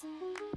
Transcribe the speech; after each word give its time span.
Thank 0.00 0.48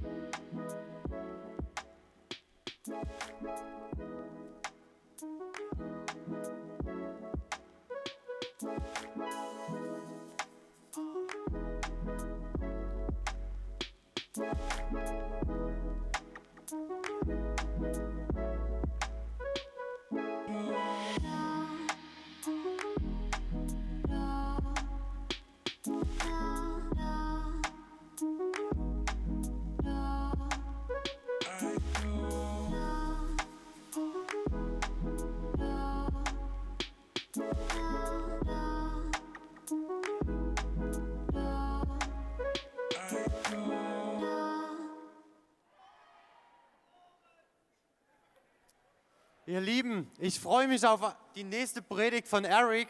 Ihr 49.52 49.60
Lieben, 49.60 50.10
ich 50.18 50.40
freue 50.40 50.66
mich 50.66 50.82
auf 50.86 51.14
die 51.34 51.44
nächste 51.44 51.82
Predigt 51.82 52.26
von 52.26 52.46
Eric 52.46 52.88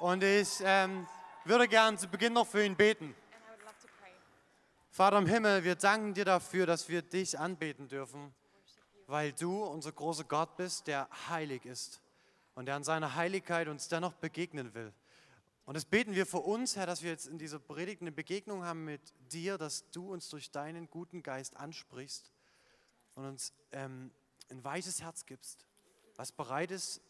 und 0.00 0.22
ich 0.22 0.60
ähm, 0.60 1.06
würde 1.46 1.66
gern 1.66 1.96
zu 1.96 2.08
Beginn 2.08 2.34
noch 2.34 2.46
für 2.46 2.62
ihn 2.62 2.76
beten. 2.76 3.14
Vater 4.90 5.16
im 5.16 5.24
Himmel, 5.24 5.64
wir 5.64 5.76
danken 5.76 6.12
dir 6.12 6.26
dafür, 6.26 6.66
dass 6.66 6.90
wir 6.90 7.00
dich 7.00 7.38
anbeten 7.38 7.88
dürfen, 7.88 8.34
weil 9.06 9.32
du 9.32 9.64
unser 9.64 9.92
großer 9.92 10.24
Gott 10.24 10.58
bist, 10.58 10.88
der 10.88 11.08
heilig 11.30 11.64
ist 11.64 12.02
und 12.54 12.66
der 12.66 12.74
an 12.74 12.84
seiner 12.84 13.14
Heiligkeit 13.14 13.66
uns 13.66 13.88
dennoch 13.88 14.12
begegnen 14.12 14.74
will. 14.74 14.92
Und 15.64 15.74
das 15.74 15.86
beten 15.86 16.14
wir 16.14 16.26
für 16.26 16.40
uns, 16.40 16.76
Herr, 16.76 16.84
dass 16.84 17.02
wir 17.02 17.12
jetzt 17.12 17.28
in 17.28 17.38
dieser 17.38 17.60
Predigt 17.60 18.02
eine 18.02 18.12
Begegnung 18.12 18.62
haben 18.62 18.84
mit 18.84 19.14
dir, 19.32 19.56
dass 19.56 19.90
du 19.90 20.12
uns 20.12 20.28
durch 20.28 20.50
deinen 20.50 20.90
guten 20.90 21.22
Geist 21.22 21.56
ansprichst 21.56 22.30
und 23.14 23.24
uns 23.24 23.54
ähm, 23.72 24.10
ein 24.50 24.62
weiches 24.62 25.00
Herz 25.00 25.24
gibst, 25.24 25.67
was 26.18 26.32
bereit 26.32 26.70
ist, 26.72 27.00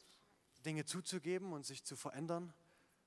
Dinge 0.64 0.84
zuzugeben 0.84 1.52
und 1.52 1.66
sich 1.66 1.82
zu 1.82 1.96
verändern, 1.96 2.52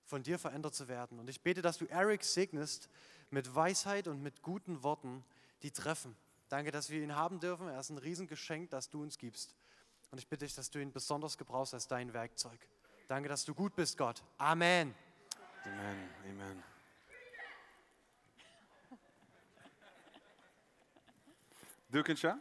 von 0.03 0.23
dir 0.23 0.39
verändert 0.39 0.73
zu 0.73 0.87
werden. 0.87 1.19
Und 1.19 1.29
ich 1.29 1.41
bete, 1.41 1.61
dass 1.61 1.77
du 1.77 1.85
Eric 1.85 2.23
segnest 2.23 2.89
mit 3.29 3.53
Weisheit 3.55 4.07
und 4.07 4.21
mit 4.21 4.41
guten 4.41 4.83
Worten, 4.83 5.23
die 5.61 5.71
treffen. 5.71 6.17
Danke, 6.49 6.71
dass 6.71 6.89
wir 6.89 7.01
ihn 7.01 7.15
haben 7.15 7.39
dürfen. 7.39 7.69
Er 7.69 7.79
ist 7.79 7.91
ein 7.91 7.99
Riesengeschenk, 7.99 8.71
das 8.71 8.89
du 8.89 9.01
uns 9.01 9.17
gibst. 9.17 9.55
Und 10.09 10.17
ich 10.17 10.27
bitte 10.27 10.43
dich, 10.43 10.55
dass 10.55 10.71
du 10.71 10.79
ihn 10.79 10.91
besonders 10.91 11.37
gebrauchst 11.37 11.73
als 11.73 11.87
dein 11.87 12.13
Werkzeug. 12.13 12.59
Danke, 13.07 13.29
dass 13.29 13.45
du 13.45 13.53
gut 13.53 13.75
bist, 13.75 13.97
Gott. 13.97 14.23
Amen. 14.37 14.93
Amen. 15.63 16.09
Amen. 16.25 16.63
Dukansha? 21.89 22.39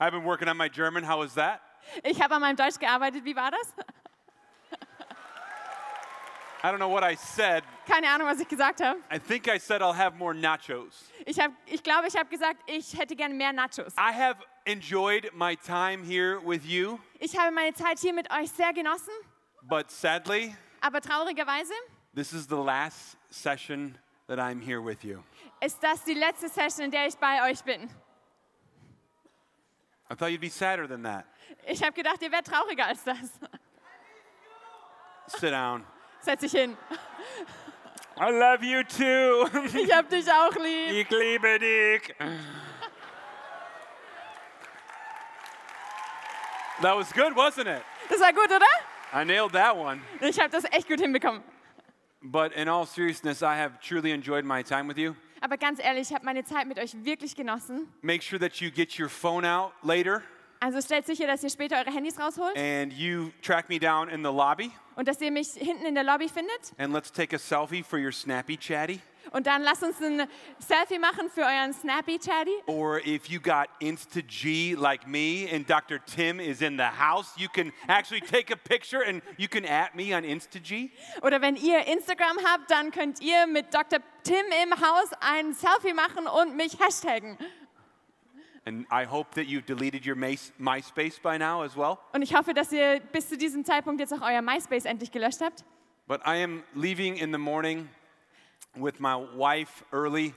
I've 0.00 0.12
been 0.12 0.24
working 0.24 0.48
on 0.48 0.56
my 0.56 0.68
German. 0.68 1.04
How 1.04 1.18
was 1.18 1.34
that? 1.34 1.60
Ich 2.04 2.20
habe 2.20 2.34
an 2.34 2.40
meinem 2.40 2.56
Deutsch 2.56 2.78
gearbeitet. 2.78 3.24
Wie 3.24 3.36
war 3.36 3.50
das? 3.50 3.74
I 6.62 6.70
don't 6.70 6.78
know 6.78 6.88
what 6.88 7.02
I 7.02 7.14
said. 7.16 7.62
Keine 7.86 8.06
Ahnung, 8.06 8.26
was 8.26 8.38
ich 8.40 8.48
gesagt 8.48 8.80
habe. 8.82 8.98
I 9.10 9.18
think 9.18 9.48
I 9.48 9.58
said 9.58 9.80
I'll 9.80 9.94
have 9.94 10.16
more 10.16 10.34
nachos. 10.34 11.04
Ich, 11.26 11.38
hab, 11.38 11.52
ich 11.66 11.82
glaube, 11.82 12.06
ich 12.08 12.16
habe 12.16 12.28
gesagt, 12.28 12.58
ich 12.66 12.98
hätte 12.98 13.16
gerne 13.16 13.34
mehr 13.34 13.52
Nachos. 13.52 13.94
I 13.96 14.12
have 14.12 14.36
enjoyed 14.66 15.30
my 15.34 15.56
time 15.56 16.02
here 16.04 16.38
with 16.42 16.66
you, 16.66 16.98
Ich 17.18 17.36
habe 17.38 17.50
meine 17.50 17.72
Zeit 17.72 17.98
hier 17.98 18.12
mit 18.12 18.30
euch 18.30 18.50
sehr 18.50 18.72
genossen, 18.74 19.12
but 19.62 19.90
sadly, 19.90 20.54
aber 20.82 21.00
traurigerweise 21.00 21.72
this 22.14 22.32
is 22.34 22.46
the 22.46 22.56
last 22.56 23.16
session 23.30 23.96
that 24.26 24.38
I'm 24.38 24.60
here 24.60 24.82
with 24.84 25.02
you. 25.02 25.22
ist 25.62 25.82
das 25.82 26.04
die 26.04 26.14
letzte 26.14 26.50
Session, 26.50 26.84
in 26.84 26.90
der 26.90 27.06
ich 27.06 27.16
bei 27.16 27.50
euch 27.50 27.64
bin. 27.64 27.88
I 30.10 30.14
thought 30.14 30.32
you'd 30.32 30.40
be 30.40 30.48
sadder 30.48 30.88
than 30.88 31.02
that. 31.04 31.24
Ich 31.68 31.82
habe 31.82 31.92
gedacht, 31.92 32.20
ihr 32.20 32.32
wärt 32.32 32.46
trauriger 32.46 32.86
als 32.86 33.04
das. 33.04 33.30
Sit 35.28 35.52
down. 35.52 35.84
Setz 36.20 36.40
dich 36.40 36.52
hin. 36.52 36.76
I 38.18 38.30
love 38.30 38.62
you 38.64 38.82
too. 38.82 39.48
Ich 39.78 39.92
hab 39.92 40.08
dich 40.10 40.30
auch 40.30 40.54
lieb. 40.56 40.90
ich 40.90 41.10
liebe 41.10 41.58
dich. 41.58 42.14
That 46.82 46.96
was 46.96 47.12
good, 47.12 47.34
wasn't 47.36 47.68
it? 47.68 47.82
Das 48.08 48.20
war 48.20 48.32
gut, 48.32 48.50
oder? 48.50 48.66
I 49.12 49.24
nailed 49.24 49.52
that 49.52 49.76
one. 49.76 50.00
Ich 50.20 50.38
habe 50.40 50.50
das 50.50 50.64
echt 50.72 50.88
gut 50.88 51.00
hinbekommen. 51.00 51.42
But 52.22 52.52
in 52.52 52.68
all 52.68 52.84
seriousness, 52.86 53.42
I 53.42 53.56
have 53.56 53.80
truly 53.80 54.12
enjoyed 54.12 54.44
my 54.44 54.62
time 54.62 54.88
with 54.88 54.98
you. 54.98 55.14
Aber 55.40 55.56
ganz 55.56 55.80
ehrlich, 55.82 56.08
ich 56.10 56.14
habe 56.14 56.24
meine 56.24 56.44
Zeit 56.44 56.66
mit 56.66 56.78
euch 56.78 57.04
wirklich 57.04 57.34
genossen. 57.34 57.88
Make 58.02 58.22
sure 58.22 58.38
that 58.40 58.56
you 58.56 58.70
get 58.70 58.98
your 58.98 59.08
phone 59.08 59.44
out 59.46 59.72
later 59.82 60.22
Also 60.60 60.80
stellt 60.82 61.06
sicher, 61.06 61.26
dass 61.26 61.42
ihr 61.42 61.48
später 61.50 61.76
eure 61.78 61.90
Handys 61.92 62.18
rausholt 62.20 62.54
and 62.56 62.92
you 62.92 63.30
track 63.40 63.68
me 63.70 63.78
down 63.78 64.10
in 64.10 64.22
the 64.22 64.28
lobby 64.30 64.70
und 64.96 65.08
dass 65.08 65.18
ihr 65.22 65.30
mich 65.30 65.48
hinten 65.54 65.86
in 65.86 65.94
der 65.94 66.04
Lobby 66.04 66.28
findet. 66.28 66.74
and 66.76 66.92
let's 66.92 67.10
take 67.10 67.34
a 67.34 67.38
selfie 67.38 67.82
for 67.82 67.98
your 67.98 68.12
snappy 68.12 68.58
chatty. 68.58 69.00
Und 69.32 69.46
dann 69.46 69.62
lasst 69.62 69.82
uns 69.82 70.00
ein 70.00 70.26
Selfie 70.58 70.98
machen 70.98 71.30
für 71.30 71.42
euren 71.42 71.72
Snappy 71.72 72.18
Chatty. 72.18 72.54
Or 72.66 72.98
if 73.06 73.26
you 73.26 73.40
got 73.40 73.68
Insta 73.80 74.22
G 74.22 74.74
like 74.74 75.06
me 75.06 75.48
and 75.52 75.68
Dr. 75.68 75.98
Tim 76.04 76.40
is 76.40 76.60
in 76.62 76.76
the 76.76 76.84
house, 76.84 77.32
you 77.36 77.48
can 77.48 77.72
actually 77.88 78.20
take 78.20 78.52
a 78.52 78.56
picture 78.56 79.02
and 79.06 79.22
you 79.36 79.48
can 79.48 79.64
at 79.64 79.94
me 79.94 80.14
on 80.14 80.24
Insta 80.24 80.58
G. 80.58 80.90
Oder 81.22 81.40
wenn 81.40 81.56
ihr 81.56 81.86
Instagram 81.86 82.38
habt, 82.44 82.70
dann 82.70 82.90
könnt 82.90 83.20
ihr 83.20 83.46
mit 83.46 83.72
Dr. 83.72 84.00
Tim 84.24 84.44
im 84.62 84.72
Haus 84.80 85.10
ein 85.20 85.54
Selfie 85.54 85.94
machen 85.94 86.26
und 86.26 86.56
mich 86.56 86.78
hashtaggen. 86.78 87.38
And 88.66 88.86
I 88.90 89.04
hope 89.04 89.34
that 89.36 89.46
you've 89.46 89.64
deleted 89.64 90.04
your 90.04 90.16
MySpace 90.16 91.18
by 91.22 91.38
now 91.38 91.62
as 91.62 91.76
well. 91.76 91.98
Und 92.12 92.22
ich 92.22 92.34
hoffe, 92.34 92.52
dass 92.52 92.70
ihr 92.72 93.00
bis 93.12 93.28
zu 93.28 93.38
diesem 93.38 93.64
Zeitpunkt 93.64 94.00
jetzt 94.00 94.12
auch 94.12 94.20
euer 94.20 94.42
MySpace 94.42 94.84
endlich 94.84 95.10
gelöscht 95.10 95.40
habt. 95.40 95.64
But 96.06 96.20
I 96.26 96.42
am 96.42 96.62
leaving 96.74 97.16
in 97.16 97.32
the 97.32 97.38
morning 97.38 97.88
with 98.76 99.00
my 99.00 99.16
wife 99.16 99.84
early 99.92 100.34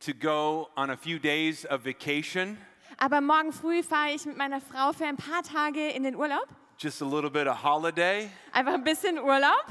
to 0.00 0.12
go 0.12 0.68
on 0.76 0.90
a 0.90 0.96
few 0.96 1.18
days 1.18 1.64
of 1.64 1.82
vacation, 1.82 2.58
Aber 3.00 3.20
morgen 3.20 3.52
früh 3.52 3.82
fahre 3.82 4.12
ich 4.14 4.24
mit 4.26 4.36
meiner 4.36 4.60
Frau 4.60 4.92
für 4.92 5.04
ein 5.06 5.16
paar 5.16 5.42
Tage 5.42 5.88
in 5.90 6.02
den 6.04 6.14
Urlaub. 6.16 6.46
just 6.78 7.02
a 7.02 7.04
little 7.04 7.30
bit 7.30 7.46
of 7.48 7.56
holiday. 7.62 8.30
Einfach 8.52 8.74
ein 8.74 8.84
bisschen 8.84 9.18
Urlaub. 9.18 9.64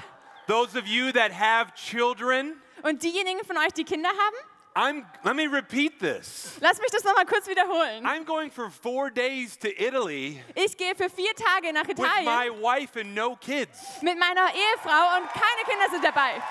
Those 0.48 0.76
of 0.78 0.86
you 0.88 1.12
that 1.14 1.32
have 1.32 1.74
children, 1.76 2.56
Und 2.84 3.02
diejenigen 3.04 3.44
von 3.46 3.58
euch, 3.58 3.74
die 3.74 3.84
Kinder 3.86 4.10
haben, 4.10 4.36
I'm 4.76 5.06
let 5.24 5.36
me 5.36 5.48
repeat 5.48 6.00
this. 6.00 6.58
lasst 6.62 6.80
mich 6.82 6.92
das 6.92 7.04
nochmal 7.04 7.26
kurz 7.26 7.48
wiederholen. 7.48 8.06
I'm 8.06 8.24
going 8.26 8.52
for 8.52 8.70
4 8.70 9.10
days 9.10 9.58
to 9.60 9.70
Italy 9.70 10.42
Ich 10.56 10.78
gehe 10.78 10.94
für 10.96 11.10
vier 11.10 11.34
Tage 11.36 11.74
nach 11.74 11.88
with 11.88 11.98
my 11.98 12.06
Italien 12.22 12.62
wife 12.62 13.00
and 13.00 13.16
no 13.16 13.36
kids. 13.38 14.02
mit 14.02 14.18
meiner 14.20 14.54
Ehefrau 14.54 15.18
und 15.18 15.28
keine 15.34 15.64
Kinder 15.66 15.90
sind 15.90 16.04
dabei. 16.04 16.42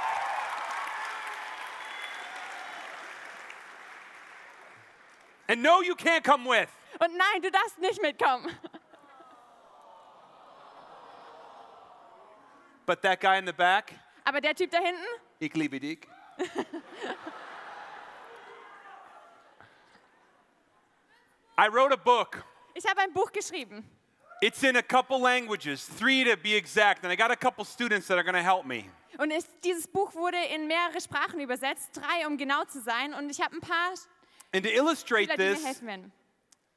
And 5.48 5.62
no 5.62 5.80
you 5.82 5.94
can't 5.94 6.24
come 6.24 6.44
with. 6.48 6.68
Und 6.98 7.16
nein, 7.16 7.42
du 7.42 7.50
darfst 7.50 7.78
nicht 7.78 8.00
mitkommen. 8.02 8.50
But 12.86 13.02
that 13.02 13.20
guy 13.20 13.36
in 13.38 13.46
the 13.46 13.52
back, 13.52 13.92
Aber 14.24 14.40
der 14.40 14.54
Typ 14.54 14.70
da 14.70 14.78
hinten, 14.78 15.04
ich 15.40 15.54
liebe 15.54 15.78
dich. 15.80 16.06
I 21.58 21.68
wrote 21.68 21.92
a 21.92 21.96
book. 21.96 22.44
ich 22.74 22.86
habe 22.86 23.00
ein 23.00 23.12
Buch 23.12 23.32
geschrieben. 23.32 23.84
It's 24.42 24.62
in 24.62 24.76
a 24.76 24.82
couple 24.82 25.18
languages, 25.18 25.86
three 25.86 26.22
to 26.24 26.36
be 26.36 26.54
exact, 26.54 27.02
and 27.04 27.10
I 27.12 27.16
got 27.16 27.30
a 27.30 27.36
couple 27.36 27.64
students 27.64 28.06
that 28.08 28.18
are 28.18 28.22
going 28.22 28.34
to 28.34 28.42
help 28.42 28.66
me. 28.66 28.84
Und 29.18 29.30
es, 29.30 29.46
dieses 29.64 29.86
Buch 29.86 30.14
wurde 30.14 30.36
in 30.54 30.66
mehrere 30.66 31.00
Sprachen 31.00 31.40
übersetzt, 31.40 31.96
drei, 31.96 32.26
um 32.26 32.36
genau 32.36 32.64
zu 32.66 32.82
sein. 32.82 33.14
Und 33.14 33.30
ich 33.30 33.40
habe 33.40 33.56
ein 33.56 33.60
paar 33.62 33.94
And 34.56 34.64
to 34.64 34.74
illustrate 34.74 35.28
Schüler, 35.28 35.36
die 35.36 35.44
mir 35.44 35.54
this, 35.54 35.82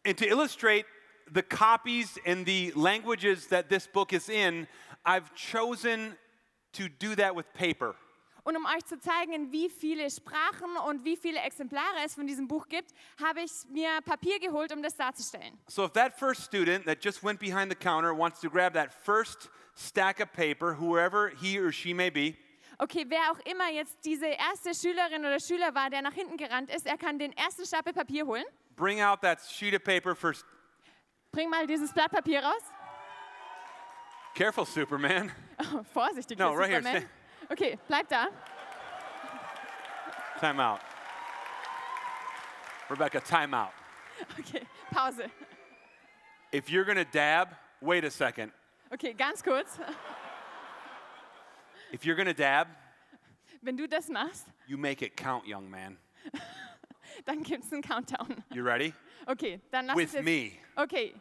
and 0.04 0.18
to 0.18 0.28
illustrate 0.28 0.86
the 1.32 1.42
copies 1.42 2.18
and 2.26 2.46
the 2.46 2.74
languages 2.76 3.48
that 3.48 3.70
this 3.70 3.88
book 3.88 4.12
is 4.12 4.28
in, 4.28 4.68
I've 5.06 5.34
chosen 5.34 6.18
to 6.74 6.90
do 6.90 7.16
that 7.16 7.36
with 7.36 7.46
paper. 7.54 7.96
Und 8.44 8.58
um 8.58 8.66
euch 8.66 8.84
zu 8.86 9.00
zeigen, 9.00 9.32
in 9.32 9.52
wie 9.54 9.70
viele 9.70 10.10
Sprachen 10.10 10.76
und 10.88 11.06
wie 11.06 11.16
viele 11.16 11.40
Exemplare 11.40 12.04
es 12.04 12.16
von 12.16 12.28
diesem 12.28 12.50
Buch 12.50 12.68
gibt, 12.68 12.92
habe 13.18 13.42
ich 13.42 13.52
mir 13.72 14.02
Papier 14.04 14.40
geholt, 14.40 14.74
um 14.74 14.82
das 14.84 14.98
darzustellen. 14.98 15.58
So 15.68 15.86
if 15.86 15.94
that 15.94 16.20
first 16.20 16.44
student 16.44 16.86
that 16.86 17.02
just 17.02 17.24
went 17.24 17.40
behind 17.40 17.72
the 17.72 17.78
counter 17.78 18.14
wants 18.14 18.42
to 18.42 18.50
grab 18.50 18.74
that 18.74 18.92
first 18.92 19.50
stack 19.76 20.20
of 20.20 20.34
paper, 20.34 20.74
whoever 20.74 21.30
he 21.30 21.58
or 21.58 21.72
she 21.72 21.94
may 21.94 22.10
be, 22.10 22.36
Okay, 22.82 23.06
wer 23.10 23.32
auch 23.32 23.40
immer 23.40 23.70
jetzt 23.70 23.98
diese 24.06 24.28
erste 24.28 24.74
Schülerin 24.74 25.26
oder 25.26 25.38
Schüler 25.40 25.76
war, 25.76 25.90
der 25.90 26.02
nach 26.02 26.14
hinten 26.14 26.38
gerannt 26.38 26.74
ist, 26.74 26.86
er 26.86 26.98
kann 26.98 27.20
den 27.20 27.36
ersten 27.36 27.66
Stapel 27.66 27.92
Papier 27.92 28.26
holen. 28.26 28.46
Bring 28.78 29.02
out 29.02 29.22
that 29.22 29.42
sheet 29.42 29.76
of 29.76 29.84
paper 29.84 30.16
for. 30.16 30.34
Bring 31.34 31.50
mal 31.50 31.68
dieses 31.68 31.94
Blatt 31.94 32.10
Papier 32.10 32.42
raus. 32.42 32.64
Careful, 34.34 34.66
Superman. 34.66 35.32
Oh, 35.74 35.84
vorsichtig, 35.94 36.40
No, 36.40 36.54
right 36.54 36.70
here, 36.70 36.82
Superman. 36.82 37.10
Okay, 37.52 37.78
bleib 37.90 38.08
da. 38.08 38.28
Time 40.40 40.62
out. 40.62 40.80
Rebecca, 42.90 43.20
time 43.20 43.54
out. 43.54 43.74
Okay, 44.40 44.66
Pause. 44.92 45.24
If 46.54 46.70
you're 46.70 46.86
gonna 46.86 47.04
dab, 47.04 47.50
wait 47.82 48.06
a 48.06 48.10
second. 48.10 48.54
Okay, 48.94 49.12
ganz 49.14 49.44
kurz. 49.44 49.78
If 51.92 52.06
you're 52.06 52.16
gonna 52.16 52.34
dab, 52.34 52.68
Wenn 53.62 53.76
du 53.78 53.88
das 53.88 54.08
machst, 54.10 54.46
you 54.68 54.78
make 54.78 55.02
it 55.06 55.16
count, 55.18 55.46
young 55.48 55.70
man. 55.70 55.98
dann 57.26 57.44
gibt 57.44 57.64
es 57.66 57.74
einen 57.74 57.82
Countdown. 57.82 58.44
You 58.54 58.64
ready? 58.64 58.94
Okay, 59.28 59.60
dann 59.72 59.88
lass 59.88 59.96
With 59.98 60.04
uns 60.06 60.14
jetzt. 60.14 60.26
me. 60.26 60.52
Okay, 60.76 61.14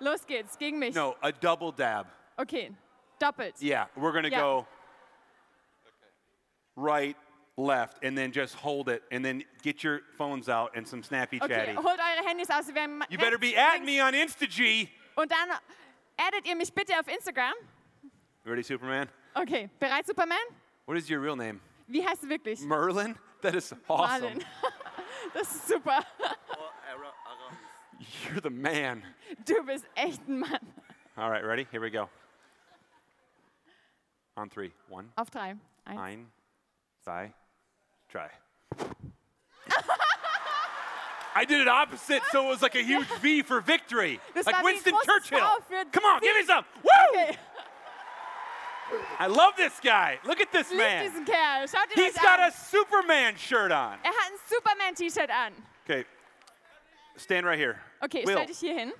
los 0.00 0.26
geht's, 0.26 0.56
gegen 0.58 0.78
mich. 0.78 0.94
No, 0.94 1.14
a 1.22 1.30
double 1.30 1.72
dab. 1.72 2.06
Okay, 2.36 2.72
doppelt. 3.20 3.60
Yeah, 3.62 3.86
we're 3.96 4.12
gonna 4.12 4.28
Yeah. 4.28 4.40
go 4.40 4.66
right, 6.76 7.16
left, 7.56 8.02
and 8.02 8.16
then 8.18 8.32
just 8.32 8.54
hold 8.56 8.88
it, 8.88 9.02
and 9.12 9.24
then 9.24 9.44
get 9.62 9.84
your 9.84 10.00
phones 10.18 10.48
out 10.48 10.72
and 10.76 10.86
some 10.86 11.02
snappy 11.02 11.38
Okay, 11.40 11.54
chatty. 11.54 11.74
holt 11.74 12.00
eure 12.00 12.24
Handys 12.26 12.50
aus. 12.50 12.66
Wir 12.66 12.74
werden 12.74 13.02
You 13.10 13.18
better 13.18 13.38
be 13.38 13.56
at 13.56 13.84
me 13.84 14.00
on 14.00 14.14
InstaG. 14.14 14.88
Und 15.16 15.30
dann 15.30 15.50
addet 16.16 16.46
ihr 16.46 16.56
mich 16.56 16.72
bitte 16.72 16.98
auf 16.98 17.06
Instagram. 17.06 17.54
Ready, 18.44 18.62
Superman? 18.64 19.08
Okay, 19.36 19.68
bereit, 19.80 20.06
Superman? 20.06 20.38
What 20.86 20.96
is 20.96 21.08
your 21.10 21.20
real 21.20 21.36
name? 21.36 21.60
Wie 21.88 22.02
heißt 22.02 22.22
du 22.22 22.28
wirklich? 22.28 22.60
Merlin? 22.60 23.16
That 23.42 23.54
is 23.54 23.72
awesome. 23.88 24.22
Marlin. 24.22 24.44
Das 25.32 25.52
ist 25.52 25.66
super. 25.66 26.00
You're 27.98 28.40
the 28.40 28.50
man. 28.50 29.02
Du 29.44 29.62
bist 29.64 29.84
echt 29.96 30.20
ein 30.28 30.38
Mann. 30.38 30.60
All 31.16 31.30
right, 31.30 31.42
ready? 31.44 31.66
Here 31.70 31.80
we 31.80 31.90
go. 31.90 32.08
On 34.36 34.48
three. 34.48 34.72
One, 34.88 35.08
Auf 35.16 35.30
drei. 35.30 35.56
Eins. 35.86 35.98
ein, 35.98 36.26
zwei, 37.02 37.32
try. 38.08 38.28
I 41.36 41.44
did 41.44 41.60
it 41.60 41.68
opposite, 41.68 42.22
so 42.30 42.46
it 42.46 42.48
was 42.48 42.62
like 42.62 42.76
a 42.76 42.82
huge 42.82 43.06
V 43.20 43.42
for 43.42 43.60
victory. 43.60 44.20
Das 44.34 44.46
like 44.46 44.54
war 44.54 44.62
wie 44.62 44.68
ein 44.68 44.84
Winston 44.84 44.94
Churchill. 45.04 45.40
Come 45.90 46.04
on, 46.04 46.20
give 46.20 46.34
me 46.36 46.44
some. 46.44 46.64
Woo! 46.82 46.90
Okay, 47.22 47.36
I 49.18 49.26
love 49.26 49.54
this 49.56 49.78
guy. 49.80 50.18
Look 50.24 50.40
at 50.40 50.50
this 50.52 50.70
lieb 50.70 50.78
man. 50.78 51.04
diesen 51.04 51.24
Kerl. 51.24 51.66
Schaut 51.68 51.86
ihn 51.96 52.02
He's 52.04 52.16
euch 52.16 52.22
got 52.22 52.40
an. 52.40 52.48
a 52.48 52.52
Superman 52.52 53.36
shirt 53.36 53.72
on. 53.72 53.98
Er 54.02 54.10
hat 54.12 54.32
ein 54.32 54.38
Superman-T-Shirt 54.48 55.30
an. 55.30 55.52
Okay, 55.84 56.04
stand 57.16 57.46
right 57.46 57.58
here. 57.58 57.76
Okay, 58.02 58.24
Will, 58.24 58.34
stell 58.34 58.46
dich 58.46 58.58
hier 58.58 58.74
hin. 58.78 58.92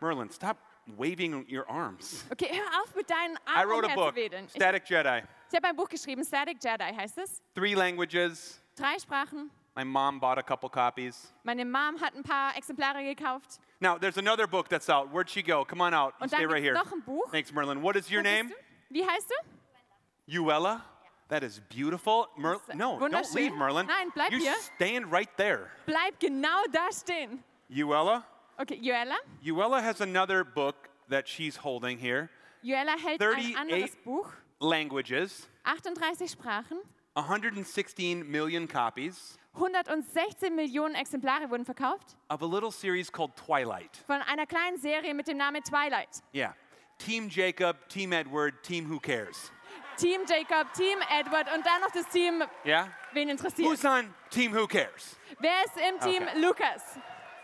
Merlin, 0.00 0.30
stop 0.30 0.56
waving 0.96 1.44
your 1.48 1.68
arms. 1.68 2.24
Okay, 2.32 2.48
hör 2.52 2.82
auf 2.82 2.94
mit 2.94 3.08
deinen 3.08 3.36
I 3.46 3.60
Armen 3.60 3.68
wrote 3.68 3.84
a 3.90 3.94
book. 3.94 4.16
Ich, 4.16 4.50
Static 4.52 4.88
Jedi. 4.88 5.22
ich 5.50 5.56
habe 5.56 5.68
ein 5.68 5.76
Buch 5.76 5.88
geschrieben, 5.88 6.24
Static 6.24 6.58
Jedi 6.62 6.94
heißt 6.94 7.18
es. 7.18 7.42
Three 7.54 7.74
languages. 7.74 8.60
Drei 8.76 8.98
Sprachen. 8.98 9.50
My 9.74 9.84
mom 9.84 10.18
bought 10.20 10.38
a 10.38 10.42
couple 10.42 10.70
copies. 10.70 11.32
Meine 11.44 11.64
Mom 11.66 12.00
hat 12.00 12.14
ein 12.14 12.22
paar 12.22 12.56
Exemplare 12.56 13.02
gekauft. 13.02 13.58
Now, 13.78 13.98
there's 13.98 14.16
another 14.16 14.46
book 14.46 14.68
that's 14.70 14.88
out. 14.88 15.10
Where'd 15.12 15.28
she 15.28 15.42
go? 15.42 15.66
Come 15.66 15.82
on 15.82 15.92
out. 15.92 16.14
Und 16.18 16.28
stay 16.30 16.38
dann 16.42 16.46
right 16.50 16.62
gibt 16.62 16.64
here. 16.64 16.74
noch 16.74 16.90
ein 16.92 17.02
Buch. 17.02 17.30
Thanks, 17.30 17.52
Merlin. 17.52 17.82
What 17.82 17.94
is 17.96 18.10
your 18.10 18.20
Wo 18.20 18.24
bist 18.24 18.34
name? 18.34 18.48
du? 18.48 18.54
Wie 18.90 19.04
heißt 19.06 19.30
du? 19.30 20.40
Uella? 20.40 20.82
That 21.28 21.42
is 21.42 21.60
beautiful. 21.68 22.28
Mer- 22.36 22.60
no, 22.74 22.98
don't 22.98 23.34
leave, 23.34 23.52
Merlin. 23.52 23.86
Nein, 23.86 24.10
bleib 24.14 24.30
you 24.30 24.38
hier. 24.38 24.54
stand 24.76 25.10
right 25.10 25.28
there. 25.36 25.70
Bleib 25.86 26.20
genau 26.20 26.62
da 26.72 26.90
stehen. 26.92 27.42
Uella? 27.70 28.22
Okay, 28.58 28.78
Joella. 28.80 29.16
Uella 29.44 29.82
has 29.82 30.00
another 30.00 30.44
book 30.44 30.88
that 31.08 31.26
she's 31.26 31.56
holding 31.56 31.98
here. 31.98 32.30
Joella 32.64 32.96
hält 32.96 33.20
38 33.20 33.56
ein 33.56 33.56
anderes 33.56 33.96
Buch. 34.04 34.32
Languages, 34.60 35.48
38 35.64 36.30
Sprachen. 36.30 36.78
116 37.14 38.30
million 38.30 38.68
copies 38.68 39.38
116 39.54 40.54
Millionen 40.54 40.94
Exemplare 40.94 41.48
wurden 41.48 41.64
verkauft 41.64 42.14
of 42.28 42.42
a 42.42 42.46
little 42.46 42.70
series 42.70 43.10
called 43.10 43.34
Twilight. 43.36 43.96
von 44.06 44.20
einer 44.22 44.46
kleinen 44.46 44.78
Serie 44.78 45.14
mit 45.14 45.26
dem 45.26 45.38
Namen 45.38 45.62
Twilight. 45.62 46.22
Yeah. 46.34 46.54
Team 46.98 47.28
Jacob, 47.28 47.88
Team 47.88 48.12
Edward, 48.12 48.62
Team 48.62 48.86
Who 48.86 48.98
Cares. 49.00 49.50
Team 49.96 50.26
Jacob, 50.26 50.72
Team 50.74 50.98
Edward 51.10 51.46
und 51.54 51.64
dann 51.64 51.80
noch 51.80 51.90
das 51.90 52.06
Team, 52.08 52.42
Yeah? 52.64 52.88
wen 53.14 53.28
interessiert. 53.30 53.66
Who's 53.66 53.84
on 53.84 54.12
Team 54.30 54.52
Who 54.52 54.66
Cares? 54.66 55.16
Wer 55.40 55.64
ist 55.64 55.76
im 55.76 55.98
Team? 56.00 56.22
Okay. 56.22 56.38
Lukas. 56.38 56.82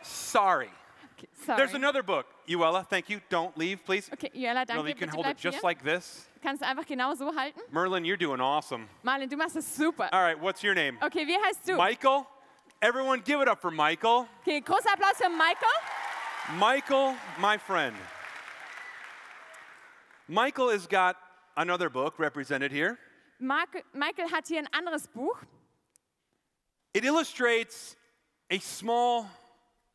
Sorry. 0.03 0.69
Okay, 1.17 1.29
sorry. 1.47 1.57
There's 1.57 1.75
another 1.75 2.03
book. 2.03 2.27
Uella, 2.49 2.85
thank 2.87 3.09
you. 3.09 3.21
Don't 3.31 3.57
leave, 3.57 3.83
please. 3.85 4.11
Okay, 4.13 4.31
Joella, 4.35 4.67
danke. 4.67 4.75
Merlin, 4.75 4.89
you 4.89 4.95
can 4.95 5.09
hold 5.09 5.27
it 5.27 5.39
just 5.39 5.59
hier. 5.59 5.63
like 5.63 5.83
this. 5.83 6.29
Kannst 6.43 6.61
du 6.63 6.67
einfach 6.67 6.87
genau 6.87 7.15
so 7.15 7.31
halten. 7.35 7.61
Merlin, 7.71 8.05
you're 8.05 8.17
doing 8.19 8.41
awesome. 8.41 8.89
Marlin, 9.03 9.29
du 9.29 9.37
machst 9.37 9.57
es 9.57 9.65
super. 9.77 10.09
All 10.13 10.23
right, 10.23 10.39
what's 10.39 10.63
your 10.63 10.75
name? 10.75 10.99
Okay, 11.01 11.27
wie 11.27 11.39
heißt 11.39 11.67
du? 11.69 11.77
Michael? 11.77 12.27
Everyone 12.83 13.21
give 13.23 13.41
it 13.41 13.49
up 13.49 13.61
for 13.63 13.71
Michael. 13.71 14.27
Okay, 14.43 14.61
großer 14.61 14.93
Applaus 14.93 15.17
für 15.17 15.29
Michael. 15.31 15.79
Michael, 16.59 17.15
my 17.39 17.57
friend. 17.57 17.95
Michael 20.33 20.71
has 20.71 20.87
got 20.87 21.17
another 21.59 21.91
book 21.91 22.19
represented 22.19 22.73
here. 22.73 22.99
Mark, 23.39 23.85
Michael 23.93 24.29
hat 24.29 24.49
hier 24.49 24.61
ein 24.61 24.69
anderes 24.73 25.07
Buch. 25.13 25.45
It 26.95 27.05
illustrates 27.05 27.97
a 28.51 28.59
small 28.59 29.27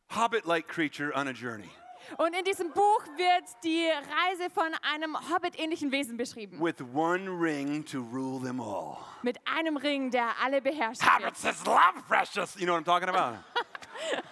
hobbit 0.08 0.46
like 0.46 0.68
creature 0.68 1.12
on 1.12 1.26
a 1.28 1.32
journey 1.32 1.70
Und 2.18 2.34
in 2.34 2.44
diesem 2.44 2.70
Buch 2.72 3.04
wird 3.16 3.44
die 3.64 3.88
Reise 3.90 4.48
von 4.50 4.72
einem 4.82 5.16
Hobbit-ähnlichen 5.28 5.90
Wesen 5.90 6.16
beschrieben. 6.16 6.60
with 6.60 6.80
one 6.94 7.28
ring 7.28 7.84
to 7.84 8.00
rule 8.00 8.38
them 8.38 8.60
all. 8.60 8.98
Mit 9.22 9.38
einem 9.44 9.76
Ring, 9.76 10.10
der 10.10 10.34
alle 10.40 10.60
beherrscht. 10.62 11.02
Hobbits 11.02 11.44
is 11.44 11.66
love 11.66 12.00
precious. 12.06 12.56
You 12.56 12.66
know 12.66 12.74
what 12.74 12.80
I'm 12.80 12.84
talking 12.84 13.08
about? 13.08 13.38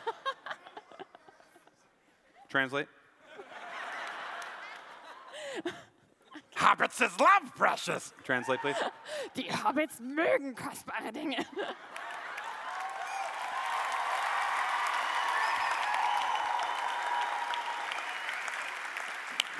Translate. 2.49 2.87
Hobbits 6.57 7.03
is 7.03 7.19
love 7.21 7.55
precious. 7.55 8.15
Translate, 8.25 8.61
please. 8.61 8.77
Die 9.37 9.51
Hobbits 9.51 10.01
mögen 10.01 10.55
kostbare 10.55 11.13
Dinge. 11.13 11.45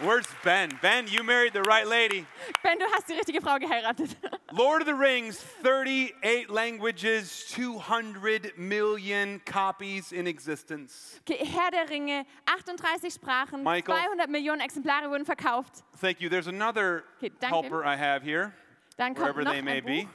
Where's 0.03 0.27
Ben? 0.45 0.79
Ben, 0.83 1.07
you 1.09 1.23
married 1.23 1.55
the 1.55 1.63
right 1.63 1.87
lady. 1.87 2.27
Ben, 2.63 2.79
du 2.79 2.85
hast 2.93 3.09
die 3.09 3.15
richtige 3.15 3.41
Frau 3.41 3.59
geheiratet. 3.59 4.15
Lord 4.53 4.83
of 4.83 4.87
the 4.87 4.95
Rings, 4.95 5.39
38 5.63 6.51
languages, 6.51 7.47
200 7.49 8.59
million 8.59 9.41
copies 9.47 10.13
in 10.13 10.27
existence. 10.27 11.19
Okay, 11.23 11.45
Herr 11.47 11.71
der 11.71 11.89
Ringe, 11.89 12.27
38 12.47 13.11
Sprachen, 13.11 13.63
Michael. 13.63 13.95
200 13.95 14.29
Millionen 14.29 14.61
Exemplare 14.61 15.09
wurden 15.09 15.25
verkauft. 15.25 15.83
Thank 15.99 16.21
you. 16.21 16.29
There's 16.29 16.47
another 16.49 17.05
Okay, 17.23 17.31
helper 17.41 17.83
I 17.83 17.97
have 17.97 18.23
here. 18.23 18.53
Dann 18.99 19.15
kommt 19.15 19.35
Wherever 19.35 19.45
noch 19.45 19.53
they 19.53 19.59
ein 19.59 19.65
may 19.65 19.81
be. 19.81 20.09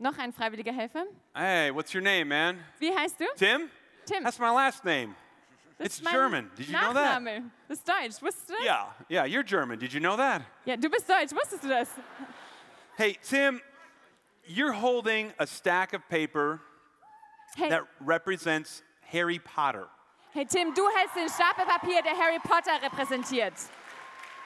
Noch 0.00 0.18
ein 0.18 0.32
freiwilliger 0.32 0.72
Helfer. 0.72 1.04
Hey, 1.34 1.70
what's 1.72 1.94
your 1.94 2.02
name, 2.02 2.28
man? 2.28 2.58
Wie 2.80 2.90
heißt 2.90 3.20
du? 3.20 3.24
Tim? 3.36 3.70
Tim. 4.04 4.24
That's 4.24 4.38
my 4.40 4.50
last 4.50 4.84
name. 4.84 5.14
It's 5.80 6.02
mein 6.02 6.12
German. 6.12 6.50
Did 6.56 6.66
you 6.68 6.72
know 6.72 6.92
that? 6.92 7.20
Nachname. 7.22 7.50
Das 7.68 7.78
ist 7.78 7.88
Deutsch. 7.88 8.20
Wusstest 8.22 8.48
du 8.48 8.54
das? 8.54 8.64
Yeah, 8.64 8.86
yeah, 9.08 9.24
you're 9.26 9.44
German. 9.44 9.78
Did 9.78 9.92
you 9.92 10.00
know 10.00 10.16
that? 10.16 10.42
Ja, 10.64 10.76
du 10.76 10.88
bist 10.88 11.08
Deutsch. 11.08 11.32
Wusstest 11.32 11.62
du 11.62 11.68
das? 11.68 11.88
Hey, 12.96 13.16
Tim, 13.22 13.60
you're 14.44 14.72
holding 14.72 15.32
a 15.38 15.46
stack 15.46 15.92
of 15.94 16.02
paper 16.08 16.60
Hey, 17.56 17.68
that 17.70 17.82
represents 18.00 18.82
Harry 19.02 19.38
Potter. 19.38 19.88
hey 20.32 20.44
Tim, 20.44 20.74
du 20.74 20.88
hältst 20.96 21.14
den 21.16 21.28
Stapel 21.28 21.64
Papier, 21.64 22.02
der 22.02 22.16
Harry 22.16 22.38
Potter 22.40 22.80
repräsentiert. 22.82 23.54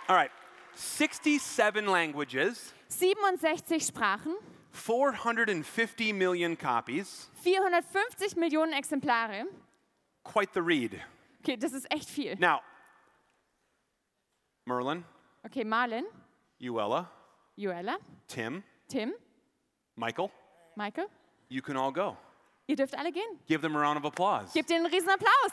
All 0.09 0.17
right, 0.17 0.31
67 0.75 1.87
languages, 1.87 2.73
67 2.89 3.87
Sprachen, 3.87 4.37
450 4.71 6.13
million 6.13 6.57
copies. 6.57 7.29
450 7.43 8.37
Millionen 8.37 8.73
Exemplare. 8.75 9.47
Quite 10.25 10.53
the 10.55 10.63
read. 10.63 11.01
Okay, 11.43 11.57
das 11.57 11.73
ist 11.73 11.91
echt 11.93 12.09
viel. 12.09 12.37
Now, 12.37 12.61
Merlin, 14.65 15.05
Okay, 15.45 15.65
Marlin, 15.65 16.05
Uella, 16.61 17.11
Joella, 17.57 17.97
Tim, 18.29 18.63
Tim, 18.89 19.13
Michael, 19.97 20.31
Michael, 20.77 21.09
you 21.49 21.61
can 21.61 21.77
all 21.77 21.93
go. 21.93 22.17
ihr 22.69 22.77
dürft 22.77 22.97
alle 22.97 23.11
gehen. 23.11 23.41
Give 23.49 23.61
them 23.61 23.75
a 23.77 23.81
round 23.81 23.99
of 23.99 24.05
applause. 24.05 24.53
Gebt 24.55 24.71
ihnen 24.71 24.85
einen 24.87 24.95
riesen 24.95 25.11
Applaus. 25.11 25.53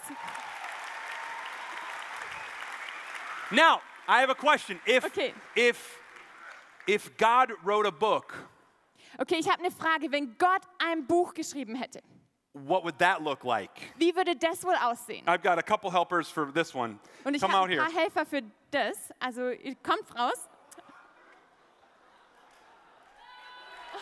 Now, 3.51 3.81
I 4.07 4.19
have 4.21 4.29
a 4.29 4.35
question. 4.35 4.79
If 4.85 5.05
Okay. 5.05 5.33
if 5.55 5.99
if 6.87 7.17
God 7.17 7.51
wrote 7.63 7.87
a 7.87 7.91
book 7.91 8.33
Okay, 9.19 9.37
ich 9.39 9.49
habe 9.49 9.59
eine 9.63 9.71
Frage. 9.71 10.11
Wenn 10.11 10.37
Gott 10.37 10.61
ein 10.77 11.05
Buch 11.07 11.33
geschrieben 11.33 11.75
hätte, 11.75 12.01
What 12.53 12.83
would 12.83 12.97
that 12.99 13.21
look 13.21 13.43
like? 13.45 13.69
wie 13.97 14.11
würde 14.15 14.35
das 14.35 14.63
wohl 14.63 14.73
aussehen? 14.75 15.23
I've 15.27 15.43
got 15.43 15.59
a 15.59 15.63
couple 15.63 15.91
helpers 15.91 16.29
for 16.29 16.51
this 16.51 16.73
one. 16.73 16.99
Und 17.23 17.35
ich 17.35 17.41
Come 17.41 17.53
habe 17.53 17.63
out 17.63 17.69
ein 17.69 17.77
here. 17.77 17.83
paar 17.83 17.91
Helfer 17.93 18.25
für 18.25 18.41
das. 18.71 18.97
Also 19.19 19.49
ihr 19.51 19.75
kommt 19.83 20.09
raus. 20.17 20.47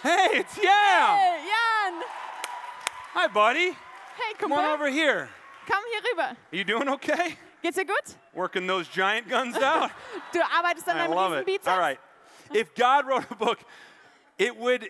Hey, 0.04 0.40
it's 0.40 0.58
yeah. 0.58 1.18
Hey, 1.18 1.40
Jan! 1.48 2.02
Hi, 3.16 3.28
buddy. 3.28 3.72
Hey, 3.72 4.34
Come 4.38 4.52
on 4.54 4.60
Kumpel, 4.60 4.74
over 4.74 4.90
here. 4.90 5.28
komm 5.68 5.84
hier 5.92 6.02
rüber. 6.12 6.30
Are 6.52 6.56
you 6.58 6.64
doing 6.64 6.88
okay? 6.90 7.36
Geht's 7.64 7.76
dir 7.78 7.86
gut? 7.86 8.16
Working 8.34 8.68
those 8.68 8.88
giant 8.88 9.28
guns 9.28 9.58
out? 9.58 9.92
Du 10.32 10.40
arbeitest 10.40 10.88
an 10.88 10.98
I 10.98 11.08
deinem 11.08 11.16
love 11.16 11.32
riesen 11.32 11.40
it. 11.42 11.46
Bizeps? 11.64 11.68
All 11.72 11.80
right. 11.80 12.00
If 12.54 12.74
God 12.76 13.06
wrote 13.08 13.26
a 13.32 13.36
book, 13.36 13.60
it 14.38 14.56
would 14.56 14.90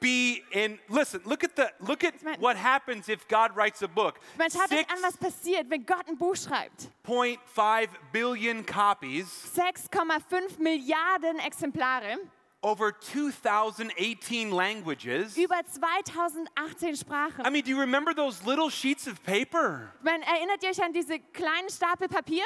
be 0.00 0.42
in 0.52 0.78
listen, 0.88 1.20
look 1.24 1.44
at 1.44 1.54
the 1.56 1.70
look 1.80 2.04
at 2.04 2.14
what 2.40 2.56
happens 2.56 3.08
if 3.08 3.26
God 3.28 3.54
writes 3.56 3.82
a 3.82 3.88
book. 3.88 4.18
Ich 4.32 4.38
meine, 4.38 4.50
schaut 4.50 4.72
euch 4.72 4.90
an, 4.90 5.02
was 5.02 5.16
passiert, 5.16 5.68
wenn 5.68 5.84
Gott 5.84 6.06
ein 6.08 6.16
Buch 6.16 6.36
schreibt. 6.36 6.88
6.5 7.06 7.88
billion 8.12 8.64
copies, 8.64 9.26
6,5 9.54 10.58
Milliarden 10.58 11.38
Exemplare, 11.40 12.18
over 12.62 12.92
2018 12.92 14.50
languages. 14.50 15.36
über 15.36 15.62
2018 15.64 16.96
Sprachen. 16.96 17.44
I 17.46 17.50
mean, 17.50 17.62
do 17.64 17.70
you 17.70 17.78
remember 17.80 18.14
those 18.14 18.42
little 18.44 18.70
sheets 18.70 19.06
of 19.06 19.22
paper? 19.22 19.92
Man, 20.02 20.22
erinnert 20.22 20.62
ihr 20.62 20.70
euch 20.70 20.82
an 20.82 20.92
diese 20.92 21.18
kleinen 21.32 21.68
Stapel 21.70 22.08
Papier? 22.08 22.44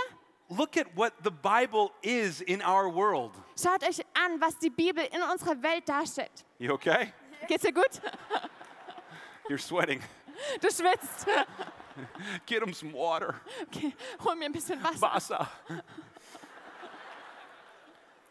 Look 0.53 0.77
at 0.77 0.89
what 0.97 1.13
the 1.23 1.31
Bible 1.31 1.93
is 2.03 2.41
in 2.41 2.61
our 2.61 2.89
world. 2.89 3.31
Schaut 3.57 3.85
euch 3.85 4.01
an, 4.17 4.41
was 4.41 4.59
die 4.59 4.69
Bibel 4.71 5.05
in 5.13 5.23
unserer 5.23 5.63
Welt 5.63 5.89
darstellt. 5.89 6.45
You 6.59 6.73
okay? 6.73 7.13
Geht's 7.49 7.63
dir 7.63 7.73
gut? 7.73 8.01
You're 9.49 9.59
sweating. 9.59 10.01
Du 10.61 10.69
schwitzt. 10.71 11.27
Get 12.47 12.63
him 12.63 12.73
some 12.73 12.93
water. 12.93 13.35
Okay, 13.65 13.95
hol 14.21 14.35
mir 14.37 14.47
ein 14.47 14.53
bisschen 14.53 14.83
Wasser. 14.83 15.01
Basa. 15.01 15.49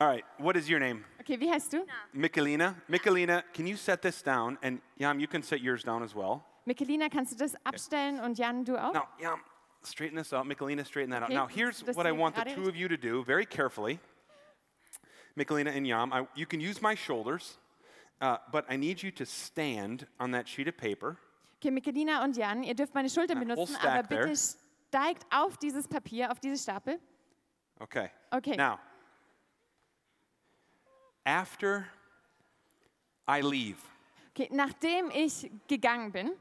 All 0.02 0.08
right, 0.08 0.24
what 0.38 0.56
is 0.56 0.70
your 0.70 0.80
name? 0.80 1.04
Okay, 1.20 1.38
wie 1.40 1.52
heißt 1.52 1.74
du? 1.74 1.86
Michelina. 2.16 2.76
Michelina, 2.90 3.44
can 3.54 3.68
you 3.68 3.76
set 3.76 4.02
this 4.02 4.22
down? 4.24 4.58
And 4.64 4.82
Yam, 4.98 5.20
you 5.20 5.28
can 5.28 5.44
set 5.44 5.62
yours 5.62 5.84
down 5.84 6.04
as 6.04 6.16
well. 6.16 6.44
Michelina, 6.66 7.10
kannst 7.10 7.34
du 7.34 7.38
das 7.38 7.56
abstellen 7.66 8.20
und 8.22 8.38
Jan, 8.38 8.64
du 8.64 8.78
auch? 8.78 8.94
Now, 8.94 9.08
Yam, 9.20 9.42
straighten 9.84 10.16
this 10.18 10.32
out. 10.32 10.46
Michelina, 10.48 10.86
straighten 10.86 11.12
that 11.12 11.24
out. 11.24 11.30
Okay, 11.30 11.36
Now, 11.36 11.48
here's 11.48 11.82
das 11.82 11.96
what 11.98 12.06
I 12.06 12.12
hier 12.12 12.20
want 12.20 12.36
the 12.36 12.42
gerade 12.44 12.56
two 12.56 12.70
of 12.70 12.76
you 12.76 12.88
to 12.88 12.98
do 12.98 13.24
very 13.26 13.46
carefully. 13.46 14.00
Michelina 15.38 15.76
and 15.76 15.86
Yam, 15.86 16.14
I, 16.14 16.26
you 16.34 16.46
can 16.46 16.62
use 16.62 16.82
my 16.82 16.96
shoulders, 16.96 17.58
uh, 18.22 18.38
but 18.52 18.66
I 18.70 18.78
need 18.78 19.02
you 19.02 19.12
to 19.12 19.26
stand 19.26 20.08
on 20.20 20.32
that 20.32 20.48
sheet 20.48 20.68
of 20.68 20.78
paper. 20.78 21.18
Okay, 21.58 21.72
Michelina 21.72 22.24
und 22.24 22.38
Jan, 22.38 22.64
ihr 22.64 22.74
dürft 22.74 22.94
meine 22.94 23.10
Schultern 23.10 23.40
benutzen, 23.40 23.76
aber 23.82 24.04
bitte 24.04 24.34
steigt 24.36 25.26
auf 25.30 25.58
dieses 25.58 25.88
Papier, 25.88 26.32
auf 26.32 26.40
diese 26.40 26.62
Stapel. 26.62 27.00
Okay. 27.80 28.10
Okay. 28.32 28.56
Now, 28.56 28.80
after 31.26 31.86
I 33.28 33.42
leave, 33.42 33.78
Okay, 34.30 34.48
nachdem 34.52 35.12
ich 35.12 35.52
gegangen 35.68 36.12
bin, 36.12 36.32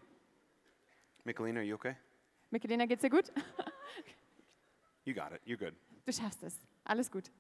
Michelina, 1.25 1.61
are 1.61 1.67
you 1.67 1.75
okay? 1.75 1.97
Michelina, 2.51 2.87
geht's 2.87 3.03
dir 3.03 3.11
gut? 3.11 3.33
You 5.05 5.15
got 5.15 5.33
it. 5.33 5.41
You're 5.47 5.57
good. 5.57 5.75
Du 6.05 6.13
schaffst 6.13 6.43
es. 6.43 6.61
Alles 6.85 7.11
gut. 7.11 7.31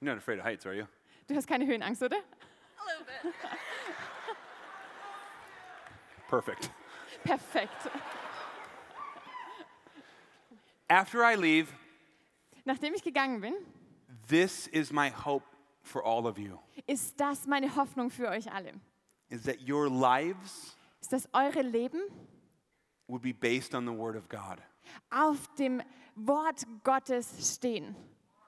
You're 0.00 0.10
not 0.10 0.18
afraid 0.18 0.38
of 0.38 0.44
heights, 0.44 0.66
are 0.66 0.74
you? 0.74 0.86
Du 1.26 1.34
hast 1.34 1.46
keine 1.46 1.66
Höhenangst, 1.66 2.02
oder? 2.02 2.18
Perfect. 6.28 6.70
Perfekt. 7.24 7.90
After 10.88 11.22
I 11.22 11.34
leave, 11.36 11.68
Nachdem 12.66 12.94
ich 12.94 13.02
gegangen 13.02 13.40
bin, 13.40 13.54
this 14.28 14.66
is 14.68 14.90
my 14.90 15.10
hope 15.10 15.44
for 15.82 16.02
all 16.04 16.26
of 16.26 16.38
you 16.38 16.58
ist 16.86 17.18
das 17.20 17.46
meine 17.46 17.74
Hoffnung 17.76 18.10
für 18.10 18.28
euch 18.28 18.50
alle. 18.52 18.72
is 19.28 19.42
that 19.44 19.56
your 19.68 19.88
lives 19.88 20.76
Ist, 21.00 21.12
dass 21.12 21.28
eure 21.34 21.60
Leben 21.62 22.00
would 23.06 23.20
be 23.22 23.32
based 23.34 23.74
on 23.74 23.84
the 23.86 23.92
Word 23.92 24.16
of 24.16 24.28
God. 24.30 24.58
auf 25.10 25.46
dem 25.56 25.82
Wort 26.16 26.64
Gottes 26.84 27.54
stehen. 27.54 27.94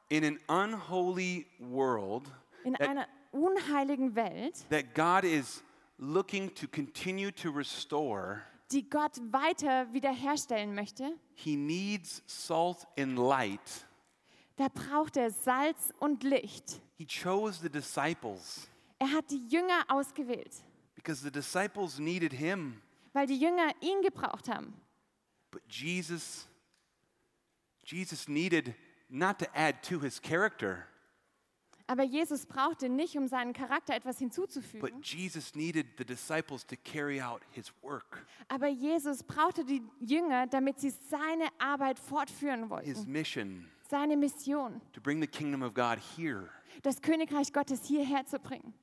In 0.09 0.25
an 0.25 0.39
unholy 0.49 1.47
world, 1.59 2.31
In 2.65 2.73
that, 2.75 2.89
einer 2.89 3.07
unheiligen 3.37 4.15
Welt, 4.17 4.55
that 4.71 4.95
God 4.95 5.25
is 5.25 5.63
looking 5.99 6.53
to 6.55 6.67
continue 6.69 7.31
to 7.33 7.51
restore, 7.51 8.43
die 8.73 8.83
Gott 8.89 9.19
weiter 9.33 9.93
wiederherstellen 9.93 10.75
möchte, 10.75 11.13
He 11.35 11.57
needs 11.57 12.23
salt 12.27 12.87
and 12.99 13.19
light. 13.19 13.87
da 14.57 14.69
braucht 14.69 15.17
er 15.17 15.31
Salz 15.31 15.93
und 16.01 16.23
Licht. 16.25 16.81
He 16.97 17.07
chose 17.07 17.61
the 17.61 17.69
disciples 17.71 18.69
Er 18.99 19.13
hat 19.13 19.31
die 19.31 19.47
Jünger 19.49 19.85
ausgewählt, 19.89 20.63
because 20.95 21.23
the 21.23 21.31
disciples 21.31 21.99
needed 21.99 22.33
Him. 22.33 22.81
weil 23.13 23.27
die 23.27 23.39
Jünger 23.39 23.73
ihn 23.81 24.03
gebraucht 24.03 24.49
haben. 24.49 24.73
But 25.51 25.63
Jesus, 25.69 26.47
Jesus 27.85 28.29
needed 28.29 28.75
not 29.09 29.39
to 29.39 29.47
add 29.55 29.83
to 29.85 30.01
his 30.01 30.21
character, 30.21 30.87
Aber 31.89 32.03
Jesus 32.03 32.47
brauchte 32.47 32.89
nicht, 32.89 33.17
um 33.17 33.29
seinen 33.29 33.53
Charakter 33.53 33.95
etwas 33.95 34.17
but 34.17 34.21
hinzuzufügen. 34.21 35.03
Jesus 35.03 35.55
needed 35.55 35.87
the 35.99 36.05
disciples 36.05 36.67
to 36.67 36.75
carry 36.83 37.21
out 37.21 37.43
his 37.53 37.73
work, 37.83 38.27
Aber 38.49 38.67
Jesus 38.67 39.23
brauchte 39.23 39.65
die 39.65 39.83
Jünger, 40.01 40.47
damit 40.49 40.81
sie 40.81 40.91
seine 40.91 41.49
Arbeit 41.59 41.99
fortführen 41.99 42.63
his 42.63 42.71
wollten. 42.71 43.13
mission 43.13 43.71
Seine 43.89 44.17
Mission, 44.17 44.81
to 44.93 45.01
bring 45.01 45.21
the 45.21 45.29
kingdom 45.29 45.63
of 45.63 45.73
God 45.75 45.99
here. 46.17 46.51
das 46.83 47.01
Königreich 47.01 47.53
Gottes 47.53 47.85
hierher 47.85 48.27
zu 48.27 48.41
bringen. 48.41 48.75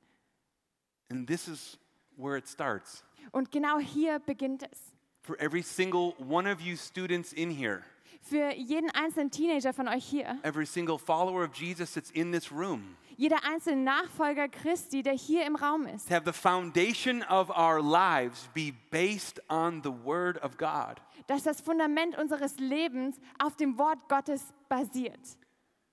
And 1.10 1.26
this 1.26 1.46
is 1.46 1.78
where 2.16 2.38
it 2.38 2.48
starts. 2.48 3.04
Und 3.30 3.50
genau 3.52 3.78
hier 3.78 4.18
beginnt 4.18 4.62
es. 4.62 4.94
For 5.20 5.38
every 5.38 5.62
single 5.62 6.14
one 6.18 6.50
of 6.50 6.60
you 6.60 6.76
students 6.76 7.32
in 7.34 7.50
here, 7.50 7.82
Für 8.26 8.54
jeden 8.54 8.90
einzelnen 8.90 9.30
Teenager 9.30 9.74
von 9.74 9.86
euch 9.86 10.04
hier, 10.04 10.38
every 10.42 10.64
single 10.64 10.98
follower 10.98 11.44
of 11.44 11.54
Jesus 11.54 11.92
that's 11.92 12.10
in 12.10 12.32
this 12.32 12.50
room, 12.50 12.96
jeder 13.18 13.44
einzelne 13.44 13.82
Nachfolger 13.82 14.48
Christi, 14.48 15.02
der 15.02 15.12
hier 15.12 15.44
im 15.44 15.56
Raum 15.56 15.86
ist, 15.86 16.08
to 16.08 16.14
have 16.14 16.24
the 16.24 16.32
foundation 16.32 17.22
of 17.24 17.50
our 17.50 17.82
lives 17.82 18.48
be 18.54 18.72
based 18.90 19.42
on 19.50 19.82
the 19.82 19.90
Word 19.90 20.42
of 20.42 20.56
God. 20.56 21.02
dass 21.26 21.42
das 21.42 21.60
Fundament 21.60 22.16
unseres 22.16 22.58
Lebens 22.58 23.20
auf 23.38 23.56
dem 23.56 23.76
Wort 23.76 24.08
Gottes 24.08 24.54
basiert. 24.70 25.36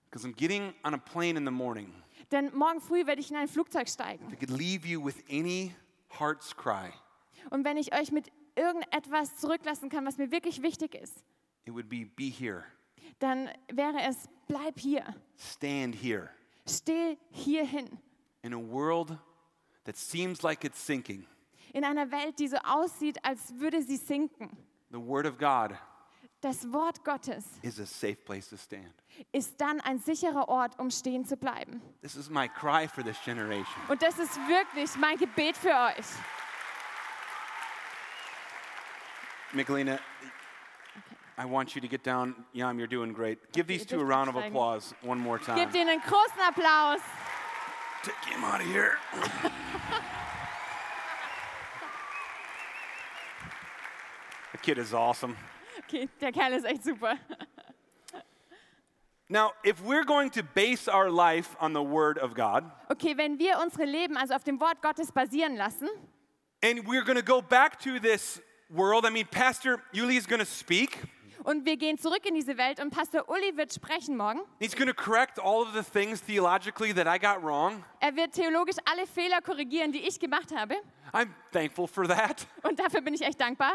Because 0.09 0.25
I'm 0.25 0.33
getting 0.33 0.73
on 0.85 0.93
a 0.93 0.97
plane 0.97 1.37
in 1.37 1.45
the 1.45 1.51
morning. 1.51 1.93
Denn 2.31 2.49
morgen 2.55 2.79
früh 2.79 3.05
werde 3.05 3.19
ich 3.19 3.29
in 3.29 3.35
ein 3.35 3.49
Flugzeug 3.49 3.89
steigen. 3.89 4.25
I 4.31 4.37
could 4.37 4.57
leave 4.57 4.87
you 4.87 5.03
with 5.03 5.15
any 5.29 5.75
heart's 6.17 6.55
cry. 6.55 6.93
Und 7.49 7.65
wenn 7.65 7.75
ich 7.75 7.93
euch 7.93 8.13
mit 8.13 8.31
irgendetwas 8.55 9.35
zurücklassen 9.35 9.89
kann, 9.89 10.05
was 10.05 10.17
mir 10.17 10.31
wirklich 10.31 10.61
wichtig 10.61 10.95
ist, 10.95 11.25
It 11.65 11.73
would 11.73 11.87
be 11.89 12.05
be 12.05 12.29
here, 12.29 12.63
dann 13.19 13.49
wäre 13.71 14.01
es, 14.01 14.27
bleib 14.47 14.79
hier. 14.79 15.03
stand 15.37 15.95
here. 15.95 16.29
Steh 16.67 17.17
hier 17.31 17.65
hin. 17.65 17.99
In 18.43 18.53
a 18.53 18.57
world 18.59 19.17
that 19.85 19.95
seems 19.95 20.41
like 20.43 20.63
it's 20.63 20.79
sinking, 20.83 21.25
In 21.73 21.83
einer 21.83 22.09
Welt, 22.11 22.39
die 22.39 22.47
so 22.47 22.57
aussieht, 22.57 23.23
als 23.23 23.53
würde 23.59 23.81
sie 23.81 23.97
sinken. 23.97 24.49
the 24.91 24.97
Word 24.99 25.25
of 25.25 25.37
God 25.37 25.77
Das 26.41 26.65
Wort 26.73 27.03
Gottes 27.05 27.45
is 27.61 27.79
a 27.79 27.85
safe 27.85 28.15
place 28.25 28.49
to 28.49 28.57
stand. 28.57 28.91
ist 29.31 29.61
dann 29.61 29.79
ein 29.81 29.99
sicherer 29.99 30.49
Ort, 30.49 30.79
um 30.79 30.89
stehen 30.89 31.23
zu 31.23 31.37
bleiben. 31.37 31.81
This 32.01 32.15
is 32.15 32.29
my 32.31 32.47
cry 32.49 32.87
for 32.87 33.03
this 33.03 33.17
generation. 33.23 33.67
Und 33.89 34.01
das 34.01 34.17
ist 34.17 34.35
wirklich 34.47 34.95
mein 34.97 35.17
Gebet 35.17 35.55
für 35.55 35.69
euch. 35.69 36.05
Michelina, 39.53 39.99
I 41.41 41.45
want 41.45 41.73
you 41.73 41.81
to 41.81 41.87
get 41.87 42.03
down. 42.03 42.35
Yam, 42.53 42.77
you're 42.77 42.85
doing 42.85 43.13
great. 43.13 43.51
Give 43.51 43.65
these 43.65 43.83
two 43.83 43.99
a 43.99 44.05
round 44.05 44.29
of 44.29 44.35
applause 44.35 44.93
one 45.01 45.17
more 45.17 45.39
time. 45.39 45.57
Gebt 45.57 45.73
ihnen 45.73 45.89
einen 45.89 46.01
großen 46.01 46.39
Applaus. 46.47 47.01
Take 48.03 48.13
him 48.31 48.43
out 48.43 48.61
of 48.61 48.67
here. 48.67 48.99
the 54.51 54.57
kid 54.59 54.77
is 54.77 54.93
awesome. 54.93 55.35
Okay, 55.79 56.07
der 56.19 56.31
Kerl 56.31 56.53
ist 56.53 56.65
echt 56.65 56.83
super. 56.83 57.17
Now, 59.27 59.53
if 59.63 59.81
we're 59.81 60.03
going 60.03 60.29
to 60.31 60.43
base 60.43 60.87
our 60.87 61.09
life 61.09 61.55
on 61.59 61.73
the 61.73 61.81
Word 61.81 62.19
of 62.19 62.35
God, 62.35 62.69
Okay, 62.91 63.15
wenn 63.17 63.39
wir 63.39 63.57
unsere 63.59 63.85
Leben 63.85 64.15
also 64.15 64.35
auf 64.35 64.43
dem 64.43 64.59
Wort 64.59 64.79
Gottes 64.83 65.11
basieren 65.11 65.55
lassen 65.55 65.89
and 66.61 66.85
we're 66.85 67.03
going 67.03 67.17
to 67.17 67.23
go 67.23 67.41
back 67.41 67.79
to 67.79 67.99
this 67.99 68.39
world, 68.69 69.07
I 69.07 69.09
mean, 69.09 69.25
Pastor 69.25 69.81
Yuli 69.91 70.17
is 70.17 70.27
going 70.27 70.39
to 70.39 70.45
speak, 70.45 70.99
Und 71.43 71.65
wir 71.65 71.77
gehen 71.77 71.97
zurück 71.97 72.25
in 72.25 72.35
diese 72.35 72.57
Welt 72.57 72.79
und 72.79 72.91
Pastor 72.91 73.27
Uli 73.29 73.57
wird 73.57 73.73
sprechen 73.73 74.15
morgen. 74.15 74.41
He's 74.59 74.75
going 74.75 74.87
to 74.87 74.93
correct 74.93 75.39
all 75.39 75.63
of 75.63 75.73
the 75.73 75.83
things 75.83 76.21
theologically 76.21 76.93
that 76.93 77.07
I 77.07 77.17
got 77.17 77.43
wrong. 77.43 77.83
Er 77.99 78.15
wird 78.15 78.33
theologisch 78.33 78.77
alle 78.85 79.07
Fehler 79.07 79.41
korrigieren, 79.41 79.91
die 79.91 80.07
ich 80.07 80.19
gemacht 80.19 80.51
habe. 80.55 80.75
I'm 81.13 81.29
thankful 81.51 81.87
for 81.87 82.07
that. 82.07 82.45
Und 82.63 82.79
dafür 82.79 83.01
bin 83.01 83.13
ich 83.13 83.21
echt 83.21 83.39
dankbar. 83.39 83.73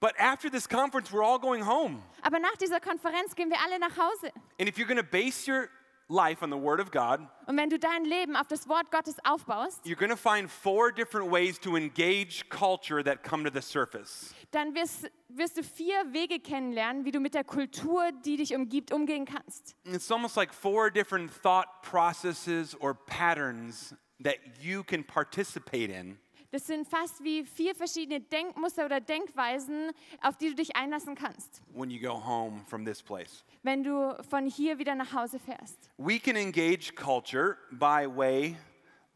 But 0.00 0.14
after 0.18 0.48
this 0.48 0.68
conference, 0.68 1.12
we're 1.12 1.24
all 1.24 1.40
going 1.40 1.66
home. 1.66 2.02
Aber 2.22 2.38
nach 2.38 2.56
dieser 2.60 2.80
Konferenz 2.80 3.34
gehen 3.34 3.50
wir 3.50 3.58
alle 3.64 3.78
nach 3.78 3.96
Hause. 3.96 4.32
And 4.60 4.68
if 4.68 4.78
you're 4.78 4.86
going 4.86 4.96
to 4.96 5.02
base 5.02 5.50
your 5.50 5.68
life 6.08 6.42
on 6.42 6.50
the 6.50 6.56
Word 6.56 6.80
of 6.80 6.90
God, 6.90 7.20
Und 7.46 7.56
wenn 7.56 7.68
du 7.70 7.78
dein 7.78 8.04
Leben 8.04 8.34
auf 8.36 8.46
das 8.46 8.68
Wort 8.68 8.90
Gottes 8.90 9.16
aufbaust, 9.24 9.84
you're 9.84 9.94
going 9.96 10.10
to 10.10 10.16
find 10.16 10.50
four 10.50 10.90
different 10.92 11.30
ways 11.30 11.58
to 11.60 11.76
engage 11.76 12.48
culture 12.48 13.02
that 13.04 13.22
come 13.22 13.44
to 13.44 13.50
the 13.52 13.60
surface. 13.60 14.32
dann 14.52 14.74
wirst, 14.74 15.10
wirst 15.28 15.58
du 15.58 15.62
vier 15.62 16.12
Wege 16.12 16.40
kennenlernen, 16.40 17.04
wie 17.04 17.10
du 17.10 17.20
mit 17.20 17.34
der 17.34 17.44
Kultur, 17.44 18.10
die 18.24 18.36
dich 18.38 18.54
umgibt, 18.54 18.92
umgehen 18.92 19.26
kannst. 19.26 19.74
And 19.84 19.94
It's 19.94 20.10
almost 20.10 20.36
like 20.36 20.52
four 20.54 20.90
different 20.90 21.30
thought 21.30 21.66
processes 21.82 22.74
or 22.80 22.94
patterns 22.94 23.94
that 24.22 24.36
you 24.60 24.82
can 24.82 25.04
participate 25.04 25.90
in 25.90 26.18
Das 26.50 26.66
sind 26.66 26.88
fast 26.88 27.22
wie 27.22 27.44
vier 27.44 27.74
verschiedene 27.74 28.20
Denkmuster 28.20 28.86
oder 28.86 29.00
Denkweisen, 29.00 29.90
auf 30.22 30.38
die 30.38 30.48
du 30.48 30.54
dich 30.54 30.74
einlassen 30.76 31.14
kannst, 31.14 31.60
when 31.74 31.90
you 31.90 32.00
go 32.00 32.14
home 32.24 32.62
from 32.68 32.84
this 32.86 33.02
place. 33.02 33.44
wenn 33.62 33.82
du 33.84 34.16
von 34.30 34.46
hier 34.46 34.78
wieder 34.78 34.94
nach 34.94 35.12
Hause 35.12 35.38
fährst. 35.38 35.90
We 35.98 36.18
can 36.18 36.36
engage 36.36 36.94
culture 36.94 37.58
by 37.72 38.06
way 38.08 38.56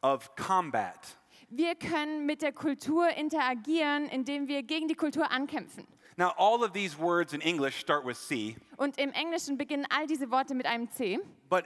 of 0.03 0.35
combat. 0.37 1.17
Wir 1.49 1.75
können 1.75 2.27
mit 2.27 2.43
der 2.43 2.53
Kultur 2.53 3.09
interagieren, 3.11 4.07
indem 4.11 4.47
wir 4.49 4.63
gegen 4.63 4.89
die 4.89 4.95
Kultur 4.95 5.31
ankämpfen. 5.31 5.87
Now, 6.19 6.33
all 6.37 6.63
of 6.63 6.73
these 6.73 6.99
words 6.99 7.33
in 7.33 7.41
English 7.41 7.79
start 7.81 8.05
with 8.05 8.19
C, 8.19 8.57
Und 8.77 8.99
im 8.99 9.11
Englischen 9.13 9.57
beginnen 9.57 9.87
all 9.89 10.07
diese 10.07 10.31
Worte 10.31 10.55
mit 10.55 10.67
einem 10.67 10.91
C. 10.91 11.19
but 11.49 11.65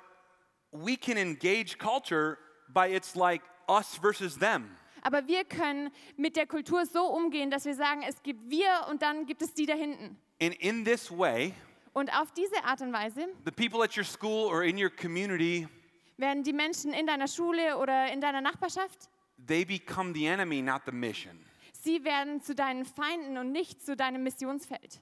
we 0.70 0.96
can 0.96 1.16
engage 1.16 1.76
culture 1.78 2.38
by 2.68 2.86
it's 2.86 3.16
like 3.16 3.42
us 3.68 3.96
versus 3.96 4.38
them. 4.38 4.76
Aber 5.06 5.28
wir 5.28 5.44
können 5.44 5.90
mit 6.16 6.34
der 6.34 6.46
Kultur 6.48 6.84
so 6.84 7.06
umgehen, 7.06 7.48
dass 7.48 7.64
wir 7.64 7.76
sagen, 7.76 8.02
es 8.08 8.20
gibt 8.24 8.50
wir 8.50 8.86
und 8.90 9.02
dann 9.02 9.24
gibt 9.24 9.40
es 9.40 9.54
die 9.54 9.64
da 9.64 9.74
hinten. 9.74 10.18
And 10.42 10.54
in 10.56 10.84
this 10.84 11.10
way, 11.16 11.54
Und 11.92 12.10
auf 12.20 12.32
diese 12.32 12.64
Art 12.64 12.80
und 12.80 12.92
Weise 12.92 13.28
the 13.44 13.52
people 13.52 13.82
at 13.84 13.96
your 13.96 14.04
school 14.04 14.48
or 14.52 14.64
in 14.64 14.76
your 14.82 14.90
community, 14.90 15.68
werden 16.16 16.42
die 16.42 16.52
Menschen 16.52 16.92
in 16.92 17.06
deiner 17.06 17.28
Schule 17.28 17.78
oder 17.78 18.12
in 18.12 18.20
deiner 18.20 18.40
Nachbarschaft, 18.40 19.08
they 19.46 19.64
become 19.64 20.12
the 20.12 20.26
enemy, 20.26 20.60
not 20.60 20.82
the 20.86 20.92
mission. 20.92 21.38
sie 21.72 22.02
werden 22.02 22.40
zu 22.42 22.56
deinen 22.56 22.84
Feinden 22.84 23.38
und 23.38 23.52
nicht 23.52 23.84
zu 23.86 23.94
deinem 23.94 24.24
Missionsfeld. 24.24 25.00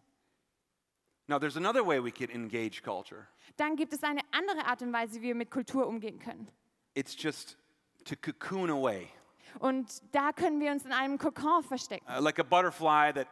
Now, 1.29 1.39
there's 1.39 1.57
another 1.57 1.83
way 1.87 1.99
we 2.05 2.11
can 2.13 2.29
engage 2.29 2.83
culture. 2.83 3.27
Dann 3.57 3.77
gibt 3.77 3.95
es 3.95 4.03
eine 4.03 4.21
andere 4.33 4.67
Art 4.67 4.83
und 4.83 4.93
Weise, 4.93 5.23
wie 5.23 5.29
wir 5.29 5.35
mit 5.35 5.51
Kultur 5.51 5.87
umgehen 5.87 6.19
können. 6.19 6.49
It's 6.95 7.17
just 7.19 7.57
to 8.05 8.15
cocoon 8.17 8.69
away, 8.69 9.09
Und 9.61 10.03
da 10.13 10.33
können 10.33 10.61
wir 10.61 10.71
uns 10.73 10.85
in 10.85 10.93
einem 10.93 11.19
Kokon 11.19 11.63
verstecken. 11.63 12.07
uh, 12.09 12.21
like 12.21 12.39
a 12.39 12.45
butterfly 12.45 13.13
that 13.13 13.27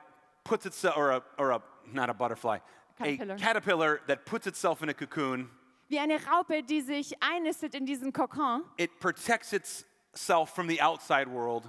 puts 0.45 0.67
itself, 0.67 0.97
or 0.97 1.11
a, 1.13 1.23
or 1.39 1.51
a, 1.53 1.63
not 1.93 2.09
a 2.11 2.15
butterfly, 2.15 2.59
Caterpillar. 2.99 3.35
a 3.35 3.39
caterpillar 3.39 4.01
that 4.07 4.25
puts 4.25 4.47
itself 4.47 4.83
in 4.83 4.89
a 4.89 4.95
cocoon. 4.95 5.49
Wie 5.89 5.99
eine 5.99 6.19
Raupe, 6.25 6.63
die 6.63 6.81
sich 6.81 7.15
einnistet 7.23 7.75
in 7.75 7.85
diesen 7.87 8.13
Kokon. 8.13 8.63
It 8.79 8.99
protects 9.01 9.53
itself 9.53 10.51
from 10.55 10.69
the 10.69 10.81
outside 10.81 11.29
world. 11.29 11.65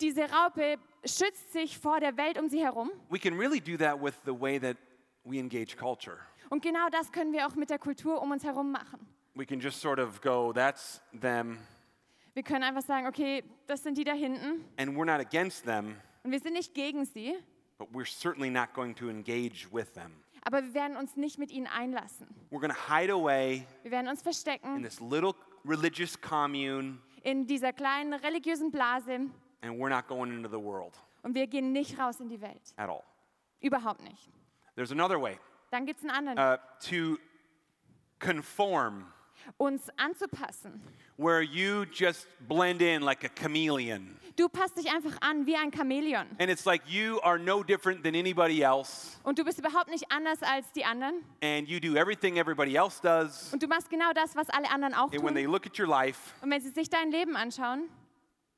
Diese 0.00 0.28
Raupe 0.30 0.76
schützt 1.04 1.52
sich 1.52 1.78
vor 1.78 1.98
der 2.00 2.16
Welt 2.16 2.38
um 2.38 2.48
sie 2.48 2.60
herum. 2.62 2.90
We 3.08 3.18
can 3.18 3.36
really 3.38 3.60
do 3.60 3.76
that 3.78 4.00
with 4.00 4.14
the 4.24 4.32
way 4.38 4.58
that 4.58 4.76
we 5.24 5.38
engage 5.38 5.76
culture. 5.76 6.18
Und 6.50 6.62
genau 6.62 6.88
das 6.90 7.10
können 7.10 7.32
wir 7.32 7.46
auch 7.46 7.54
mit 7.54 7.70
der 7.70 7.78
Kultur 7.78 8.20
um 8.22 8.30
uns 8.30 8.44
herum 8.44 8.70
machen. 8.70 9.06
We 9.34 9.46
can 9.46 9.58
just 9.58 9.80
sort 9.80 9.98
of 9.98 10.20
go, 10.20 10.52
that's 10.52 11.00
them, 11.18 11.58
Wir 12.34 12.42
können 12.42 12.64
einfach 12.64 12.82
sagen, 12.82 13.06
okay, 13.06 13.44
das 13.66 13.82
sind 13.82 13.96
die 13.96 14.04
da 14.04 14.12
hinten 14.12 14.64
and 14.76 14.96
we're 14.96 15.04
not 15.04 15.20
against 15.20 15.64
them, 15.64 15.96
und 16.24 16.32
wir 16.32 16.40
sind 16.40 16.54
nicht 16.54 16.74
gegen 16.74 17.04
sie, 17.04 17.36
but 17.78 17.88
we're 17.92 18.04
certainly 18.06 18.50
not 18.50 18.72
going 18.74 18.94
to 18.96 19.08
engage 19.08 19.68
with 19.72 19.92
them. 19.94 20.12
aber 20.42 20.62
wir 20.62 20.74
werden 20.74 20.96
uns 20.96 21.16
nicht 21.16 21.38
mit 21.38 21.50
ihnen 21.50 21.66
einlassen. 21.68 22.26
We're 22.50 22.60
going 22.60 22.72
to 22.74 22.94
hide 22.94 23.12
away 23.12 23.66
Wir 23.82 23.92
werden 23.92 24.08
uns 24.08 24.20
in 24.20 24.24
verstecken 24.24 24.82
this 24.82 25.00
little 25.00 25.34
religious 25.64 26.20
commune, 26.20 26.98
in 27.22 27.46
dieser 27.46 27.72
kleinen 27.72 28.14
religiösen 28.14 28.70
Blase 28.72 29.30
and 29.62 29.78
we're 29.80 29.88
not 29.88 30.06
going 30.08 30.32
into 30.32 30.48
the 30.48 30.60
world 30.62 30.94
und 31.22 31.34
wir 31.34 31.46
gehen 31.46 31.72
nicht 31.72 31.98
raus 31.98 32.18
in 32.20 32.28
die 32.28 32.40
Welt. 32.40 32.74
at 32.76 32.88
all. 32.90 33.04
Überhaupt 33.60 34.02
nicht. 34.02 34.28
There's 34.74 34.90
another 34.90 35.20
way 35.20 35.38
Dann 35.70 35.86
gibt 35.86 36.00
es 36.02 36.08
einen 36.08 36.28
anderen, 36.28 36.38
uh, 36.38 36.58
to 36.80 37.16
conform, 38.18 39.06
uns 39.56 39.88
anzupassen. 39.96 40.80
where 41.16 41.42
you 41.42 41.84
just 41.92 42.26
blend 42.48 42.80
in 42.82 43.02
like 43.02 43.24
a 43.24 43.28
chameleon. 43.28 44.18
Du 44.36 44.48
passt 44.48 44.76
dich 44.76 44.90
einfach 44.90 45.16
an 45.20 45.46
wie 45.46 45.54
ein 45.54 45.70
Chamäleon. 45.70 46.26
And 46.40 46.50
it's 46.50 46.64
like 46.64 46.82
you 46.88 47.20
are 47.22 47.38
no 47.38 47.62
different 47.62 48.02
than 48.02 48.16
anybody 48.16 48.62
else, 48.62 49.16
Und 49.22 49.38
du 49.38 49.44
bist 49.44 49.60
überhaupt 49.60 49.88
nicht 49.90 50.10
anders 50.10 50.42
als 50.42 50.72
die 50.72 50.84
anderen. 50.84 51.22
and 51.40 51.68
you 51.68 51.78
do 51.78 51.94
everything 51.96 52.36
everybody 52.36 52.74
else 52.74 53.00
does. 53.00 53.52
Und 53.52 53.62
du 53.62 53.68
machst 53.68 53.88
genau 53.90 54.12
das, 54.12 54.34
was 54.34 54.50
alle 54.50 54.68
anderen 54.70 54.92
auch 54.94 55.12
And 55.12 55.22
when 55.22 55.34
they 55.34 55.44
tun. 55.44 55.52
look 55.52 55.66
at 55.66 55.78
your 55.78 55.86
life, 55.86 56.18
Und 56.42 56.50
wenn 56.50 56.60
sie 56.60 56.70
sich 56.70 56.90
dein 56.90 57.12
Leben 57.12 57.36
anschauen, 57.36 57.88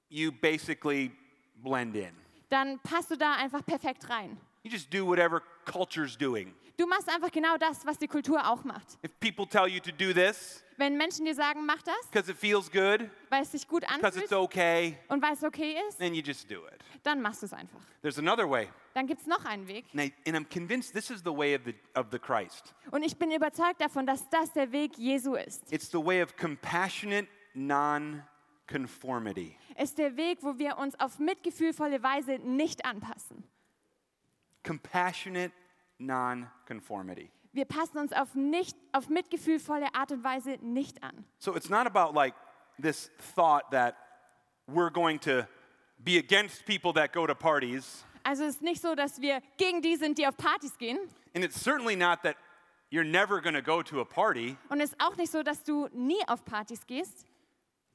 you 0.09 0.33
basically 0.33 1.11
blend 1.63 1.95
in. 1.95 2.13
dann 2.49 2.79
passt 2.81 3.11
du 3.11 3.17
da 3.19 3.35
einfach 3.35 3.63
perfekt 3.67 4.09
rein. 4.09 4.39
You 4.63 4.71
just 4.71 4.91
do 4.93 5.07
whatever 5.07 5.43
culture's 5.67 6.17
doing. 6.17 6.55
Du 6.79 6.87
machst 6.87 7.09
einfach 7.09 7.31
genau 7.31 7.57
das, 7.59 7.85
was 7.85 7.99
die 7.99 8.09
Kultur 8.09 8.47
auch 8.51 8.65
macht. 8.65 8.97
If 9.05 9.13
people 9.21 9.47
tell 9.47 9.67
you 9.69 9.81
to 9.81 9.91
do 9.93 10.15
this 10.15 10.63
Wenn 10.79 10.97
Menschen 10.97 11.25
dir 11.25 11.35
sagen, 11.35 11.65
mach 11.65 11.83
das, 11.83 11.95
because 12.11 12.31
it 12.31 12.37
feels 12.37 12.71
good, 12.71 13.09
weil 13.31 13.43
es 13.43 13.53
sich 13.53 13.67
gut 13.67 13.83
because 13.83 14.19
it's 14.19 14.31
anfühlt 14.31 14.33
okay, 14.33 14.99
und 15.09 15.23
weil 15.23 15.33
es 15.33 15.43
okay 15.43 15.77
ist, 15.89 15.99
then 15.99 16.15
you 16.15 16.23
just 16.23 16.51
do 16.51 16.67
it. 16.67 16.83
dann 17.03 17.23
machst 17.23 17.43
du 17.43 17.47
es 17.47 17.53
einfach. 17.53 17.81
There's 18.03 18.19
another 18.19 18.49
way. 18.49 18.69
Dann 18.95 19.07
gibt 19.07 19.23
es 19.23 19.27
noch 19.27 19.45
einen 19.45 19.67
Weg. 19.69 19.87
And, 19.93 20.03
I, 20.03 20.13
and 20.27 20.37
I'm 20.37 20.49
convinced 20.49 20.93
this 20.93 21.11
is 21.11 21.23
the 21.23 21.35
way 21.35 21.55
of 21.55 21.63
the, 21.65 21.75
of 21.95 22.07
the 22.11 22.19
Christ. 22.19 22.75
Und 22.91 23.03
ich 23.03 23.17
bin 23.17 23.31
überzeugt 23.31 23.81
davon, 23.81 24.07
dass 24.07 24.29
das 24.31 24.53
der 24.53 24.71
Weg 24.73 24.97
Jesu 24.99 25.35
ist. 25.35 25.71
It's 25.73 25.91
the 25.91 25.99
way 25.99 26.23
of 26.23 26.37
compassionate 26.37 27.29
non-conformity. 27.55 29.57
Es 29.77 29.91
ist 29.91 29.99
der 29.99 30.17
Weg, 30.17 30.39
wo 30.43 30.59
wir 30.59 30.79
uns 30.79 30.99
auf 31.01 31.19
mitgefühlvolle 31.19 32.03
Weise 32.03 32.39
nicht 32.39 32.85
anpassen. 32.85 33.45
Compassionate 34.63 35.53
non-conformity. 35.99 37.31
Wir 37.57 37.65
passen 37.65 37.97
uns 37.97 38.13
auf, 38.13 38.35
nicht, 38.35 38.77
auf 38.93 39.09
mitgefühlvolle 39.09 39.95
Art 39.95 40.13
und 40.13 40.23
Weise 40.23 40.59
nicht 40.61 41.03
an. 41.03 41.25
So 41.39 41.57
it's 41.57 41.71
not 41.71 41.87
about 41.87 42.15
like 42.15 42.35
this 42.79 43.11
thought 43.35 43.71
that 43.71 43.97
we're 44.69 44.91
going 44.91 45.19
to 45.21 45.47
be 46.05 46.19
against 46.19 46.67
people 46.67 46.93
that 46.93 47.15
go 47.15 47.27
to 47.27 47.35
parties. 47.35 48.05
Also 48.25 48.45
es 48.45 48.57
ist 48.57 48.63
nicht 48.63 48.83
so, 48.83 48.95
dass 48.95 49.23
wir 49.23 49.41
gegen 49.57 49.81
die 49.81 49.97
sind, 49.97 50.19
die 50.19 50.27
auf 50.27 50.37
Partys 50.37 50.77
gehen. 50.77 50.99
And 51.35 51.43
it's 51.43 51.59
certainly 51.59 51.97
not 51.97 52.23
that 52.25 52.37
you're 52.91 53.09
never 53.09 53.41
going 53.41 53.55
to 53.55 53.63
go 53.63 53.83
to 53.83 54.03
a 54.03 54.05
party. 54.05 54.59
Und 54.69 54.83
es 54.83 54.91
ist 54.91 55.01
auch 55.01 55.17
nicht 55.17 55.33
so, 55.33 55.43
dass 55.43 55.63
du 55.63 55.89
nie 55.95 56.23
auf 56.29 56.45
Partys 56.45 56.87
gehst. 56.87 57.25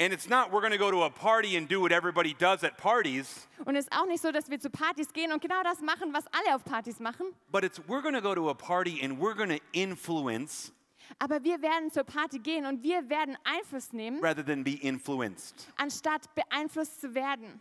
And 0.02 0.12
it's 0.12 0.28
not 0.28 0.52
we're 0.52 0.62
going 0.62 0.72
to 0.72 0.80
go 0.80 0.90
to 0.90 1.04
a 1.04 1.12
party 1.12 1.58
and 1.58 1.68
do 1.68 1.80
what 1.80 1.92
everybody 1.92 2.34
does 2.34 2.64
at 2.64 2.76
parties. 2.76 3.48
Und 3.66 3.76
es 3.76 3.86
ist 3.86 3.92
auch 3.92 4.08
nicht 4.08 4.20
so, 4.22 4.32
dass 4.32 4.50
wir 4.50 4.60
zu 4.60 4.72
Partys 4.72 5.14
gehen 5.14 5.32
und 5.32 5.42
genau 5.44 5.62
das 5.62 5.80
machen, 5.82 6.12
was 6.12 6.24
alle 6.32 6.56
auf 6.56 6.64
Partys 6.64 7.00
machen. 7.00 7.28
But 7.52 7.64
it's 7.64 7.80
we're 7.88 8.02
going 8.02 8.16
to 8.16 8.22
go 8.22 8.34
to 8.34 8.50
a 8.50 8.56
party 8.56 9.00
and 9.04 9.20
we're 9.20 9.36
going 9.36 9.50
to 9.50 9.60
influence 9.74 10.72
Aber 11.20 11.44
wir 11.44 11.62
werden 11.62 11.92
zur 11.92 12.04
Party 12.04 12.40
gehen 12.40 12.66
und 12.66 12.82
wir 12.82 13.08
werden 13.10 13.38
Einfluss 13.44 13.94
nehmen, 13.94 14.24
rather 14.24 14.44
than 14.44 14.64
be 14.64 14.80
influenced. 14.82 15.68
anstatt 15.78 16.34
beeinflusst 16.34 17.00
zu 17.02 17.14
werden. 17.14 17.60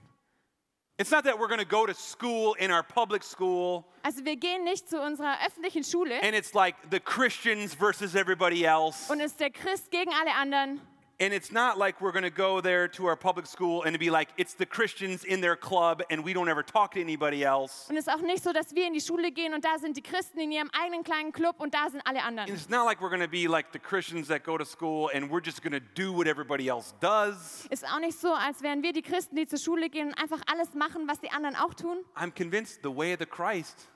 It's 0.99 1.11
not 1.11 1.25
that 1.25 1.39
we're 1.39 1.49
going 1.49 1.61
to 1.61 1.67
go 1.67 1.85
to 1.85 1.95
school 1.95 2.55
in 2.59 2.71
our 2.71 2.83
public 2.83 3.23
school 3.23 3.85
Also 4.03 4.25
wir 4.25 4.37
gehen 4.37 4.65
nicht 4.65 4.89
zu 4.89 4.99
unserer 4.99 5.37
öffentlichen 5.47 5.85
Schule 5.85 6.15
and 6.23 6.35
it's 6.35 6.55
like 6.55 6.75
the 6.91 7.01
Christians 7.01 7.75
versus 7.75 8.15
everybody 8.15 8.65
else. 8.65 9.11
und 9.13 9.21
es 9.21 9.33
ist 9.33 9.41
der 9.41 9.51
Christ 9.51 9.91
gegen 9.91 10.11
alle 10.15 10.33
anderen. 10.35 10.81
And 11.23 11.35
it's 11.35 11.53
not 11.53 11.77
like 11.77 12.01
we're 12.01 12.13
going 12.13 12.23
to 12.25 12.31
go 12.31 12.63
there 12.63 12.89
to 12.89 13.05
our 13.05 13.15
public 13.15 13.45
school 13.47 13.83
and 13.83 13.99
be 13.99 14.09
like, 14.09 14.31
it's 14.39 14.55
the 14.55 14.65
Christians 14.65 15.23
in 15.25 15.43
their 15.43 15.55
club 15.55 16.03
and 16.09 16.25
we 16.25 16.33
don't 16.33 16.49
ever 16.49 16.63
talk 16.63 16.93
to 16.95 17.01
anybody 17.01 17.45
else. 17.45 17.87
Und 17.91 17.99
es 17.99 18.07
ist 18.07 18.09
auch 18.09 18.23
nicht 18.23 18.43
so, 18.43 18.55
dass 18.55 18.75
wir 18.75 18.87
in 18.87 18.95
die 18.95 19.03
Schule 19.03 19.31
gehen 19.31 19.53
und 19.53 19.63
da 19.63 19.79
sind 19.79 19.99
die 19.99 20.03
Christen 20.03 20.41
in 20.41 20.51
ihrem 20.51 20.71
eigenen 20.73 21.05
kleinen 21.05 21.33
Club 21.33 21.57
und 21.59 21.75
da 21.75 21.91
sind 21.91 22.01
alle 22.07 22.21
And 22.23 22.39
anderen. 22.39 22.55
it's 22.55 22.71
not 22.71 22.87
like 22.87 23.01
we're 23.03 23.11
going 23.11 23.21
to 23.21 23.29
be 23.29 23.47
like 23.47 23.67
the 23.73 23.79
Christians 23.79 24.29
that 24.29 24.45
go 24.45 24.57
to 24.57 24.65
school 24.65 25.11
and 25.13 25.31
we're 25.31 25.45
just 25.45 25.63
going 25.63 25.75
to 25.75 25.81
do 25.95 26.11
what 26.11 26.27
everybody 26.27 26.69
else 26.71 26.95
does. 27.01 27.67
Ist 27.69 27.85
auch 27.87 28.01
nicht 28.01 28.19
so, 28.19 28.33
als 28.33 28.63
wären 28.63 28.83
wir 28.83 28.95
die 28.95 29.03
Christen, 29.03 29.37
die 29.37 29.47
zur 29.47 29.59
Schule 29.59 29.91
gehen 29.91 30.09
und 30.09 30.15
einfach 30.15 30.41
alles 30.51 30.73
machen, 30.75 31.07
was 31.07 31.21
die 31.21 31.31
anderen 31.31 31.55
auch 31.55 31.75
tun. 31.75 31.99
I'm 32.17 32.33
convinced 32.35 32.81
the 32.83 32.89
way 32.97 33.13
of 33.13 33.19
the 33.19 33.27
Christ 33.27 33.89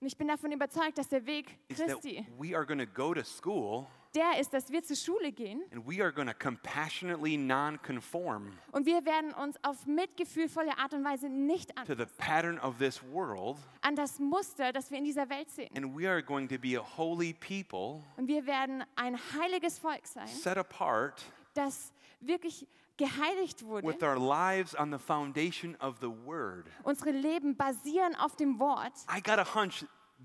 Und 0.00 0.06
ich 0.06 0.16
bin 0.16 0.28
davon 0.28 0.50
überzeugt, 0.50 0.96
dass 0.96 1.08
der 1.08 1.26
Weg 1.26 1.58
is 1.68 1.76
that 1.76 1.88
Christi, 1.88 2.26
we 2.38 2.56
are 2.56 2.64
going 2.64 2.78
to 2.78 2.86
go 2.86 3.12
to 3.12 3.22
school 3.22 3.86
der 4.14 4.40
ist, 4.40 4.52
dass 4.52 4.70
wir 4.70 4.82
zur 4.82 4.96
Schule 4.96 5.30
gehen 5.30 5.62
and 5.72 5.86
we 5.86 6.02
are 6.02 6.12
going 6.12 6.26
to 6.26 6.34
compassionately 6.34 7.36
non 7.36 7.78
conform 7.82 8.58
und 8.72 8.86
wir 8.86 9.04
werden 9.04 9.32
uns 9.34 9.56
auf 9.62 9.86
mitgefühlvolle 9.86 10.76
Art 10.78 10.94
und 10.94 11.04
Weise 11.04 11.28
nicht 11.28 11.68
to 11.76 11.92
an, 11.92 11.98
the 11.98 12.06
pattern 12.18 12.58
of 12.58 12.78
this 12.78 13.00
world, 13.12 13.58
an 13.82 13.94
das 13.94 14.18
Muster, 14.18 14.72
das 14.72 14.90
wir 14.90 14.98
in 14.98 15.04
dieser 15.04 15.28
Welt 15.28 15.50
sehen. 15.50 15.68
and 15.76 15.94
we 15.96 16.08
are 16.08 16.22
going 16.22 16.48
to 16.48 16.58
be 16.58 16.76
a 16.76 16.82
holy 16.96 17.34
people 17.34 18.02
Und 18.16 18.26
wir 18.26 18.46
werden 18.46 18.82
ein 18.96 19.16
heiliges 19.38 19.78
Volk 19.78 20.06
sein, 20.06 20.26
set 20.26 20.56
apart 20.56 21.22
das 21.54 21.92
wirklich 22.20 22.66
geheiligt 23.00 23.64
wurde. 23.64 23.86
with 23.86 24.02
our 24.02 24.18
lives 24.18 24.74
on 24.78 24.90
the 24.92 24.98
foundation 24.98 25.76
of 25.80 25.96
the 26.00 26.08
Word. 26.08 26.66
Unsere 26.84 27.10
Leben 27.10 27.56
basieren 27.56 28.14
auf 28.16 28.36
dem 28.36 28.58
Wort. 28.58 28.92
I 29.08 29.20
got 29.20 29.38
a 29.38 29.54
hunch 29.54 29.84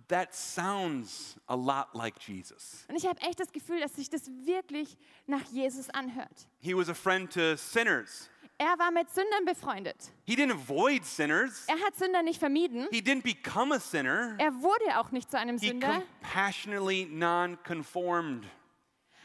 that 0.10 0.34
sounds 0.36 1.40
a 1.48 1.56
lot 1.56 1.88
like 1.94 2.16
Jesus. 2.20 2.86
Und 2.90 2.96
ich 2.98 3.08
habe 3.08 3.20
echt 3.22 3.40
das 3.40 3.52
Gefühl, 3.52 3.80
dass 3.80 3.96
sich 3.96 4.10
das 4.10 4.28
wirklich 4.44 4.98
nach 5.26 5.44
Jesus 5.52 5.90
anhört. 5.90 6.48
He 6.60 6.76
was 6.76 6.90
a 6.90 6.94
friend 6.94 7.32
to 7.34 7.56
sinners. 7.56 8.30
Er 8.58 8.80
war 8.80 8.90
mit 8.90 9.10
Sündern 9.10 9.44
befreundet. 9.46 9.98
He 10.26 10.34
didn't 10.36 10.54
avoid 10.54 11.04
sinners. 11.06 11.66
Er 11.68 11.78
hat 11.86 11.96
Sünder 11.98 12.24
nicht 12.24 12.40
vermieden. 12.40 12.88
He 12.90 13.02
didn't 13.02 13.24
become 13.24 13.76
a 13.76 13.80
sinner. 13.80 14.36
Er 14.38 14.54
wurde 14.62 14.98
auch 14.98 15.12
nicht 15.12 15.30
zu 15.30 15.38
einem 15.38 15.58
He 15.58 15.68
Sünder. 15.70 16.02
compassionately 16.22 17.06
non-conformed 17.12 18.46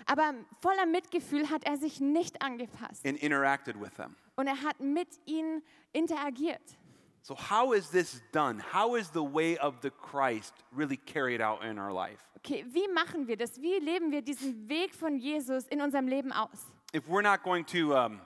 Aber 0.06 0.34
voller 0.60 0.86
Mitgefühl 0.86 1.50
hat 1.50 1.64
er 1.64 1.76
sich 1.76 2.00
nicht 2.00 2.42
angepasst. 2.42 3.04
and 3.06 3.18
interacted 3.22 3.80
with 3.80 3.94
them. 3.96 4.16
Und 4.36 4.46
er 4.46 4.62
hat 4.62 4.80
mit 4.80 5.08
ihnen 5.26 5.62
interagiert. 5.92 6.76
So 7.22 7.34
how 7.34 7.74
is 7.74 7.90
this 7.90 8.22
done? 8.32 8.62
How 8.72 8.96
is 8.96 9.10
the 9.12 9.22
way 9.22 9.58
of 9.58 9.74
the 9.82 9.90
Christ 9.90 10.54
really 10.72 10.96
carried 10.96 11.40
out 11.42 11.62
in 11.62 11.78
our 11.78 11.92
life? 11.92 12.18
Okay, 12.38 12.64
wie 12.72 12.88
machen 12.88 13.26
wir 13.28 13.36
das? 13.36 13.60
Wie 13.60 13.78
leben 13.78 14.10
wir 14.10 14.22
diesen 14.22 14.66
Weg 14.68 14.94
von 14.94 15.18
Jesus 15.18 15.66
in 15.68 15.82
unserem 15.82 16.08
Leben 16.08 16.32
aus? 16.32 16.72
If 16.94 17.06
we're 17.08 17.22
not 17.22 17.42
going 17.42 17.66
to, 17.66 17.94
um, 17.94 18.20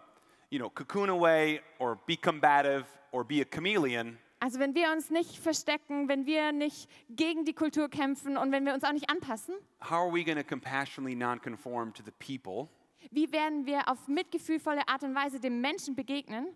you 0.50 0.58
know, 0.60 0.70
cocoon 0.70 1.08
away 1.10 1.60
or 1.80 1.98
be 2.06 2.16
combative 2.16 2.84
or 3.10 3.24
be 3.24 3.40
a 3.40 3.44
chameleon, 3.44 4.16
Also 4.44 4.59
wenn 4.59 4.74
wir 4.74 4.92
uns 4.92 5.09
nicht 5.09 5.38
verstecken, 5.38 6.07
wenn 6.07 6.26
wir 6.26 6.52
nicht 6.52 6.90
gegen 7.09 7.46
die 7.46 7.54
Kultur 7.54 7.88
kämpfen 7.88 8.37
und 8.37 8.52
wenn 8.52 8.66
wir 8.66 8.74
uns 8.74 8.85
auch 8.85 8.92
nicht 8.92 9.09
anpassen, 9.09 9.54
wie 13.11 13.33
werden 13.33 13.64
wir 13.64 13.88
auf 13.88 14.07
mitgefühlvolle 14.07 14.87
Art 14.87 15.02
und 15.02 15.14
Weise 15.14 15.40
den 15.40 15.62
Menschen 15.62 15.96
begegnen, 15.96 16.48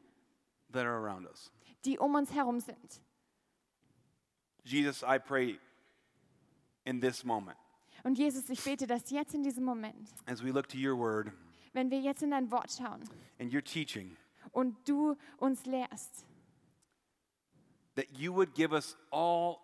die 1.86 1.98
um 1.98 2.14
uns 2.14 2.34
herum 2.34 2.60
sind? 2.60 3.00
Jesus, 4.64 5.02
I 5.02 5.18
pray 5.18 5.58
in 6.84 7.00
this 7.00 7.24
moment, 7.24 7.56
Und 8.04 8.18
Jesus, 8.18 8.50
ich 8.50 8.62
bete, 8.62 8.86
dass 8.86 9.08
jetzt 9.08 9.32
in 9.32 9.42
diesem 9.42 9.64
Moment, 9.64 10.10
as 10.26 10.44
we 10.44 10.50
look 10.50 10.68
to 10.68 10.76
your 10.76 10.98
word 10.98 11.32
wenn 11.72 11.90
wir 11.90 12.00
jetzt 12.00 12.22
in 12.22 12.32
dein 12.32 12.50
Wort 12.50 12.70
schauen 12.70 13.02
and 13.40 13.50
your 13.50 13.64
teaching, 13.64 14.14
und 14.52 14.76
du 14.86 15.16
uns 15.38 15.64
lehrst, 15.64 16.27
that 17.98 18.16
you 18.16 18.32
would 18.32 18.54
give 18.54 18.72
us 18.72 18.94
all 19.10 19.58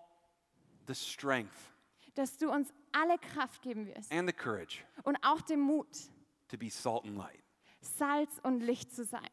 the 0.86 0.94
strength 0.94 1.70
dass 2.14 2.36
du 2.36 2.50
uns 2.50 2.72
alle 2.92 3.18
Kraft 3.18 3.62
geben 3.62 3.86
wirst 3.86 4.12
and 4.12 4.28
the 4.28 4.32
courage 4.32 4.84
und 5.04 5.16
auch 5.22 5.40
den 5.40 5.60
Mut, 5.60 5.88
to 6.48 6.56
be 6.56 6.68
salt 6.68 7.04
and 7.04 7.16
light. 7.16 7.42
Salz 7.80 8.40
und 8.42 8.60
Licht 8.60 8.92
zu 8.92 9.04
sein. 9.04 9.28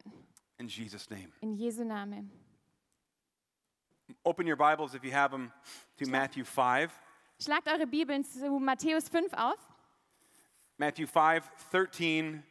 In 0.58 0.68
Jesus' 0.68 1.08
name. 1.10 1.32
In 1.40 1.54
Jesu 1.54 1.84
Namen. 1.84 2.30
Open 4.24 4.46
your 4.46 4.56
Bibles 4.56 4.94
if 4.94 5.04
you 5.04 5.10
have 5.10 5.30
them 5.30 5.50
to 5.96 6.08
Matthew 6.08 6.44
5. 6.44 6.92
Schlagt 7.40 7.66
eure 7.66 7.86
Bibeln 7.86 8.24
zu 8.24 8.58
Matthäus 8.60 9.08
5 9.08 9.32
auf. 9.32 9.58
Matthew 10.78 11.06
5, 11.06 11.50
13 11.70 12.42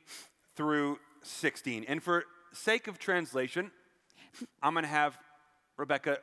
through 0.55 0.97
16. 1.21 1.85
And 1.87 2.01
for 2.01 2.25
sake 2.51 2.89
of 2.89 2.97
translation, 2.97 3.71
I'm 4.61 4.73
going 4.73 4.83
to 4.83 4.89
have 4.89 5.17
Rebecca 5.77 6.19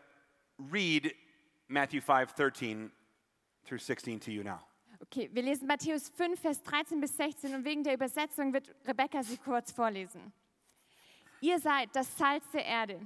read 0.58 1.14
Matthew 1.68 2.00
5, 2.00 2.34
13 2.34 2.90
through 3.64 3.78
16 3.78 4.20
to 4.20 4.30
you 4.30 4.42
now. 4.42 4.60
Okay, 5.00 5.30
wir 5.32 5.42
lesen 5.42 5.66
Matthäus 5.66 6.08
5, 6.08 6.40
Vers 6.40 6.62
13 6.62 7.00
bis 7.00 7.16
16 7.16 7.54
und 7.54 7.64
wegen 7.64 7.84
der 7.84 7.94
Übersetzung 7.94 8.52
wird 8.52 8.74
Rebecca 8.84 9.22
sie 9.22 9.36
kurz 9.38 9.70
vorlesen. 9.70 10.32
Ihr 11.40 11.58
seid 11.60 11.94
das 11.94 12.16
Salz 12.18 12.44
der 12.52 12.64
Erde. 12.64 13.00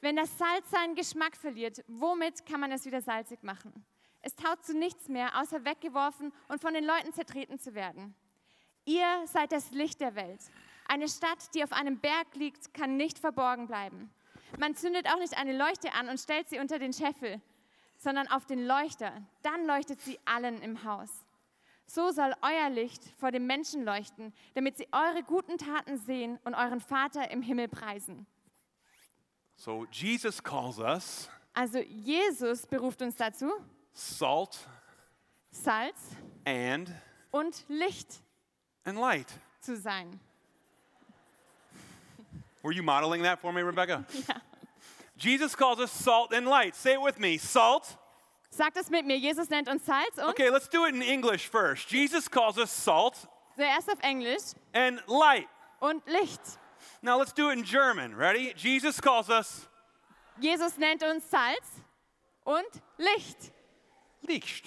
Wenn 0.00 0.16
das 0.16 0.36
Salz 0.36 0.70
seinen 0.70 0.94
Geschmack 0.94 1.36
verliert, 1.36 1.82
womit 1.88 2.44
kann 2.44 2.60
man 2.60 2.70
es 2.70 2.84
wieder 2.84 3.00
salzig 3.00 3.42
machen? 3.42 3.72
Es 4.20 4.34
taugt 4.36 4.66
zu 4.66 4.76
nichts 4.76 5.08
mehr, 5.08 5.40
außer 5.40 5.64
weggeworfen 5.64 6.32
und 6.48 6.60
von 6.60 6.74
den 6.74 6.84
Leuten 6.84 7.12
zertreten 7.12 7.58
zu 7.58 7.74
werden. 7.74 8.14
Ihr 8.84 9.26
seid 9.26 9.52
das 9.52 9.70
Licht 9.70 10.00
der 10.00 10.14
Welt. 10.14 10.40
Eine 10.86 11.08
Stadt, 11.08 11.54
die 11.54 11.64
auf 11.64 11.72
einem 11.72 11.98
Berg 11.98 12.34
liegt, 12.34 12.74
kann 12.74 12.96
nicht 12.96 13.18
verborgen 13.18 13.66
bleiben. 13.66 14.10
Man 14.58 14.74
zündet 14.74 15.06
auch 15.08 15.18
nicht 15.18 15.36
eine 15.38 15.56
Leuchte 15.56 15.92
an 15.94 16.08
und 16.08 16.18
stellt 16.18 16.48
sie 16.48 16.58
unter 16.58 16.78
den 16.78 16.92
Scheffel, 16.92 17.40
sondern 17.96 18.28
auf 18.28 18.46
den 18.46 18.66
Leuchter. 18.66 19.12
Dann 19.42 19.66
leuchtet 19.66 20.00
sie 20.00 20.18
allen 20.24 20.60
im 20.62 20.84
Haus. 20.84 21.10
So 21.86 22.10
soll 22.10 22.34
euer 22.42 22.68
Licht 22.70 23.02
vor 23.18 23.30
den 23.30 23.46
Menschen 23.46 23.84
leuchten, 23.84 24.34
damit 24.54 24.76
sie 24.76 24.88
eure 24.92 25.22
guten 25.22 25.56
Taten 25.56 25.96
sehen 25.96 26.38
und 26.44 26.54
euren 26.54 26.80
Vater 26.80 27.30
im 27.30 27.40
Himmel 27.40 27.68
preisen. 27.68 28.26
So 29.56 29.86
Jesus 29.90 30.42
calls 30.42 30.78
us 30.78 31.30
Also 31.54 31.78
Jesus 31.78 32.66
beruft 32.66 33.00
uns 33.02 33.16
dazu, 33.16 33.50
salt 33.92 34.58
Salz 35.50 35.96
and 36.44 36.92
und 37.30 37.64
Licht 37.68 38.20
and 38.84 38.98
light. 38.98 39.26
zu 39.60 39.76
sein. 39.76 40.20
Were 42.62 42.72
you 42.72 42.82
modeling 42.82 43.22
that 43.22 43.40
for 43.40 43.52
me, 43.52 43.62
Rebecca? 43.62 44.04
Jesus 45.18 45.54
calls 45.56 45.80
us 45.80 45.90
salt 45.90 46.32
and 46.32 46.46
light. 46.46 46.74
Say 46.76 46.94
it 46.94 47.02
with 47.02 47.18
me. 47.18 47.38
Salt. 47.38 47.96
Sagt 48.50 48.76
es 48.78 48.88
mit 48.88 49.04
mir, 49.04 49.16
Jesus 49.18 49.50
nennt 49.50 49.68
uns 49.68 49.84
Salz 49.84 50.16
und 50.16 50.28
Okay, 50.30 50.48
let's 50.50 50.68
do 50.68 50.84
it 50.86 50.94
in 50.94 51.02
English 51.02 51.48
first. 51.48 51.90
Jesus 51.90 52.28
calls 52.30 52.56
us 52.56 52.70
salt 52.70 53.14
zuerst 53.56 53.90
auf 53.90 53.98
Englisch 54.02 54.54
and 54.72 55.02
light. 55.06 55.46
und 55.80 56.02
Licht. 56.06 56.40
Now 57.02 57.18
let's 57.18 57.32
do 57.34 57.50
it 57.50 57.58
in 57.58 57.64
German. 57.64 58.14
Ready? 58.16 58.54
Jesus 58.56 59.00
calls 59.00 59.28
us 59.28 59.68
Jesus 60.40 60.78
nennt 60.78 61.02
uns 61.02 61.28
Salz 61.28 61.66
und 62.44 62.64
Licht. 62.96 63.52
Licht. 64.22 64.64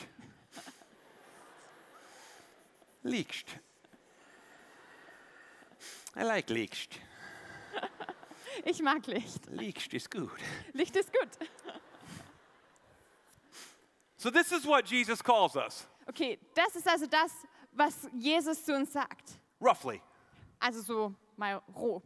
Licht. 3.04 3.48
I 6.16 6.24
like 6.24 6.50
Licht. 6.50 7.00
Ich 8.66 8.82
mag 8.82 9.06
Licht. 9.08 9.46
Licht 9.50 9.94
is 9.94 10.10
good. 10.10 10.30
Licht 10.74 10.96
ist 10.96 11.12
gut. 11.12 11.30
So 14.18 14.30
this 14.30 14.52
is 14.52 14.66
what 14.66 14.86
Jesus 14.86 15.22
calls 15.22 15.56
us, 15.56 15.88
Okay, 16.08 16.38
das 16.54 16.76
ist 16.76 16.88
also 16.88 17.08
das, 17.08 17.32
was 17.74 18.08
Jesus 18.14 18.64
zu 18.64 18.76
uns 18.76 18.92
sagt. 18.94 19.32
roughly. 19.60 20.02
Also 20.60 20.82
so 20.82 21.16
mal 21.38 21.62
roh. 21.76 22.02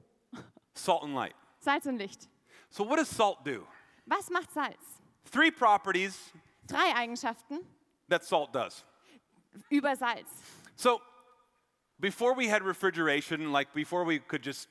Salt 0.75 1.03
and 1.03 1.13
light. 1.15 1.33
Salz 1.59 1.85
und 1.85 1.97
Licht. 1.97 2.27
So 2.69 2.83
what 2.83 2.97
does 2.97 3.09
salt 3.09 3.43
do? 3.43 3.65
Was 4.05 4.29
macht 4.29 4.51
Salz? 4.53 5.01
Three 5.31 5.51
properties 5.51 6.31
Drei 6.67 6.93
Eigenschaften 6.95 7.59
that 8.09 8.23
salt 8.23 8.53
does. 8.53 8.83
über 9.69 9.95
Salz. 9.95 10.27
So 10.77 11.01
before 11.99 12.33
we 12.33 12.47
had 12.47 12.63
refrigeration, 12.63 13.51
like 13.51 13.73
before 13.73 14.05
we 14.05 14.19
could 14.19 14.41
just 14.43 14.67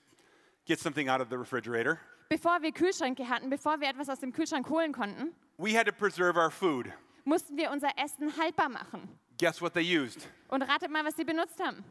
get 0.67 0.79
something 0.81 1.09
out 1.09 1.21
of 1.21 1.29
the 1.29 1.37
refrigerator, 1.39 1.99
Bevor 2.31 2.63
wir 2.63 2.73
Kühlschränke 2.73 3.29
hatten, 3.29 3.51
bevor 3.51 3.81
wir 3.81 3.89
etwas 3.89 4.09
aus 4.09 4.19
dem 4.19 4.33
Kühlschrank 4.33 4.69
holen 4.69 4.93
konnten, 4.93 5.35
we 5.59 5.73
had 5.77 5.87
to 5.87 5.93
preserve 5.93 6.37
our 6.37 6.51
food. 6.51 6.91
mussten 7.25 7.57
wir 7.57 7.71
unser 7.71 7.91
Essen 7.97 8.33
haltbar 8.37 8.69
machen. 8.69 9.09
Guess 9.39 9.61
what 9.61 9.75
they 9.75 9.83
used? 9.83 10.27
Und 10.49 10.63
ratet 10.63 10.91
mal, 10.91 11.05
was 11.05 11.17
sie 11.17 11.25
benutzt 11.25 11.61
haben. 11.61 11.85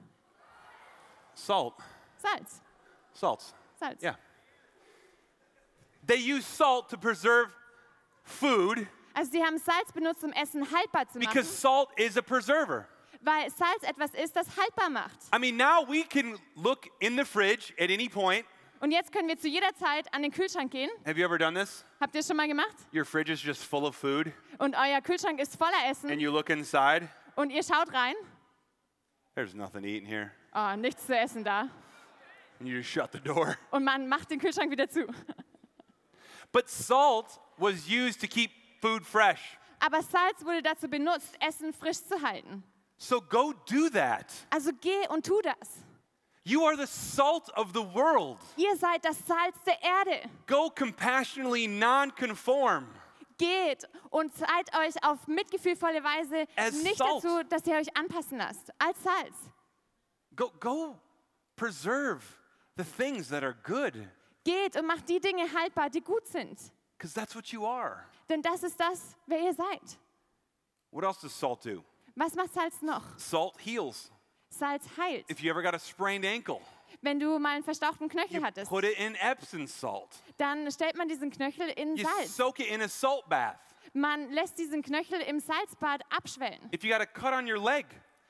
Salt. 1.35 1.73
Salz. 2.17 2.61
Salts. 3.13 3.53
Salz. 3.79 4.01
Yeah. 4.01 4.15
They 6.05 6.17
use 6.17 6.45
salt 6.45 6.89
to 6.89 6.97
preserve 6.97 7.51
food 8.23 8.87
Also 9.15 9.31
sie 9.31 9.43
haben 9.43 9.57
Salz 9.59 9.91
benutzt, 9.93 10.23
um 10.23 10.31
Essen 10.31 10.63
haltbar 10.71 11.07
zu 11.07 11.19
machen, 11.19 11.29
because 11.29 11.47
salt 11.47 11.89
is 11.97 12.17
a 12.17 12.21
preserver. 12.21 12.87
weil 13.21 13.49
Salz 13.51 13.83
etwas 13.83 14.13
ist, 14.15 14.35
das 14.35 14.47
haltbar 14.57 14.89
macht. 14.89 15.17
I 15.33 15.37
mean, 15.39 15.55
now 15.57 15.83
we 15.87 16.03
can 16.03 16.37
look 16.55 16.89
in 16.99 17.15
the 17.15 17.23
fridge 17.23 17.73
at 17.79 17.89
any 17.91 18.09
point. 18.09 18.45
Und 18.83 18.91
jetzt 18.91 19.13
können 19.13 19.29
wir 19.29 19.37
zu 19.39 19.47
jeder 19.47 19.73
Zeit 19.75 20.13
an 20.13 20.23
den 20.23 20.31
Kühlschrank 20.31 20.69
gehen. 20.69 20.89
Have 21.05 21.17
you 21.17 21.25
ever 21.25 21.37
done 21.37 21.57
this? 21.57 21.85
Habt 22.01 22.15
ihr 22.15 22.19
es 22.19 22.27
schon 22.27 22.35
mal 22.35 22.49
gemacht? 22.49 22.75
Your 22.93 23.05
fridge 23.05 23.31
is 23.31 23.41
just 23.41 23.63
full 23.63 23.85
of 23.85 23.95
food, 23.95 24.29
Und 24.57 24.75
euer 24.75 24.99
Kühlschrank 24.99 25.39
ist 25.39 25.55
voller 25.55 25.71
and 25.85 25.91
Essen 25.91 26.19
you 26.19 26.29
look 26.29 26.49
inside. 26.49 27.07
und 27.37 27.49
ihr 27.49 27.63
schaut 27.63 27.93
rein. 27.93 28.13
There's 29.35 29.53
nothing 29.53 29.83
to 29.83 29.87
eat 29.87 30.01
in 30.03 30.05
here. 30.05 30.31
Oh, 30.53 30.75
nichts 30.75 31.05
zu 31.05 31.17
essen 31.17 31.45
da. 31.45 31.69
And 32.59 32.67
you 32.67 32.75
just 32.75 32.89
shut 32.89 33.13
the 33.13 33.21
door. 33.21 33.55
Und 33.71 33.85
man 33.85 34.09
macht 34.09 34.29
den 34.31 34.39
Kühlschrank 34.39 34.69
wieder 34.69 34.89
zu. 34.89 35.07
But 36.51 36.67
salt 36.67 37.39
was 37.55 37.87
used 37.87 38.19
to 38.19 38.27
keep 38.27 38.51
food 38.81 39.05
fresh. 39.05 39.57
Aber 39.79 40.01
Salz 40.01 40.43
wurde 40.43 40.61
dazu 40.61 40.89
benutzt, 40.89 41.37
Essen 41.39 41.71
frisch 41.71 42.03
zu 42.03 42.21
halten. 42.21 42.65
So 42.97 43.21
go 43.21 43.53
do 43.65 43.89
that. 43.93 44.25
Also 44.49 44.71
geh 44.81 45.07
und 45.07 45.25
tu 45.25 45.41
das. 45.41 45.82
You 46.45 46.65
are 46.65 46.75
the 46.75 46.87
salt 46.87 47.49
of 47.55 47.71
the 47.73 47.81
world. 47.81 48.37
Ihr 48.57 48.75
seid 48.75 49.03
das 49.05 49.17
Salz 49.25 49.55
der 49.65 49.81
Erde. 49.81 50.29
Go 50.45 50.69
compassionately 50.69 51.67
non-conform. 51.67 52.85
Geht 53.37 53.87
und 54.09 54.35
seid 54.35 54.75
euch 54.77 55.01
auf 55.03 55.25
mitgefühlvolle 55.27 56.03
Weise 56.03 56.45
As 56.55 56.73
nicht 56.83 56.97
salt. 56.97 57.23
dazu, 57.23 57.43
dass 57.49 57.65
ihr 57.65 57.75
euch 57.75 57.95
anpassen 57.97 58.37
lasst. 58.37 58.71
Als 58.77 59.01
Salz. 59.01 59.35
Go, 60.35 60.51
go 60.59 60.99
preserve 61.55 62.21
the 62.77 62.83
things 62.83 63.29
that 63.29 63.43
are 63.43 63.55
good, 63.63 63.93
Geht 64.43 64.75
und 64.75 64.85
macht 64.87 65.07
die 65.07 65.19
Dinge 65.21 65.43
haltbar, 65.53 65.89
die 65.89 66.01
gut 66.01 66.27
sind. 66.27 66.59
because 66.97 67.13
that's 67.13 67.35
what 67.35 67.47
you 67.53 67.65
are. 67.65 68.03
Denn 68.29 68.41
das 68.41 68.63
ist 68.63 68.77
das, 68.79 69.15
wer 69.27 69.39
ihr 69.41 69.53
seid. 69.53 69.97
What 70.91 71.03
else 71.05 71.21
does 71.21 71.33
salt 71.37 71.63
do? 71.65 71.83
Was 72.15 72.35
macht 72.35 72.53
Salz 72.53 72.81
noch? 72.81 73.03
Salt 73.17 73.55
heals. 73.59 74.11
Salz 74.53 74.85
heilt. 74.97 75.29
If 75.29 75.41
you 75.41 75.49
ever 75.51 75.61
got 75.61 75.73
a 75.73 75.79
sprained 75.79 76.25
ankle, 76.25 76.61
Wenn 77.01 77.19
du 77.19 77.37
mal 77.39 77.55
einen 77.55 77.63
verstauchten 77.63 78.07
Knöchel 78.07 78.37
you 78.37 78.43
hattest, 78.43 78.69
put 78.69 78.83
it 78.83 78.97
in 78.97 79.15
Epsom 79.15 79.67
salt. 79.67 80.09
dann 80.37 80.71
stellt 80.71 80.95
man 80.95 81.07
diesen 81.07 81.31
Knöchel 81.31 81.69
in 81.69 81.95
You 81.97 82.03
Salz. 82.05 82.35
soak 82.37 82.59
it 82.59 82.67
in 82.67 82.81
a 82.81 82.87
salt 82.87 83.27
bath. 83.29 83.57
Man 83.93 84.31
lässt 84.31 84.57
diesen 84.57 84.81
Knöchel 84.81 85.19
im 85.21 85.39
Salzbad 85.39 86.01
abschwellen. 86.09 86.69
If 86.73 86.83
you 86.83 86.91
got 86.91 87.01
a 87.01 87.05
cut 87.05 87.33
on 87.33 87.45
your 87.49 87.59
leg 87.59 87.85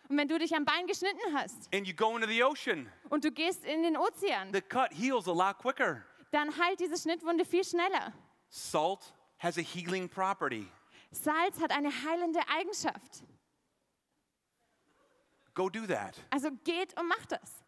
Und 0.09 0.17
wenn 0.17 0.27
du 0.27 0.37
dich 0.37 0.53
am 0.55 0.65
Bein 0.65 0.87
geschnitten 0.87 1.19
hast 1.33 1.69
and 1.73 1.87
you 1.87 1.93
go 1.93 2.15
into 2.15 2.27
the 2.27 2.43
ocean, 2.43 2.89
und 3.09 3.23
du 3.23 3.31
gehst 3.31 3.63
in 3.65 3.83
den 3.83 3.95
Ozean, 3.97 4.51
the 4.53 4.61
cut 4.61 4.91
heals 4.93 5.27
a 5.27 5.31
lot 5.33 5.57
quicker. 5.59 6.03
dann 6.31 6.49
heilt 6.57 6.79
diese 6.79 6.97
Schnittwunde 6.97 7.45
viel 7.45 7.63
schneller. 7.63 8.11
Salt 8.49 9.13
has 9.39 9.57
a 9.57 9.61
healing 9.61 10.09
property. 10.09 10.67
Salz 11.11 11.59
hat 11.61 11.71
eine 11.71 11.89
heilende 11.89 12.39
Eigenschaft. 12.49 13.23
Go 15.53 15.69
do 15.69 15.85
that. 15.87 16.15
Also 16.31 16.49
geht 16.63 16.97
und 16.99 17.07
macht 17.07 17.31
das. 17.31 17.63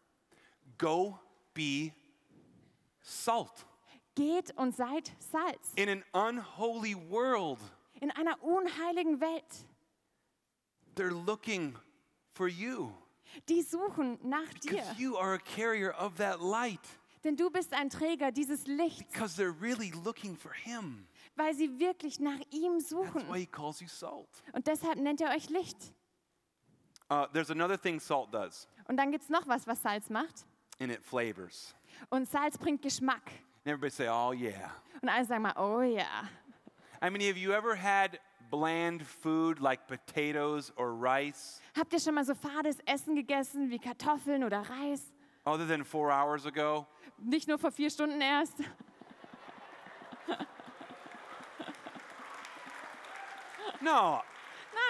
Go 0.78 1.18
be 1.54 1.92
salt 3.00 3.64
Geht 4.14 4.50
und 4.56 4.74
seid 4.74 5.12
Salz. 5.18 5.72
in 5.76 5.88
an 5.88 6.04
unholy 6.38 6.94
world. 7.10 7.58
In 8.00 8.10
einer 8.10 8.42
unheiligen 8.42 9.20
Welt. 9.20 9.44
They're 10.96 11.10
looking 11.26 11.76
for 12.34 12.48
you 12.48 12.92
Die 13.48 13.62
suchen 13.62 14.18
nach 14.22 14.48
dir. 14.62 14.70
because 14.72 14.98
you 14.98 15.16
are 15.18 15.34
a 15.34 15.38
carrier 15.38 15.94
of 15.98 16.14
that 16.16 16.40
light. 16.40 16.80
Denn 17.24 17.36
du 17.36 17.50
bist 17.50 17.72
ein 17.72 17.90
Träger 17.90 18.30
dieses 18.32 18.66
Lichts, 18.66 19.12
Because 19.12 19.36
they're 19.40 19.54
really 19.60 19.90
looking 20.04 20.36
for 20.36 20.52
him. 20.52 21.06
weil 21.34 21.54
sie 21.54 21.78
wirklich 21.78 22.18
nach 22.20 22.40
ihm 22.50 22.78
That's 22.78 22.92
why 22.92 23.06
suchen. 23.06 23.34
he 23.34 23.46
calls 23.46 23.80
you 23.80 23.88
salt. 23.88 24.28
Und 24.52 24.66
deshalb 24.66 24.96
nennt 24.98 25.20
er 25.20 25.34
euch 25.36 25.50
Licht. 25.50 25.76
Uh, 27.08 27.26
there's 27.32 27.50
another 27.50 27.76
thing 27.76 28.00
salt 28.00 28.32
does, 28.32 28.66
Und 28.88 28.96
dann 28.96 29.10
gibt 29.12 29.22
es 29.24 29.30
noch 29.30 29.46
was, 29.46 29.66
was 29.66 29.80
Salz 29.82 30.10
macht. 30.10 30.44
and 30.80 30.90
it 30.90 31.02
flavors. 31.02 31.74
Und 32.10 32.28
Salz 32.28 32.58
bringt 32.58 32.82
Geschmack. 32.82 33.30
And 33.64 33.72
everybody 33.72 33.90
say, 33.90 34.08
oh, 34.08 34.32
yeah. 34.32 34.70
Und 35.02 35.08
alle 35.08 35.24
sagen 35.24 35.42
mal, 35.42 35.54
oh 35.56 35.80
yeah. 35.82 36.28
I 37.02 37.10
mean, 37.10 37.20
have 37.22 37.36
you 37.38 37.52
ever 37.52 37.74
had 37.76 38.18
bland 38.50 39.02
food 39.02 39.60
like 39.60 39.86
potatoes 39.88 40.72
or 40.76 40.92
rice 40.94 41.60
Habt 41.76 41.92
ihr 41.92 42.00
schon 42.00 42.14
mal 42.14 42.24
so 42.24 42.34
fades 42.34 42.78
Essen 42.86 43.14
gegessen 43.16 43.70
wie 43.70 43.78
Kartoffeln 43.78 44.44
oder 44.44 44.60
Reis? 44.68 45.12
other 45.46 45.66
than 45.66 45.84
four 45.84 46.10
hours 46.10 46.44
ago? 46.46 46.86
Nicht 47.18 47.48
nur 47.48 47.58
vor 47.58 47.70
vier 47.70 47.90
Stunden 47.90 48.20
erst. 48.20 48.54
No, 53.80 54.22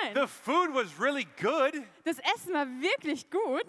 Nein, 0.02 0.14
the 0.14 0.26
food 0.26 0.74
was 0.74 0.98
really 0.98 1.26
good. 1.40 1.82
das 2.04 2.18
Essen 2.34 2.52
war 2.54 2.66
wirklich 2.80 3.28
gut. 3.30 3.66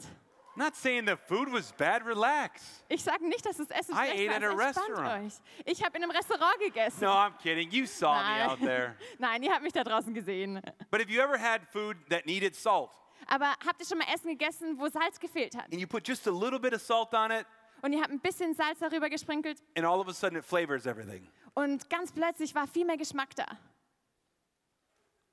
Not 0.55 0.75
saying 0.75 1.05
the 1.05 1.15
food 1.15 1.51
was 1.53 1.71
bad, 1.73 2.03
relax. 2.03 2.83
Ich 2.89 3.03
sage 3.03 3.27
nicht, 3.27 3.45
dass 3.45 3.57
das 3.57 3.69
Essen 3.69 3.93
I 3.93 4.07
schlecht 4.11 4.13
ate 4.15 4.27
war. 4.29 4.35
at 4.35 4.43
a 4.43 4.55
restaurant. 4.55 5.25
euch. 5.27 5.33
Ich 5.65 5.83
habe 5.83 5.97
in 5.97 6.03
einem 6.03 6.11
Restaurant 6.11 6.57
gegessen. 6.59 7.03
No, 7.03 7.11
I'm 7.11 7.37
kidding. 7.37 7.69
You 7.69 7.85
saw 7.85 8.15
me 8.23 8.43
out 8.43 8.59
there. 8.59 8.95
Nein, 9.19 9.43
ihr 9.43 9.51
habt 9.53 9.61
mich 9.61 9.73
da 9.73 9.83
draußen 9.83 10.11
gesehen. 10.15 10.59
But 10.89 10.99
have 11.01 11.11
you 11.11 11.21
ever 11.21 11.37
had 11.37 11.61
food 11.71 11.95
that 12.09 12.25
needed 12.25 12.55
salt 12.55 12.89
Aber 13.27 13.51
habt 13.67 13.79
ihr 13.81 13.85
schon 13.85 13.99
mal 13.99 14.07
Essen 14.11 14.29
gegessen, 14.31 14.79
wo 14.79 14.87
Salz 14.89 15.19
gefehlt 15.19 15.55
hat? 15.55 15.65
and 15.71 15.79
you 15.79 15.85
put 15.85 16.07
just 16.07 16.25
a 16.27 16.31
little 16.31 16.59
bit 16.59 16.73
of 16.73 16.81
salt 16.81 17.13
on 17.13 17.29
it 17.29 17.45
Und 17.83 17.93
ihr 17.93 18.01
habt 18.01 18.09
ein 18.11 18.19
bisschen 18.19 18.55
Salz 18.55 18.79
darüber 18.79 19.09
gesprinkelt 19.11 19.61
and 19.75 19.85
all 19.85 19.99
of 19.99 20.07
a 20.07 20.13
sudden 20.13 20.37
it 20.39 20.43
flavors 20.45 20.87
everything? 20.87 21.29
und 21.53 21.87
ganz 21.87 22.11
plötzlich 22.11 22.55
war 22.55 22.65
viel 22.65 22.85
mehr 22.85 22.97
Geschmack 22.97 23.35
da. 23.35 23.45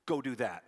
Go 0.07 0.21
do 0.21 0.35
that. 0.35 0.63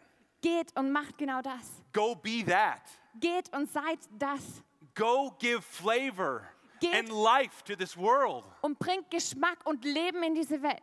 Geht 0.47 0.77
und 0.77 0.93
macht 0.93 1.19
genau 1.19 1.43
das. 1.43 1.83
Go 1.93 2.15
be 2.15 2.45
that. 2.47 2.83
Geht 3.19 3.53
und 3.53 3.69
seid 3.69 3.99
das. 4.17 4.63
Go 4.95 5.35
give 5.41 5.61
flavor 5.61 6.43
Geht- 6.79 6.95
and 6.95 7.09
life 7.09 7.65
to 7.65 7.75
this 7.75 7.97
world. 7.97 8.45
Und 8.61 8.79
bringt 8.79 9.11
Geschmack 9.11 9.59
und 9.65 9.85
Leben 9.85 10.23
in 10.23 10.37
diese 10.37 10.63
Welt. 10.63 10.83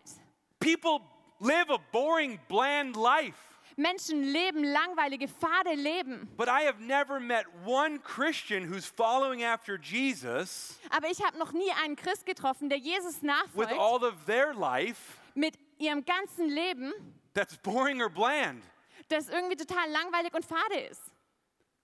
People 0.59 0.99
live 1.39 1.69
a 1.69 1.77
boring, 1.93 2.39
bland 2.49 2.97
life. 2.97 3.37
Menschen 3.77 4.21
leben 4.21 4.65
langweilige, 4.65 5.29
fade 5.29 5.75
Leben. 5.75 6.29
But 6.35 6.49
I 6.49 6.65
have 6.65 6.81
never 6.81 7.21
met 7.21 7.45
one 7.65 7.99
Christian 7.99 8.65
who's 8.65 8.85
following 8.85 9.43
after 9.43 9.77
Jesus 9.77 10.77
Aber 10.89 11.09
ich 11.09 11.23
habe 11.23 11.37
noch 11.39 11.53
nie 11.53 11.71
einen 11.83 11.95
Christ 11.95 12.25
getroffen, 12.25 12.69
der 12.69 12.79
Jesus 12.79 13.21
with 13.21 13.23
nachfolgt, 13.23 13.79
all 13.79 14.03
of 14.03 14.25
their 14.25 14.53
life 14.53 15.17
mit 15.35 15.57
ihrem 15.79 16.03
ganzen 16.03 16.49
Leben, 16.49 16.93
that's 17.33 17.57
boring 17.57 18.01
or 18.01 18.09
bland. 18.09 18.61
Das 19.09 19.29
irgendwie 19.29 19.55
total 19.55 19.89
langweilig 19.89 20.33
und 20.33 20.45
fade 20.45 20.79
ist. 20.89 21.01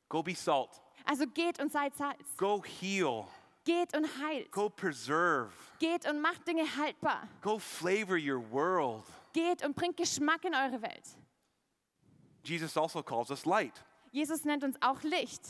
Go 0.10 0.24
be 0.24 0.36
salt. 0.36 0.70
Also 1.06 1.26
geht 1.28 1.62
und 1.62 1.72
seid 1.72 1.96
Salz. 1.96 2.36
Go 2.38 2.64
heal. 2.64 3.26
Geht 3.64 3.96
und 3.96 4.08
heilt. 4.20 4.52
Go 4.52 4.70
preserve. 4.70 5.52
Geht 5.80 6.08
und 6.08 6.22
macht 6.22 6.48
Dinge 6.48 6.64
haltbar. 6.78 7.28
Go 7.42 7.60
flavor 7.60 8.18
your 8.18 8.42
world. 8.52 9.04
Geht 9.34 9.64
und 9.64 9.76
bringt 9.76 9.98
Geschmack 9.98 10.44
in 10.46 10.56
eure 10.56 10.82
Welt. 10.82 11.04
Jesus 12.44 12.76
also 12.78 13.04
calls 13.04 13.30
us 13.30 13.46
light. 13.46 13.74
Jesus 14.12 14.44
nennt 14.44 14.64
uns 14.64 14.76
auch 14.82 15.04
Licht. 15.04 15.42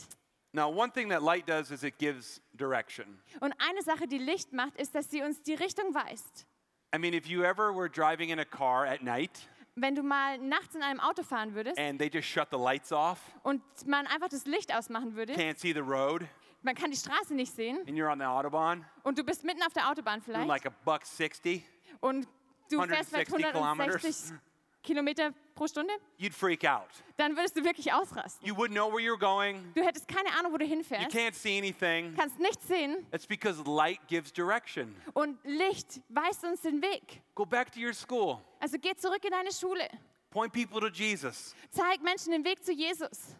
Now, 0.52 0.68
one 0.68 0.90
thing 0.92 1.08
that 1.10 1.22
light 1.22 1.46
does 1.46 1.70
is 1.70 1.84
it 1.84 1.96
gives 1.98 2.40
direction. 2.56 3.20
Und 3.40 3.54
eine 3.58 3.82
Sache, 3.82 4.06
die 4.08 4.18
Licht 4.18 4.52
macht, 4.52 4.76
ist, 4.76 4.94
dass 4.94 5.08
sie 5.08 5.22
uns 5.22 5.40
die 5.42 5.54
Richtung 5.54 5.94
weist. 5.94 6.46
I 6.92 6.98
mean, 6.98 7.14
if 7.14 7.26
you 7.26 7.44
ever 7.44 7.72
were 7.72 7.88
driving 7.88 8.30
in 8.30 8.40
a 8.40 8.44
car 8.44 8.84
at 8.84 9.02
night 9.02 9.48
Wenn 9.76 9.94
du 9.94 10.02
mal 10.02 10.38
nachts 10.38 10.74
in 10.74 10.82
einem 10.82 11.00
Auto 11.00 11.22
fahren 11.22 11.54
würdest 11.54 11.78
and 11.78 11.98
they 11.98 12.08
just 12.08 12.28
shut 12.28 12.48
the 12.50 12.58
lights 12.58 12.92
off, 12.92 13.18
und 13.42 13.62
man 13.86 14.06
einfach 14.06 14.28
das 14.28 14.44
Licht 14.44 14.74
ausmachen 14.74 15.14
würde, 15.14 15.34
can't 15.34 15.58
see 15.58 15.72
the 15.72 15.80
road, 15.80 16.26
man 16.62 16.74
kann 16.74 16.90
die 16.90 16.96
Straße 16.96 17.34
nicht 17.34 17.54
sehen 17.54 17.78
and 17.86 17.90
you're 17.90 18.10
on 18.10 18.18
the 18.18 18.24
Autobahn. 18.24 18.84
und 19.02 19.18
du 19.18 19.24
bist 19.24 19.44
mitten 19.44 19.62
auf 19.62 19.72
der 19.72 19.88
Autobahn 19.88 20.20
doing 20.20 20.34
vielleicht 20.34 20.48
like 20.48 20.66
a 20.66 20.74
buck 20.84 21.04
60, 21.06 21.64
und 22.00 22.26
du 22.70 22.82
fährst 22.82 23.10
vielleicht 23.10 23.32
160 23.32 23.56
160 23.56 24.38
Kilometer 24.82 25.32
pro 25.54 25.66
Stunde, 25.66 25.92
you'd 26.18 26.32
freak 26.34 26.64
out. 26.64 26.88
dann 27.18 27.36
würdest 27.36 27.56
du 27.56 27.64
wirklich 27.64 27.92
ausrasten. 27.92 28.46
You 28.46 28.54
wouldn't 28.54 28.72
know 28.74 28.90
where 28.90 29.00
you're 29.00 29.18
going. 29.18 29.72
Du 29.74 29.82
hättest 29.82 30.08
keine 30.08 30.30
Ahnung, 30.38 30.52
wo 30.52 30.58
du 30.58 30.64
You 30.64 30.70
hinfährst, 30.70 31.10
can't 31.14 31.34
see 31.34 31.58
anything. 31.58 32.14
kannst 32.16 32.38
nichts 32.38 32.66
sehen 32.66 33.06
That's 33.10 33.26
because 33.26 33.62
light 33.64 34.00
gives 34.08 34.32
direction. 34.32 34.94
und 35.14 35.38
Licht 35.44 36.00
weist 36.08 36.44
uns 36.44 36.62
den 36.62 36.80
Weg. 36.80 37.22
Go 37.34 37.44
back 37.44 37.70
to 37.72 37.80
your 37.80 37.92
school. 37.92 38.40
Also 38.60 38.78
geh 38.78 38.94
zurück 38.96 39.22
in 39.24 39.30
deine 39.30 39.52
Schule. 39.52 39.86
Point 40.30 40.52
people 40.52 40.80
to 40.80 40.88
Jesus. 40.88 41.54
Zeig 41.70 42.02
Menschen 42.02 42.32
den 42.32 42.44
Weg 42.44 42.64
zu 42.64 42.72
Jesus. 42.72 43.34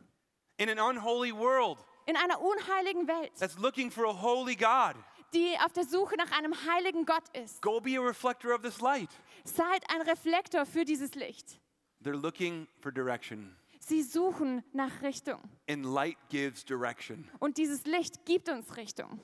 In 0.58 0.68
an 0.68 0.78
unholy 0.78 1.32
world 1.32 1.78
In 2.06 2.16
einer 2.16 2.40
unheiligen 2.40 3.06
Welt, 3.06 3.30
that's 3.38 3.56
looking 3.58 3.90
for 3.90 4.04
a 4.06 4.12
holy 4.12 4.56
God, 4.56 4.94
die 5.34 5.56
auf 5.64 5.72
der 5.72 5.84
Suche 5.84 6.16
nach 6.16 6.30
einem 6.36 6.54
heiligen 6.66 7.04
Gott 7.06 7.24
ist. 7.36 7.62
go 7.62 7.80
be 7.80 7.96
a 7.98 8.02
reflector 8.02 8.54
of 8.54 8.62
this 8.62 8.80
light. 8.80 9.10
Seid 9.44 9.84
ein 9.90 10.02
Reflektor 10.02 10.66
für 10.66 10.84
dieses 10.84 11.14
Licht. 11.14 11.60
They're 12.02 12.20
looking 12.20 12.66
for 12.80 12.90
direction, 12.92 13.56
Sie 13.78 14.02
suchen 14.02 14.62
nach 14.72 15.02
Richtung. 15.02 15.40
and 15.68 15.84
light 15.84 16.16
gives 16.28 16.64
direction. 16.64 17.28
Und 17.38 17.56
dieses 17.58 17.84
Licht 17.86 18.24
gibt 18.26 18.48
uns 18.48 18.76
Richtung. 18.76 19.18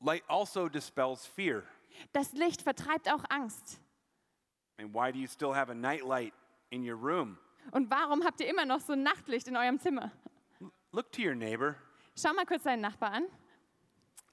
Light 0.00 0.22
also 0.28 0.68
dispels 0.68 1.26
fear. 1.26 1.62
Das 2.12 2.32
Licht 2.32 2.62
vertreibt 2.62 3.10
auch 3.10 3.24
Angst. 3.30 3.80
Mean, 4.78 4.92
why 4.92 5.10
do 5.10 5.18
you 5.18 5.26
still 5.26 5.54
have 5.54 5.70
a 5.70 5.74
nightlight 5.74 6.34
in 6.70 6.82
your 6.88 6.96
room? 6.96 7.38
Und 7.72 7.90
warum 7.90 8.22
habt 8.24 8.40
ihr 8.40 8.46
immer 8.48 8.66
noch 8.66 8.80
so 8.80 8.92
ein 8.92 9.02
Nachtlicht 9.02 9.48
in 9.48 9.56
eurem 9.56 9.80
Zimmer? 9.80 10.12
Look 10.92 11.10
to 11.12 11.22
your 11.22 11.34
neighbor. 11.34 11.74
Schau 12.16 12.32
mal 12.34 12.44
kurz 12.46 12.62
deinen 12.64 12.82
Nachbar 12.82 13.12
an. 13.12 13.24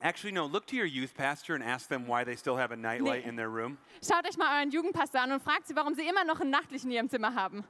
Actually, 0.03 0.33
no, 0.33 0.45
look 0.45 0.67
to 0.67 0.75
your 0.75 0.85
youth 0.85 1.15
pastor 1.15 1.55
and 1.55 1.63
ask 1.63 1.87
them 1.87 2.05
why 2.07 2.25
they 2.25 2.35
still 2.35 2.57
have 2.57 2.71
a 2.71 2.75
nightlight 2.75 3.23
Nee. 3.23 3.29
in 3.29 3.35
their 3.37 3.49
room. 3.49 3.77
Schaut 4.05 4.25
euch 4.27 4.37
mal 4.37 4.53
euren 4.59 4.69
Jugendpastor 4.69 5.21
an 5.21 5.31
und 5.31 5.41
fragt 5.41 5.65
sie, 5.65 5.75
warum 5.77 5.95
sie 5.95 6.05
immer 6.05 6.25
noch 6.25 6.41
ein 6.41 6.49
Nachtlicht 6.49 6.83
in 6.83 6.91
ihrem 6.91 7.09
Zimmer 7.09 7.33
haben. 7.35 7.63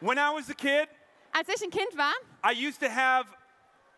When 0.00 0.18
I 0.18 0.30
was 0.32 0.48
a 0.50 0.54
kid, 0.54 0.88
Als 1.32 1.48
ich 1.48 1.62
ein 1.62 1.70
Kind 1.70 1.96
war, 1.96 2.12
I 2.42 2.52
used 2.52 2.80
to 2.80 2.88
have 2.88 3.26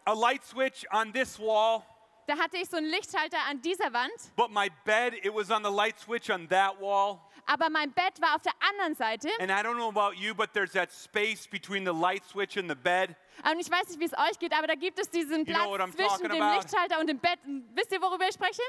a 0.06 0.14
light 0.14 0.44
switch 0.44 0.84
on 0.92 1.12
this 1.12 1.38
wall 1.38 1.84
da 2.28 2.38
hatte 2.38 2.58
ich 2.58 2.68
so 2.68 2.76
einen 2.76 2.86
Lichtschalter 2.90 3.38
an 3.48 3.60
dieser 3.62 3.92
Wand, 3.92 4.12
but 4.36 4.50
my 4.50 4.68
bed, 4.84 5.14
it 5.24 5.34
was 5.34 5.50
on 5.50 5.64
the 5.64 5.70
light 5.70 5.98
switch 5.98 6.30
on 6.30 6.46
that 6.48 6.80
wall. 6.80 7.20
aber 7.46 7.70
mein 7.70 7.90
Bett 7.92 8.20
war 8.20 8.36
auf 8.36 8.42
der 8.42 8.52
anderen 8.60 8.94
Seite. 8.94 9.28
And 9.40 9.50
I 9.50 9.62
don't 9.62 9.76
know 9.76 9.88
about 9.88 10.14
you, 10.14 10.34
but 10.34 10.52
there's 10.52 10.72
that 10.72 10.92
space 10.92 11.46
between 11.48 11.84
the 11.84 11.92
light 11.92 12.22
switch 12.24 12.56
and 12.58 12.68
the 12.68 12.76
bed. 12.76 13.16
Und 13.50 13.58
ich 13.58 13.70
weiß 13.70 13.88
nicht, 13.88 14.00
wie 14.00 14.04
es 14.04 14.12
euch 14.12 14.38
geht, 14.38 14.52
aber 14.52 14.66
da 14.66 14.74
gibt 14.74 14.98
es 14.98 15.08
diesen 15.08 15.46
You 15.46 15.54
know 15.54 15.74
Platz 15.74 15.96
zwischen 15.96 16.28
dem 16.28 16.42
about? 16.42 16.58
Lichtschalter 16.58 17.00
und 17.00 17.06
dem 17.08 17.18
Bett. 17.18 17.38
Wisst 17.74 17.92
ihr, 17.92 18.02
worüber 18.02 18.26
ich 18.28 18.34
spreche? 18.34 18.62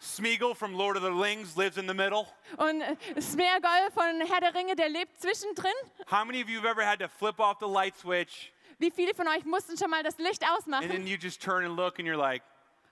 Smeagol 0.00 0.54
from 0.54 0.74
Lord 0.74 0.96
of 0.96 1.02
the 1.02 1.10
Rings 1.10 1.56
lives 1.56 1.76
in 1.76 1.88
the 1.88 1.94
middle. 1.94 2.26
Und 2.56 2.82
äh, 2.82 3.20
Smeargol 3.20 3.90
von 3.92 4.20
Herr 4.20 4.40
der 4.40 4.54
Ringe, 4.54 4.76
der 4.76 4.88
lebt 4.88 5.20
zwischendrin. 5.20 5.72
How 6.10 6.24
many 6.24 6.42
of 6.42 6.48
you 6.48 6.60
have 6.60 6.68
ever 6.68 6.84
had 6.84 7.00
to 7.00 7.08
flip 7.08 7.40
off 7.40 7.56
the 7.60 7.66
light 7.66 7.96
switch 7.96 8.52
Wie 8.78 8.92
viele 8.92 9.12
von 9.14 9.26
euch 9.26 9.44
mussten 9.44 9.76
schon 9.76 9.90
mal 9.90 10.02
das 10.04 10.18
Licht 10.18 10.44
and 10.44 10.52
ausmachen? 10.56 10.88
then 10.88 11.06
you 11.06 11.16
just 11.16 11.42
turn 11.42 11.64
and 11.64 11.76
look 11.76 11.98
and 11.98 12.06
you're 12.06 12.16
like, 12.16 12.42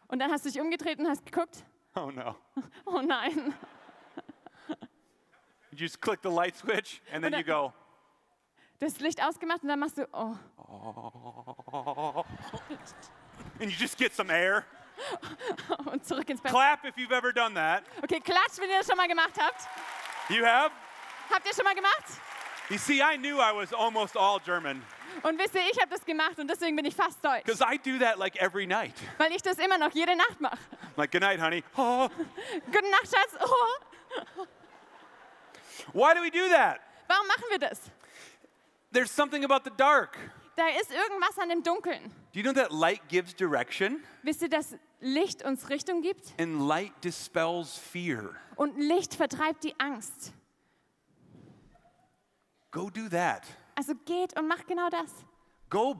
Und 0.09 0.19
dann 0.21 0.31
hast 0.31 0.45
du 0.45 0.51
dich 0.51 0.61
umgedreht 0.61 0.99
und 0.99 1.09
hast 1.09 1.25
geguckt. 1.25 1.65
oh 1.95 2.11
no. 2.11 2.37
Oh 2.85 3.01
nein. 3.01 3.55
You 5.71 5.79
just 5.79 6.01
click 6.01 6.21
the 6.23 6.31
light 6.31 6.57
switch 6.57 7.03
and 7.13 7.23
then 7.23 7.33
you 7.35 7.43
go, 7.43 7.73
Das 8.79 8.99
Licht 9.01 9.23
ausgemacht 9.23 9.63
und 9.63 9.69
dann 9.69 9.79
machst 9.79 9.99
du, 9.99 10.07
oh. 10.13 10.37
and 13.61 13.71
you 13.71 13.77
just 13.79 13.97
get 13.99 14.15
some 14.15 14.31
air. 14.31 14.65
Und 15.93 16.07
zurück 16.07 16.29
ins 16.31 16.41
Bett. 16.41 16.51
Clap 16.53 16.85
if 16.87 16.97
you've 16.97 17.13
ever 17.13 17.31
done 17.31 17.55
that. 17.55 17.85
Okay, 18.03 18.19
klatscht, 18.21 18.59
wenn 18.59 18.71
ihr 18.71 18.79
das 18.79 18.87
schon 18.87 18.97
mal 18.97 19.07
gemacht 19.07 19.35
habt. 19.39 19.69
You 20.31 20.43
have? 20.45 20.71
Habt 21.31 21.47
ihr 21.47 21.55
schon 21.55 21.65
mal 21.65 21.75
gemacht? 21.75 22.05
You 22.71 22.79
see, 22.79 23.03
I 23.03 23.17
knew 23.19 23.39
I 23.39 23.53
was 23.53 23.75
almost 23.75 24.17
all 24.17 24.41
German 24.41 24.83
Und 25.23 25.39
wisst 25.39 25.55
ihr, 25.55 25.63
ich 25.71 25.81
habe 25.81 25.91
das 25.91 26.05
gemacht 26.05 26.39
und 26.39 26.49
deswegen 26.49 26.77
bin 26.77 26.85
ich 26.85 26.95
fast 26.95 27.25
deutsch. 27.25 27.45
because 27.45 27.63
I 27.63 27.79
do 27.79 27.99
that 28.05 28.19
like 28.19 28.37
every 28.41 28.67
night. 28.67 28.95
Weil 29.19 29.33
ich 29.33 29.43
das 29.43 29.59
immer 29.59 29.79
noch 29.79 29.93
jede 29.93 30.15
Nacht 30.17 30.41
mache. 30.41 30.59
Like, 30.97 31.11
good 31.13 31.23
night, 31.23 31.41
honey. 31.41 31.63
Oh. 31.77 32.09
Gute 32.67 32.91
Nacht, 32.91 33.05
Schatz. 33.07 33.37
Oh. 33.45 34.47
Why 35.93 36.15
do 36.15 36.23
we 36.23 36.31
do 36.31 36.49
that? 36.51 36.81
Warum 37.09 37.27
machen 37.29 37.45
wir 37.51 37.59
das? 37.59 37.81
There's 38.93 39.11
something 39.15 39.45
about 39.45 39.61
the 39.65 39.73
dark. 39.77 40.17
Da 40.57 40.69
ist 40.81 40.91
irgendwas 40.91 41.39
an 41.39 41.51
dem 41.51 41.63
Dunkeln. 41.63 42.11
Do 42.33 42.41
you 42.41 42.43
know 42.43 42.53
that 42.55 42.73
light 42.73 43.07
gives 43.09 43.35
direction 43.35 44.03
Wisst 44.23 44.43
ihr, 44.43 44.49
dass 44.49 44.75
Licht 45.01 45.45
uns 45.45 45.69
Richtung 45.69 46.01
gibt? 46.03 46.33
and 46.41 46.67
light 46.67 46.93
dispels 47.05 47.77
fear? 47.79 48.35
Und 48.57 48.77
Licht 48.79 49.15
vertreibt 49.15 49.65
die 49.65 49.79
Angst. 49.79 50.33
Go 52.71 52.89
do 52.91 53.09
that. 53.11 53.43
Also 53.77 53.95
geht 54.05 54.37
und 54.39 54.49
macht 54.49 54.67
genau 54.67 54.89
das. 54.89 55.11
Go, 55.71 55.97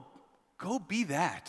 go 0.57 0.79
be 0.79 1.07
that. 1.07 1.43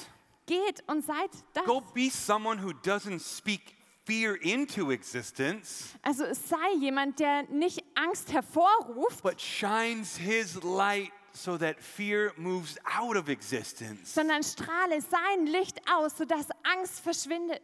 Geht 0.46 0.82
und 0.86 1.04
seid 1.04 1.30
das. 1.54 1.64
Go 1.64 1.80
be 1.94 2.08
someone 2.10 2.62
who 2.62 2.70
doesn't 2.70 3.20
speak 3.20 3.74
fear 4.04 4.36
into 4.42 4.90
existence, 4.90 5.94
Also 6.02 6.24
sei 6.32 6.74
jemand, 6.80 7.18
der 7.20 7.42
nicht 7.50 7.84
Angst 7.94 8.32
hervorruft, 8.32 9.22
but 9.22 9.38
shines 9.40 10.16
his 10.16 10.62
light 10.62 11.10
so 11.32 11.58
that 11.58 11.78
fear 11.78 12.32
moves 12.38 12.78
out 12.98 13.16
of 13.16 13.28
existence. 13.28 14.14
sondern 14.14 14.42
strahle 14.42 15.00
sein 15.02 15.46
Licht 15.46 15.78
aus, 15.90 16.16
sodass 16.16 16.46
Angst 16.62 17.00
verschwindet. 17.00 17.62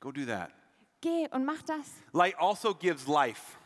Go 0.00 0.10
do 0.10 0.24
that. 0.26 0.50
Geh 1.00 1.28
und 1.30 1.44
mach 1.44 1.62
das. 1.62 1.86
Light 2.12 2.34
also 2.38 2.74
gives 2.74 3.06
life. 3.06 3.56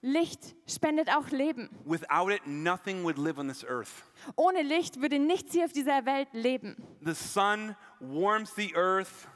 Licht 0.00 0.54
spendet 0.66 1.08
auch 1.10 1.28
Leben. 1.30 1.70
Without 1.84 2.30
it, 2.30 2.46
nothing 2.46 3.02
would 3.04 3.18
live 3.18 3.38
on 3.38 3.48
this 3.48 3.64
earth. 3.64 4.04
Ohne 4.36 4.62
Licht 4.62 5.00
würde 5.00 5.18
nichts 5.18 5.52
hier 5.52 5.64
auf 5.64 5.72
dieser 5.72 6.06
Welt 6.06 6.28
leben. 6.32 6.76
The 7.04 7.14
sun 7.14 7.74
warms 8.00 8.54
the 8.54 8.74
earth, 8.76 9.26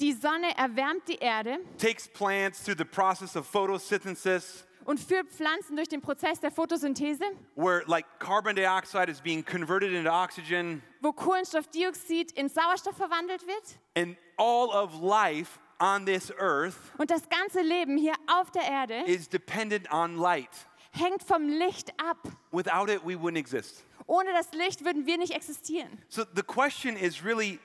Die 0.00 0.12
Sonne 0.12 0.56
erwärmt 0.56 1.06
die 1.06 1.18
Erde 1.18 1.58
takes 1.78 2.08
plants 2.08 2.64
through 2.64 2.76
the 2.76 2.84
process 2.84 3.36
of 3.36 3.46
photosynthesis, 3.46 4.64
und 4.84 4.98
führt 4.98 5.28
Pflanzen 5.30 5.76
durch 5.76 5.88
den 5.88 6.02
Prozess 6.02 6.40
der 6.40 6.50
Photosynthese, 6.50 7.24
where 7.54 7.84
like 7.86 8.04
carbon 8.18 8.56
dioxide 8.56 9.08
is 9.08 9.20
being 9.20 9.44
converted 9.44 9.92
into 9.92 10.10
oxygen, 10.10 10.82
wo 11.00 11.12
Kohlenstoffdioxid 11.12 12.32
in 12.32 12.48
Sauerstoff 12.48 12.96
verwandelt 12.96 13.46
wird. 13.46 13.78
and 13.96 14.16
all 14.36 14.70
of 14.72 15.00
life 15.00 15.60
on 15.80 16.06
this 16.06 16.30
earth 16.38 16.76
Und 16.98 17.10
das 17.10 17.28
ganze 17.28 17.60
Leben 17.60 17.96
hier 17.96 18.14
auf 18.26 18.50
der 18.50 18.62
Erde 18.62 19.02
is 19.06 19.28
dependent 19.28 19.90
on 19.92 20.16
light. 20.16 20.50
hängt 20.92 21.22
vom 21.22 21.48
Licht 21.48 21.92
ab. 22.00 22.18
Without 22.52 22.88
it, 22.90 23.04
we 23.04 23.14
wouldn't 23.14 23.38
exist. 23.38 23.84
Ohne 24.06 24.32
das 24.32 24.52
Licht 24.52 24.84
würden 24.84 25.06
wir 25.06 25.18
nicht 25.18 25.32
existieren. 25.34 25.98
So 26.08 26.24
the 26.34 26.42
question 26.42 26.96
is 26.96 27.24
really 27.24 27.58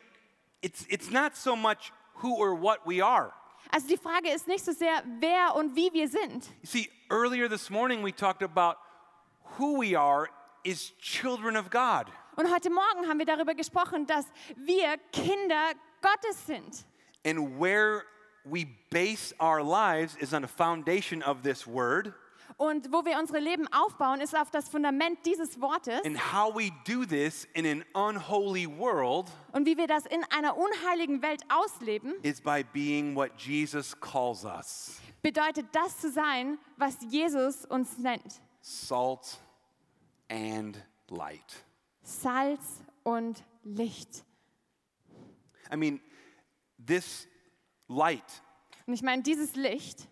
it's 0.62 0.86
it's 0.89 1.12
not 1.12 1.36
so 1.36 1.56
much 1.56 1.91
who 2.22 2.36
or 2.36 2.60
what 2.60 2.80
we 2.86 3.04
are. 3.04 3.34
Also 3.72 3.88
die 3.88 3.98
Frage 3.98 4.30
ist 4.32 4.48
nicht 4.48 4.65
so 4.65 4.72
sehr, 4.72 5.04
wer 5.19 5.56
und 5.56 5.76
wie 5.76 5.91
wir 5.93 6.08
sind. 6.08 6.45
You 6.62 6.67
see, 6.67 6.89
earlier 7.12 7.48
this 7.50 7.69
morning 7.69 8.04
we 8.04 8.12
talked 8.13 8.41
about 8.41 8.78
who 9.58 9.80
we 9.80 9.95
are 10.00 10.28
is 10.63 10.93
children 11.00 11.56
of 11.56 11.69
God. 11.69 12.08
Und 12.36 12.52
heute 12.54 12.69
Morgen 12.69 13.08
haben 13.08 13.19
wir 13.19 13.26
darüber 13.26 13.54
gesprochen, 13.54 14.06
dass 14.08 14.26
wir 14.56 14.98
Kinder 15.12 15.74
Gottes 16.02 16.45
sind. 16.48 16.86
And 17.25 17.60
where 17.60 18.03
we 18.45 18.65
base 18.89 19.34
our 19.39 19.62
lives 19.62 20.15
is 20.19 20.34
on 20.34 20.41
the 20.41 20.47
foundation 20.47 21.21
of 21.23 21.43
this 21.43 21.67
word. 21.67 22.13
Und 22.58 22.91
wo 22.91 23.05
wir 23.05 23.17
unsere 23.17 23.39
Leben 23.39 23.67
aufbauen, 23.71 24.19
ist 24.19 24.36
auf 24.36 24.51
das 24.51 24.67
Fundament 24.67 25.25
dieses 25.25 25.62
Wortes. 25.62 26.03
And 26.03 26.17
how 26.17 26.53
we 26.53 26.71
do 26.86 27.05
this 27.05 27.47
in 27.53 27.65
an 27.65 27.86
unholy 27.93 28.67
world 28.67 29.29
Und 29.53 29.65
wie 29.65 29.77
wir 29.77 29.88
das 29.88 30.05
in 30.05 30.23
einer 30.36 30.58
unheiligen 30.58 31.21
Welt 31.21 31.41
ausleben, 31.47 32.15
is 32.21 32.41
by 32.41 32.63
being 32.73 33.15
what 33.15 33.32
Jesus 33.38 33.97
calls 33.99 34.43
us 34.43 34.99
bedeutet 35.21 35.67
das 35.73 35.99
zu 35.99 36.12
sein, 36.12 36.58
was 36.77 36.97
Jesus 37.10 37.65
uns 37.65 37.97
nennt. 37.97 38.41
salt 38.62 39.39
and 40.29 40.77
light. 41.10 41.63
Salz 42.03 42.82
und 43.03 43.43
Licht. 43.63 44.23
I 45.71 45.75
mean, 45.75 45.99
this 46.89 47.28
light, 47.88 48.41
Und 48.86 48.93
ich 48.93 49.02
meine, 49.02 49.21
dieses 49.23 49.56
Licht, 49.56 50.08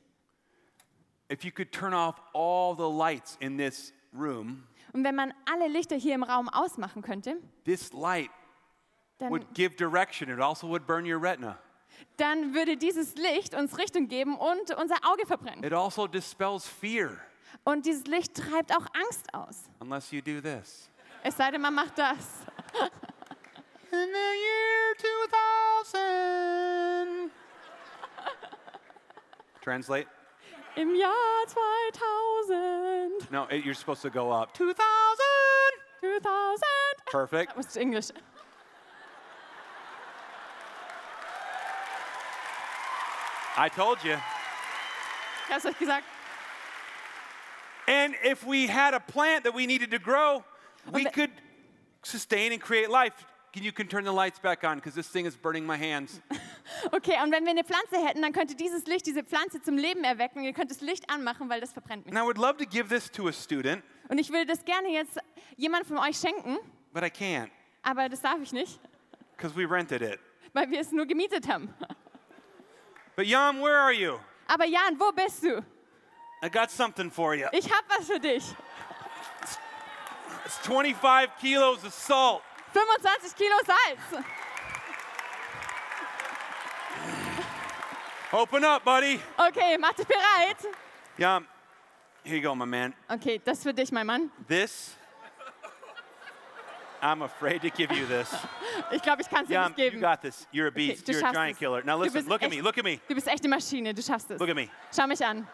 if 1.32 1.44
you 1.44 1.52
could 1.52 1.72
turn 1.74 1.94
off 1.94 2.16
all 2.34 2.76
the 2.78 2.88
lights 2.90 3.36
in 3.42 3.58
this 3.58 3.94
room, 4.14 4.64
und 4.94 5.04
wenn 5.04 5.16
man 5.16 5.34
alle 5.52 5.68
Lichter 5.68 5.96
hier 5.98 6.16
im 6.16 6.24
Raum 6.24 6.48
ausmachen 6.50 7.02
könnte, 7.02 7.38
this 7.66 7.92
light 7.92 8.30
dann, 9.18 9.30
would 9.32 9.54
give 9.54 9.76
direction. 9.76 10.30
It 10.30 10.40
also 10.40 10.68
would 10.70 10.88
burn 10.88 11.06
your 11.06 11.22
retina. 11.22 11.58
dann 12.18 12.54
würde 12.54 12.78
dieses 12.78 13.16
Licht 13.16 13.54
uns 13.56 13.78
Richtung 13.78 14.08
geben 14.08 14.38
und 14.38 14.72
unser 14.80 14.96
Auge 15.04 15.26
verbrennen. 15.26 15.64
It 15.64 15.74
also 15.74 16.08
dispels 16.08 16.66
fear, 16.68 17.18
Und 17.64 17.86
dieses 17.86 18.06
Licht 18.06 18.34
treibt 18.36 18.72
auch 18.72 18.86
Angst 18.94 19.34
aus. 19.34 19.64
unless 19.80 20.12
you 20.12 20.22
do 20.22 20.40
this. 20.40 20.90
Es 21.24 21.36
sei 21.36 21.52
denn, 21.52 21.62
man 21.62 21.74
macht 21.74 21.98
das. 21.98 22.16
In 23.92 24.12
the 24.12 24.36
year 24.46 24.96
2000. 25.92 27.32
Translate? 29.62 30.08
Im 30.76 30.96
Jahr 30.96 31.46
2000. 31.48 33.32
No, 33.32 33.46
it- 33.50 33.64
you're 33.66 33.74
supposed 33.74 34.02
to 34.04 34.10
go 34.10 34.32
up. 34.32 34.54
2000. 34.54 34.78
2000. 36.02 36.64
Perfect. 37.12 37.50
That 37.50 37.58
Was 37.58 37.78
English. 37.78 38.12
I 43.58 43.70
told 43.70 44.04
you. 44.04 44.18
Hab's 45.48 45.66
gesagt. 45.80 46.04
And 47.88 48.16
if 48.24 48.46
we 48.46 48.68
had 48.68 48.94
a 48.94 49.00
plant 49.00 49.46
that 49.46 49.54
we 49.54 49.66
needed 49.66 49.92
to 49.92 50.00
grow, 50.00 50.44
we 50.92 51.06
could 51.06 51.32
sustain 52.04 52.52
and 52.52 52.62
create 52.62 52.90
life. 52.90 53.14
Can 53.58 53.66
you 53.66 53.72
can 53.72 53.88
turn 53.90 54.06
the 54.06 54.12
lights 54.12 54.38
back 54.38 54.64
on 54.64 54.76
because 54.78 54.94
this 54.94 55.08
thing 55.08 55.26
is 55.26 55.36
burning 55.36 55.66
my 55.66 55.78
hands. 55.78 56.22
Okay, 56.92 57.16
und 57.24 57.32
wenn 57.32 57.44
wir 57.44 57.52
eine 57.52 57.64
Pflanze 57.64 57.96
hätten, 58.06 58.22
dann 58.22 58.34
könnte 58.34 58.54
dieses 58.54 58.86
Licht 58.86 59.08
diese 59.08 59.24
Pflanze 59.24 59.60
zum 59.62 59.78
Leben 59.78 60.04
erwecken. 60.04 60.44
Ihr 60.44 60.54
könnt 60.54 60.70
das 60.70 60.82
Licht 60.82 61.10
anmachen, 61.10 61.50
weil 61.50 61.60
das 61.60 61.72
verbrennt 61.72 62.06
mich. 62.06 62.14
And 62.14 62.22
I 62.22 62.28
would 62.28 62.38
love 62.38 62.58
to 62.58 62.66
give 62.66 62.90
this 62.90 63.10
to 63.14 63.28
a 63.28 63.32
student, 63.34 63.84
Und 64.10 64.20
ich 64.20 64.30
will 64.32 64.46
das 64.46 64.64
gerne 64.64 64.90
jetzt 64.90 65.18
jemand 65.56 65.88
von 65.88 65.98
euch 65.98 66.18
schenken, 66.18 66.58
but 66.94 67.04
I 67.04 67.08
can't 67.08 67.50
aber 67.82 68.10
das 68.10 68.22
darf 68.22 68.40
ich 68.44 68.52
nicht, 68.52 68.80
because 69.36 69.56
we 69.58 69.68
rented 69.68 70.04
it. 70.04 70.20
weil 70.54 70.70
wir 70.70 70.82
es 70.82 70.92
nur 70.92 71.08
gemietet 71.08 71.48
haben. 71.48 71.74
But 73.16 73.26
Yam, 73.26 73.60
where 73.62 73.80
are 73.80 73.94
you? 73.94 74.20
Aber 74.48 74.66
Jan, 74.66 75.00
wo 75.00 75.12
bist 75.14 75.42
du? 75.44 75.66
I 76.44 76.50
got 76.50 76.70
something 76.70 77.10
for 77.10 77.34
you. 77.34 77.48
Ich 77.54 77.66
hab 77.72 77.86
was 77.90 78.08
für 78.08 78.20
dich. 78.20 78.44
It's 80.46 80.58
25 80.60 81.32
kilos 81.40 81.84
of 81.84 81.94
salt. 81.94 82.44
25 82.74 83.36
Kilo 83.36 83.56
Salz. 83.66 84.24
Open 88.34 88.64
up, 88.66 88.84
buddy. 88.84 89.20
Okay, 89.40 89.78
mach 89.78 89.94
dich 89.94 90.06
bereit. 90.08 90.58
Yam, 91.18 91.48
here 92.24 92.36
you 92.36 92.42
go, 92.42 92.54
my 92.54 92.66
man. 92.66 92.94
Okay, 93.10 93.40
das 93.44 93.64
für 93.64 93.74
dich, 93.74 93.92
mein 93.92 94.06
Mann. 94.06 94.32
This 94.48 94.96
I'm 97.02 97.22
afraid 97.22 97.62
to 97.62 97.70
give 97.70 97.92
you 97.92 98.06
this. 98.08 98.34
Ich 98.92 99.02
glaube, 99.02 99.22
ich 99.22 99.30
kann 99.30 99.44
es 99.44 99.50
dir 99.50 99.60
nicht 99.68 99.78
you 99.78 99.90
geben. 99.92 100.00
got 100.02 100.22
this. 100.22 100.46
You're 100.54 100.66
a 100.68 100.70
Okay, 100.70 100.88
beast. 100.90 101.08
du 101.08 101.12
You're 101.14 101.28
a 101.28 101.34
giant 101.34 101.54
es. 101.54 101.58
killer. 101.60 101.84
Now 101.84 101.98
listen, 101.98 102.26
look 102.28 102.42
at 102.44 102.48
echt- 102.52 102.56
me. 102.58 102.62
Look 102.62 102.78
at 102.78 102.84
me. 102.84 103.00
Du 103.08 103.16
bist 103.16 103.28
echt 103.28 103.44
eine 103.44 103.50
Maschine, 103.56 103.94
du 103.94 104.02
schaffst 104.02 104.30
es. 104.32 104.40
Look 104.40 104.50
at 104.50 104.56
me. 104.56 104.70
Schau 104.96 105.08
mich 105.08 105.24
an. 105.26 105.48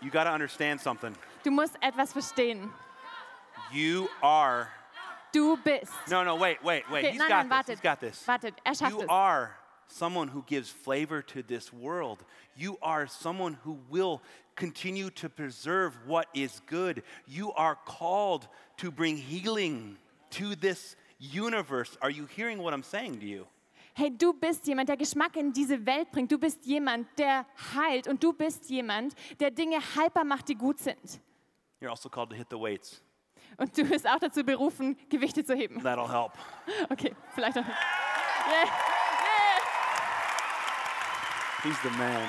You 0.00 0.10
got 0.10 0.24
to 0.24 0.30
understand 0.32 0.80
something. 0.80 1.14
Du 1.44 1.50
musst 1.50 1.74
etwas 1.82 2.12
verstehen. 2.12 2.72
You 3.72 4.08
are. 4.22 4.68
Du 5.38 5.56
bist. 5.56 5.92
No, 6.10 6.24
no, 6.24 6.34
wait, 6.34 6.58
wait, 6.64 6.82
wait. 6.90 7.04
Okay, 7.04 7.10
He's 7.12 7.18
nein, 7.20 7.28
got 7.28 7.46
nein, 7.46 7.62
this. 7.64 7.68
wartet. 7.68 7.70
He's 7.70 7.80
got 7.80 8.00
this. 8.00 8.24
Wartet, 8.26 8.54
er 8.66 8.74
schafft 8.74 8.90
You 8.90 9.02
es. 9.02 9.06
are 9.08 9.50
someone 9.86 10.26
who 10.28 10.42
gives 10.46 10.68
flavor 10.68 11.22
to 11.22 11.42
this 11.42 11.72
world. 11.72 12.24
You 12.56 12.76
are 12.82 13.06
someone 13.06 13.56
who 13.64 13.78
will 13.88 14.20
continue 14.56 15.10
to 15.10 15.28
preserve 15.28 15.96
what 16.06 16.26
is 16.34 16.60
good. 16.66 17.02
You 17.28 17.52
are 17.52 17.76
called 17.86 18.48
to 18.78 18.90
bring 18.90 19.16
healing 19.16 19.96
to 20.30 20.56
this 20.56 20.96
universe. 21.20 21.96
Are 22.02 22.10
you 22.10 22.26
hearing 22.26 22.58
what 22.58 22.74
I'm 22.74 22.82
saying 22.82 23.20
to 23.20 23.26
you? 23.26 23.46
Hey, 23.94 24.10
du 24.10 24.32
bist 24.32 24.66
jemand, 24.66 24.88
der 24.88 24.96
Geschmack 24.96 25.36
in 25.36 25.52
diese 25.52 25.84
Welt 25.86 26.10
bringt. 26.10 26.30
Du 26.32 26.38
bist 26.38 26.66
jemand, 26.66 27.06
der 27.16 27.46
heilt. 27.74 28.08
Und 28.08 28.20
du 28.22 28.32
bist 28.32 28.68
jemand, 28.70 29.14
der 29.38 29.52
Dinge 29.52 29.78
haltbar 29.94 30.24
macht, 30.24 30.48
die 30.48 30.56
gut 30.56 30.80
sind. 30.80 31.20
You're 31.80 31.90
also 31.90 32.08
called 32.08 32.30
to 32.30 32.36
hit 32.36 32.48
the 32.50 32.58
weights. 32.58 33.00
Und 33.58 33.76
du 33.76 33.84
bist 33.84 34.06
auch 34.08 34.20
dazu 34.20 34.44
berufen, 34.44 34.96
Gewichte 35.10 35.44
zu 35.44 35.54
heben. 35.54 35.82
That'll 35.82 36.08
help. 36.08 36.32
Okay, 36.90 37.14
vielleicht 37.34 37.58
auch 37.58 37.64
nicht. 37.64 37.76
Yeah. 38.48 38.70
He's 41.64 41.76
the 41.82 41.90
man. 41.98 42.28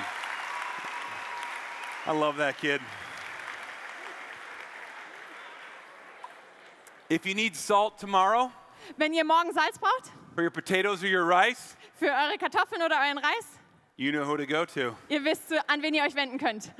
I 2.06 2.10
love 2.12 2.36
that 2.38 2.58
kid. 2.58 2.80
If 7.08 7.24
you 7.26 7.34
need 7.34 7.56
salt 7.56 7.98
tomorrow 7.98 8.50
Wenn 8.96 9.12
ihr 9.12 9.24
morgen 9.24 9.52
Salz 9.52 9.78
braucht, 9.78 10.10
for 10.34 10.42
your 10.42 10.50
potatoes 10.50 11.02
or 11.02 11.08
your 11.08 11.24
rice, 11.24 11.76
für 11.94 12.06
eure 12.06 12.38
Kartoffeln 12.38 12.82
oder 12.82 12.96
euren 12.96 13.18
Reis, 13.18 13.58
you 13.96 14.10
know 14.10 14.24
who 14.24 14.36
to 14.36 14.46
go 14.46 14.64
to. 14.64 14.96
ihr 15.08 15.24
wisst, 15.24 15.52
an 15.68 15.82
wen 15.82 15.94
ihr 15.94 16.02
euch 16.02 16.14
wenden 16.16 16.38
könnt. 16.38 16.72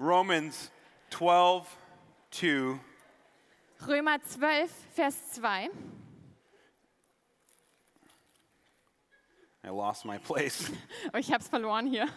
Romans 0.00 0.70
12, 1.10 1.76
2. 2.30 2.80
Römer 3.86 4.18
12, 4.18 4.70
Vers 4.96 5.14
2. 5.34 5.68
I 9.62 9.68
lost 9.68 10.06
my 10.06 10.16
place. 10.16 10.70
Oh, 11.12 11.18
ich 11.18 11.30
habe 11.30 11.42
es 11.42 11.48
verloren 11.48 11.86
hier. 11.86 12.08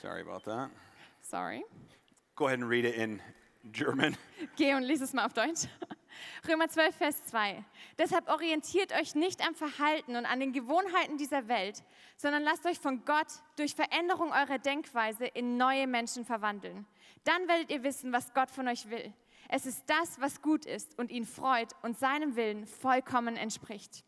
Sorry 0.00 0.20
about 0.20 0.44
that. 0.44 0.70
Sorry. 1.22 1.64
Go 2.36 2.46
ahead 2.46 2.60
and 2.60 2.68
read 2.68 2.84
it 2.84 2.94
in 2.94 3.20
German. 3.72 4.16
Geh 4.54 4.74
und 4.74 4.84
lies 4.84 5.00
es 5.00 5.12
mal 5.12 5.24
auf 5.24 5.34
Deutsch. 5.34 5.66
Römer 6.48 6.68
12, 6.68 6.94
Vers 6.96 7.24
2. 7.26 7.64
Deshalb 7.98 8.28
orientiert 8.28 8.92
euch 8.92 9.14
nicht 9.14 9.46
am 9.46 9.54
Verhalten 9.54 10.16
und 10.16 10.26
an 10.26 10.40
den 10.40 10.52
Gewohnheiten 10.52 11.16
dieser 11.16 11.48
Welt, 11.48 11.82
sondern 12.16 12.42
lasst 12.42 12.66
euch 12.66 12.78
von 12.78 13.04
Gott 13.04 13.28
durch 13.56 13.74
Veränderung 13.74 14.32
eurer 14.32 14.58
Denkweise 14.58 15.26
in 15.26 15.56
neue 15.56 15.86
Menschen 15.86 16.24
verwandeln. 16.24 16.86
Dann 17.24 17.48
werdet 17.48 17.70
ihr 17.70 17.82
wissen, 17.82 18.12
was 18.12 18.32
Gott 18.34 18.50
von 18.50 18.68
euch 18.68 18.90
will. 18.90 19.12
Es 19.48 19.66
ist 19.66 19.84
das, 19.86 20.20
was 20.20 20.40
gut 20.42 20.66
ist 20.66 20.98
und 20.98 21.10
ihn 21.10 21.26
freut 21.26 21.72
und 21.82 21.98
seinem 21.98 22.36
Willen 22.36 22.66
vollkommen 22.66 23.36
entspricht. 23.36 24.04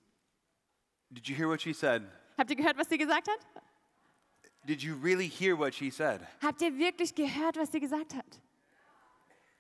Did 1.11 1.29
you 1.29 1.37
hear 1.37 1.49
what 1.49 1.61
she 1.61 1.73
said? 1.73 2.03
Habt 2.37 2.51
ihr 2.51 2.57
gehört, 2.57 2.77
was 2.77 2.89
sie 2.89 2.99
gesagt 2.99 3.29
hat? 3.29 3.65
Did 4.67 4.83
you 4.83 4.97
really 4.97 5.29
hear 5.29 5.57
what 5.57 5.75
she 5.75 5.91
said? 5.91 6.21
Habt 6.43 6.61
ihr 6.61 6.77
wirklich 6.77 7.15
gehört, 7.15 7.57
was 7.57 7.71
sie 7.71 7.81
gesagt 7.81 8.15
hat? 8.15 8.41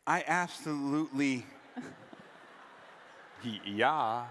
I 0.08 0.24
absolutely. 0.28 1.44
Ja. 3.64 4.28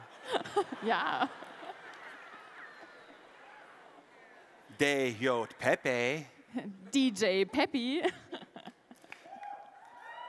De 4.79 5.15
Jot 5.19 5.57
Pepe. 5.57 6.25
DJ 6.93 7.45
Peppy. 7.45 8.01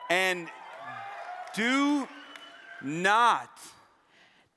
And 0.09 0.49
do 1.57 2.07
not 2.81 3.51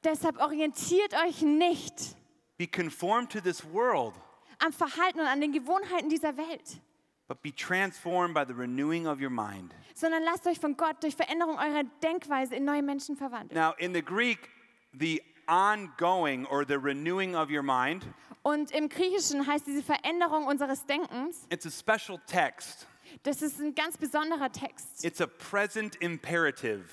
Deshalb 0.04 0.40
orientiert 0.40 1.14
euch 1.26 1.42
nicht 1.42 2.16
be 2.60 2.68
conformed 2.68 3.30
to 3.32 3.40
this 3.40 3.64
world, 3.64 4.14
am 4.60 4.74
Verhalten 4.74 5.22
und 5.22 5.28
an 5.28 5.42
den 5.42 5.54
Gewohnheiten 5.54 6.10
dieser 6.10 6.36
Welt, 6.38 6.82
but 7.30 7.42
be 7.42 7.52
transformed 7.54 8.34
by 8.34 8.44
the 8.44 8.54
renewing 8.54 9.08
of 9.08 9.22
your 9.22 9.30
mind. 9.30 9.74
sondern 9.94 10.24
lasst 10.24 10.46
euch 10.48 10.60
von 10.60 10.76
Gott 10.76 11.02
durch 11.04 11.16
Veränderung 11.16 11.58
eurer 11.58 11.84
Denkweise 12.04 12.56
in 12.56 12.66
neue 12.66 12.82
Menschen 12.84 13.16
verwandeln. 13.16 13.54
Now, 13.58 13.74
in 13.78 13.94
the 13.94 14.02
Greek, 14.02 14.50
the 14.98 15.22
ongoing 15.48 16.46
or 16.48 16.66
the 16.66 16.78
renewing 16.78 17.36
of 17.36 17.50
your 17.50 17.64
mind, 17.64 18.06
Und 18.42 18.72
im 18.72 18.90
Griechischen 18.90 19.46
heißt 19.46 19.68
diese 19.68 19.84
Veränderung 19.84 20.46
unseres 20.48 20.86
Denkens, 20.86 21.46
it's 21.52 21.66
a 21.66 21.70
special 21.72 22.20
text. 22.26 22.88
das 23.24 23.42
ist 23.42 23.60
ein 23.60 23.76
ganz 23.76 23.98
besonderer 23.98 24.52
Text. 24.52 25.04
It's 25.06 25.22
a 25.22 25.28
present 25.28 25.96
imperative. 26.02 26.86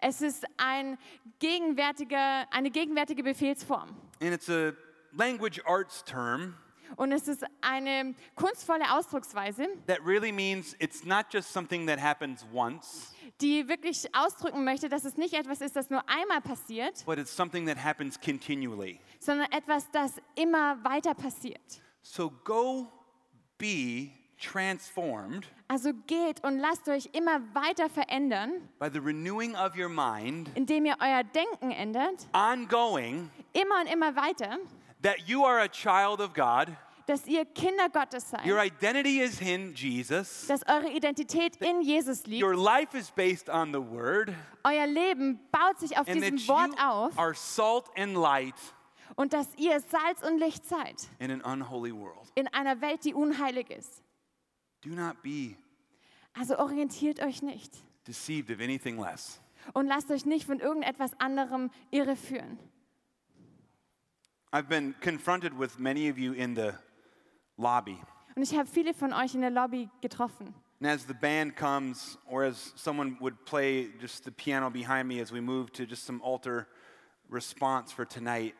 Es 0.00 0.20
ist 0.22 0.44
ein 0.56 0.98
gegenwärtiger, 1.38 2.46
eine 2.50 2.70
gegenwärtige 2.70 3.22
Befehlsform. 3.22 3.90
And 4.20 4.32
it's 4.32 4.48
a 4.48 4.72
language 5.12 5.60
arts 5.66 6.02
term 6.04 6.54
Und 6.96 7.12
es 7.12 7.28
ist 7.28 7.44
eine 7.60 8.14
kunstvolle 8.34 8.92
Ausdrucksweise, 8.92 9.66
that 9.86 9.98
really 10.04 10.32
means 10.32 10.74
it's 10.78 11.04
not 11.04 11.26
just 11.32 11.52
something 11.52 11.86
that 11.86 12.00
happens 12.00 12.44
once, 12.52 13.12
die 13.40 13.68
wirklich 13.68 14.08
ausdrücken 14.14 14.64
möchte, 14.64 14.88
dass 14.88 15.04
es 15.04 15.16
nicht 15.16 15.34
etwas 15.34 15.60
ist, 15.60 15.76
das 15.76 15.90
nur 15.90 16.02
einmal 16.08 16.40
passiert, 16.40 17.04
but 17.06 17.18
it's 17.18 17.34
something 17.34 17.66
that 17.66 17.76
happens 17.82 18.18
continually. 18.20 18.98
sondern 19.20 19.50
etwas, 19.52 19.90
das 19.92 20.12
immer 20.34 20.82
weiter 20.84 21.14
passiert. 21.14 21.60
So 22.02 22.30
go 22.44 22.88
be 23.58 24.10
transformed 24.40 25.46
Also 25.66 25.92
geht 26.06 26.42
und 26.44 26.58
lasst 26.60 26.88
euch 26.88 27.10
immer 27.12 27.40
weiter 27.54 27.90
verändern, 27.90 28.52
by 28.78 28.88
the 28.90 28.98
renewing 29.00 29.54
of 29.54 29.76
your 29.76 29.88
mind, 29.88 30.48
indem 30.54 30.86
ihr 30.86 30.96
euer 31.00 31.22
Denken 31.24 31.70
ändert, 31.72 32.26
ongoing, 32.32 33.28
immer 33.52 33.80
und 33.82 33.92
immer 33.92 34.16
weiter, 34.16 34.56
that 35.02 35.28
you 35.28 35.44
are 35.44 35.60
a 35.60 35.68
child 35.68 36.20
of 36.20 36.32
God. 36.34 36.76
dass 37.06 37.26
ihr 37.26 37.46
Kinder 37.46 37.88
Gottes 37.88 38.28
seid, 38.30 38.44
Your 38.46 38.58
identity 38.62 39.20
is 39.20 39.40
in 39.40 39.72
Jesus. 39.74 40.46
dass 40.46 40.62
eure 40.68 40.90
Identität 40.90 41.56
in 41.56 41.80
Jesus 41.80 42.26
liegt, 42.26 42.42
Your 42.44 42.54
life 42.56 42.94
is 42.96 43.10
based 43.10 43.48
on 43.48 43.72
the 43.72 43.80
Word. 43.80 44.30
euer 44.64 44.86
Leben 44.86 45.40
baut 45.50 45.78
sich 45.80 45.96
auf 45.98 46.06
And 46.06 46.20
that 46.22 46.32
diesem 46.32 46.48
Wort 46.48 46.70
you 46.78 46.84
auf 46.84 47.18
are 47.18 47.34
salt 47.34 47.86
and 47.96 48.14
light 48.14 48.54
und 49.16 49.32
dass 49.32 49.48
ihr 49.56 49.80
Salz 49.80 50.22
und 50.22 50.38
Licht 50.38 50.66
seid 50.66 51.08
in 51.18 51.30
an 51.30 51.40
unholy 51.40 51.94
world. 51.94 52.30
in 52.34 52.46
einer 52.48 52.80
Welt, 52.82 53.04
die 53.04 53.14
unheilig 53.14 53.70
ist. 53.70 54.02
Do 54.82 54.90
not 54.90 55.22
be 55.22 55.54
Also 56.38 56.58
orientiert 56.58 57.20
euch 57.20 57.40
nicht 57.42 57.72
deceived 58.06 58.50
of 58.50 58.60
anything 58.60 58.98
less. 59.00 59.40
und 59.72 59.86
lasst 59.86 60.10
euch 60.10 60.26
nicht 60.26 60.44
von 60.44 60.60
irgendetwas 60.60 61.18
anderem 61.18 61.70
irreführen. 61.90 62.58
I've 64.52 64.68
been 64.68 64.94
confronted 65.00 65.52
with 65.58 65.78
many 65.78 66.08
of 66.08 66.18
you 66.18 66.32
in 66.32 66.54
the 66.54 66.74
lobby. 67.58 67.98
Und 68.34 68.42
ich 68.42 68.56
habe 68.56 68.66
viele 68.66 68.94
von 68.94 69.12
euch 69.12 69.34
in 69.34 69.40
der 69.42 69.50
Lobby 69.50 69.88
getroffen. 70.00 70.54
And 70.80 70.88
as 70.88 71.04
the 71.06 71.14
band 71.14 71.56
comes, 71.56 72.16
or 72.26 72.44
as 72.44 72.72
someone 72.76 73.16
would 73.20 73.44
play 73.44 73.88
just 74.00 74.24
the 74.24 74.30
piano 74.30 74.70
behind 74.70 75.08
me 75.08 75.20
as 75.20 75.32
we 75.32 75.40
move 75.40 75.72
to 75.72 75.84
just 75.84 76.04
some 76.06 76.22
altar 76.22 76.66
response 77.28 77.92
for 77.92 78.06
tonight, 78.06 78.54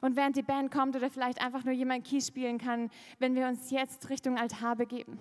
Und 0.00 0.16
während 0.16 0.36
die 0.36 0.42
Band 0.42 0.70
kommt 0.70 0.96
oder 0.96 1.10
vielleicht 1.10 1.40
einfach 1.40 1.64
nur 1.64 1.74
jemand 1.74 2.04
Keys 2.06 2.28
spielen 2.28 2.58
kann, 2.58 2.90
wenn 3.18 3.34
wir 3.34 3.46
uns 3.46 3.70
jetzt 3.70 4.08
Richtung 4.08 4.38
Altar 4.38 4.76
begeben. 4.76 5.18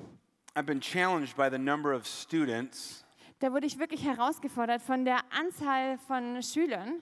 I've 0.56 0.66
been 0.66 0.80
challenged 0.80 1.36
by 1.36 1.50
the 1.50 1.58
number 1.58 1.94
of 1.94 2.06
students 2.08 3.04
Da 3.40 3.52
wurde 3.52 3.68
ich 3.68 3.78
wirklich 3.80 4.04
herausgefordert 4.06 4.82
von 4.82 5.04
der 5.04 5.20
Anzahl 5.38 5.98
von 6.08 6.42
Schülern, 6.42 7.02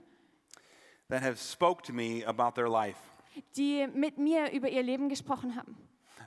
that 1.14 1.22
have 1.22 1.38
spoke 1.39 1.84
to 1.84 1.93
me 1.93 2.24
about 2.26 2.55
their 2.55 2.68
life. 2.68 2.97
die 3.55 3.88
mit 3.93 4.18
mir 4.18 4.51
über 4.51 4.70
ihr 4.70 4.82
Leben 4.84 5.09
gesprochen 5.09 5.55
haben. 5.55 5.76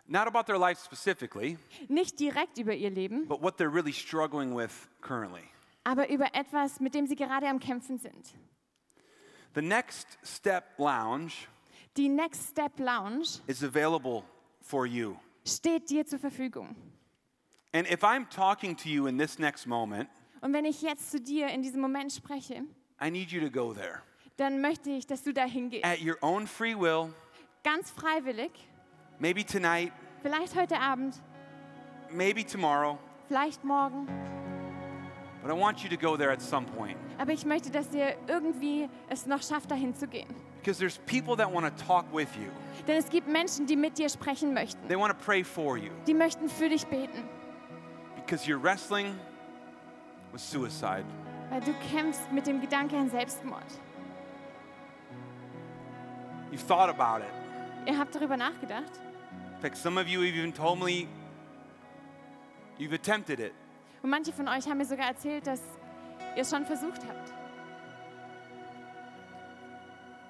Not 0.09 0.29
about 0.29 0.45
their 0.45 0.59
life 0.59 0.81
specifically, 0.85 1.59
Nicht 1.89 2.21
direkt 2.21 2.59
über 2.59 2.73
ihr 2.75 2.91
Leben, 2.91 3.27
but 3.27 3.43
what 3.43 3.59
they're 3.59 3.73
really 3.73 3.93
struggling 3.93 4.55
with 4.57 4.71
currently. 5.01 5.43
aber 5.85 6.09
über 6.11 6.33
etwas, 6.35 6.79
mit 6.81 6.95
dem 6.95 7.07
sie 7.07 7.17
gerade 7.17 7.49
am 7.49 7.59
Kämpfen 7.59 7.99
sind. 7.99 8.35
The 9.55 9.63
Next 9.63 10.19
Step 10.23 10.65
Lounge 10.79 11.33
Die 11.97 12.09
Next 12.09 12.51
Step 12.51 12.79
Lounge 12.79 13.41
is 13.49 13.63
available 13.65 14.23
for 14.61 14.87
you. 14.87 15.17
steht 15.45 15.89
dir 15.91 16.07
zur 16.07 16.19
Verfügung. 16.21 16.77
And 17.73 17.91
if 17.91 18.03
I'm 18.05 18.29
talking 18.29 18.77
to 18.77 18.89
you 18.89 19.07
in 19.07 19.19
this 19.19 19.39
next 19.39 19.67
moment, 19.67 20.09
Und 20.41 20.53
wenn 20.53 20.65
ich 20.67 20.83
jetzt 20.83 21.11
zu 21.11 21.21
dir 21.21 21.49
in 21.49 21.63
diesem 21.63 21.81
Moment 21.81 22.13
spreche, 22.13 22.65
I 23.03 23.11
need 23.11 23.31
you 23.33 23.41
to 23.41 23.51
go 23.51 23.73
there. 23.75 24.03
Dann 24.37 24.61
möchte 24.61 24.91
ich, 24.91 25.07
dass 25.07 25.23
du 25.23 25.33
dahin 25.33 25.71
gehst. 25.71 25.85
At 25.85 26.01
your 26.03 26.17
own 26.21 26.47
free 26.47 26.75
will, 26.79 27.13
Ganz 27.65 27.91
freiwillig, 27.91 28.51
maybe 29.19 29.45
tonight, 29.45 29.93
vielleicht 30.23 30.55
heute 30.55 30.79
Abend, 30.79 31.21
maybe 32.11 32.45
tomorrow, 32.45 32.97
vielleicht 33.27 33.65
morgen. 33.65 34.07
But 35.43 35.51
I 35.55 35.59
want 35.61 35.79
you 35.83 35.89
to 35.89 35.97
go 35.97 36.17
there 36.17 36.31
at 36.33 36.41
some 36.41 36.67
point. 36.67 36.97
Aber 37.19 37.33
ich 37.33 37.45
möchte, 37.45 37.71
dass 37.71 37.93
ihr 37.95 38.17
irgendwie 38.29 38.89
es 39.09 39.27
noch 39.27 39.43
schafft, 39.43 39.71
dahin 39.71 39.95
zu 39.95 40.07
gehen. 40.07 40.29
Because 40.61 40.79
there's 40.79 40.99
people 41.07 41.37
that 41.37 41.53
want 41.53 41.67
to 41.67 41.85
talk 41.85 42.05
with 42.13 42.29
you. 42.37 42.51
Denn 42.87 42.97
es 42.99 43.09
gibt 43.09 43.29
Menschen, 43.29 43.67
die 43.67 43.77
mit 43.77 43.99
dir 43.99 44.09
sprechen 44.09 44.53
möchten. 44.55 44.87
They 44.89 44.99
want 44.99 45.13
to 45.17 45.25
pray 45.25 45.45
for 45.45 45.77
you. 45.77 45.91
Die 46.07 46.15
möchten 46.15 46.49
für 46.49 46.69
dich 46.69 46.87
beten, 46.87 47.29
Because 48.17 48.45
you're 48.49 48.61
wrestling 48.63 49.15
with 50.33 50.41
suicide. 50.43 51.05
weil 51.51 51.61
du 51.61 51.73
kämpfst 51.93 52.31
mit 52.33 52.47
dem 52.47 52.61
Gedanke 52.61 52.97
an 52.97 53.09
Selbstmord. 53.09 53.65
You've 56.57 56.67
thought 56.67 56.89
about 56.89 57.21
it. 57.21 57.31
Ihr 57.87 57.99
habt 57.99 58.15
darüber 58.15 58.39
nachgedacht? 58.39 58.91
In 59.57 59.61
fact, 59.61 59.77
some 59.77 59.99
of 60.01 60.09
you 60.09 60.21
have 60.23 60.35
even 60.35 60.55
told 60.55 60.79
me 60.79 61.07
you've 62.79 62.95
attempted 62.95 63.41
it. 63.41 63.53
Und 64.03 64.09
manche 64.09 64.33
von 64.33 64.49
euch 64.49 64.67
haben 64.67 64.79
mir 64.79 64.87
sogar 64.87 65.09
erzählt, 65.09 65.47
dass 65.47 65.61
ihr 66.35 66.41
es 66.41 66.49
schon 66.49 66.65
versucht 66.65 67.03
habt. 67.07 67.35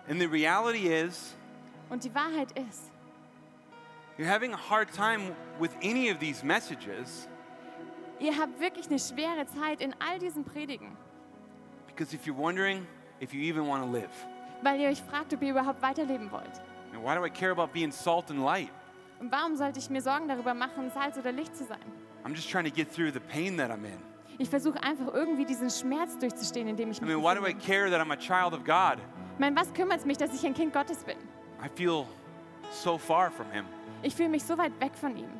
And 0.08 0.20
the 0.20 0.26
reality 0.26 0.88
is, 0.88 1.36
Und 1.90 2.02
die 2.02 2.12
Wahrheit 2.12 2.50
ist, 2.58 2.90
you're 4.18 4.28
having 4.28 4.52
a 4.52 4.58
hard 4.68 4.92
time 4.92 5.32
with 5.60 5.70
any 5.80 6.10
of 6.10 6.18
these 6.18 6.44
messages 6.44 7.28
ihr 8.18 8.36
habt 8.36 8.58
wirklich 8.58 8.88
eine 8.88 8.98
schwere 8.98 9.46
Zeit 9.46 9.80
in 9.80 9.94
all 10.00 10.18
diesen 10.18 10.42
Predigen, 10.42 10.96
because 11.86 12.12
if 12.12 12.26
you're 12.26 12.36
wondering 12.36 12.84
if 13.20 13.32
you 13.32 13.42
even 13.42 13.68
want 13.68 13.84
to 13.84 13.88
live, 13.88 14.10
weil 14.62 14.80
ihr 14.80 14.88
euch 14.88 15.02
fragt, 15.02 15.32
ob 15.34 15.42
ihr 15.42 15.50
überhaupt 15.50 15.82
weiterleben 15.82 16.30
wollt. 16.30 16.60
and 16.94 17.02
why 17.04 17.14
do 17.14 17.24
I 17.24 17.30
care 17.30 17.50
about 17.52 17.72
being 17.72 17.90
salt 17.92 18.30
and 18.30 18.40
light? 18.44 18.70
Und 19.20 19.30
warum 19.32 19.56
sollte 19.56 19.78
ich 19.78 19.88
mir 19.90 20.00
Sorgen 20.02 20.28
darüber 20.28 20.54
machen, 20.54 20.90
Salz 20.90 21.16
oder 21.18 21.32
Licht 21.32 21.56
zu 21.56 21.64
sein? 21.64 21.78
I'm 22.24 22.34
just 22.34 22.50
trying 22.50 22.64
to 22.64 22.70
get 22.70 22.92
through 22.92 23.10
the 23.12 23.20
pain 23.20 23.56
that 23.58 23.70
I'm 23.70 23.84
in. 23.84 23.98
Ich 24.38 24.50
versuche 24.50 24.82
einfach 24.82 25.14
irgendwie 25.14 25.46
diesen 25.46 25.70
Schmerz 25.70 26.18
durchzustehen, 26.18 26.68
in 26.68 26.76
dem 26.76 26.90
ich 26.90 26.98
I 26.98 27.04
mich 27.04 27.14
mean, 27.14 27.22
why 27.22 27.34
do 27.34 27.46
I 27.46 27.54
care 27.54 27.88
that 27.90 28.00
I'm 28.00 28.12
a 28.12 28.16
child 28.16 28.52
of 28.52 28.64
God? 28.64 28.98
Ich 29.34 29.38
meine, 29.40 29.56
was 29.56 29.72
kümmert 29.72 30.00
es 30.00 30.04
mich, 30.04 30.18
dass 30.18 30.34
ich 30.34 30.44
ein 30.44 30.52
Kind 30.54 30.72
Gottes 30.74 31.04
bin? 31.04 31.16
I 31.64 31.68
feel 31.74 32.04
so 32.70 32.98
far 32.98 33.30
from 33.30 33.50
Him. 33.52 33.64
Ich 34.02 34.14
fühle 34.14 34.28
mich 34.28 34.44
so 34.44 34.58
weit 34.58 34.78
weg 34.80 34.92
von 34.94 35.16
ihm. 35.16 35.30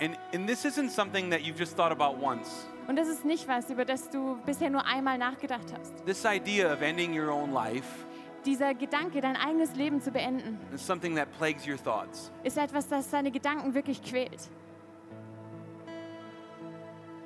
And, 0.00 0.16
and 0.32 0.46
this 0.48 0.64
isn't 0.64 0.90
something 0.90 1.30
that 1.30 1.42
you've 1.42 1.58
just 1.58 1.76
thought 1.76 1.92
about 1.92 2.16
once. 2.20 2.66
Und 2.88 2.96
das 2.96 3.06
ist 3.06 3.24
nicht 3.24 3.46
was, 3.46 3.68
über 3.70 3.84
das 3.84 4.08
du 4.08 4.38
bisher 4.46 4.70
nur 4.70 4.84
einmal 4.86 5.18
nachgedacht 5.18 5.66
hast. 5.78 6.04
This 6.06 6.24
idea 6.24 6.72
of 6.72 6.80
ending 6.80 7.16
your 7.18 7.30
own 7.30 7.52
life 7.52 7.86
Dieser 8.46 8.72
Gedanke, 8.72 9.20
dein 9.20 9.36
eigenes 9.36 9.74
Leben 9.74 10.00
zu 10.00 10.10
beenden, 10.10 10.58
is 10.72 10.84
something 10.84 11.14
that 11.16 11.30
plagues 11.36 11.66
your 11.68 11.76
thoughts. 11.76 12.32
ist 12.44 12.56
etwas, 12.56 12.88
das 12.88 13.10
deine 13.10 13.30
Gedanken 13.30 13.74
wirklich 13.74 14.02
quält. 14.02 14.48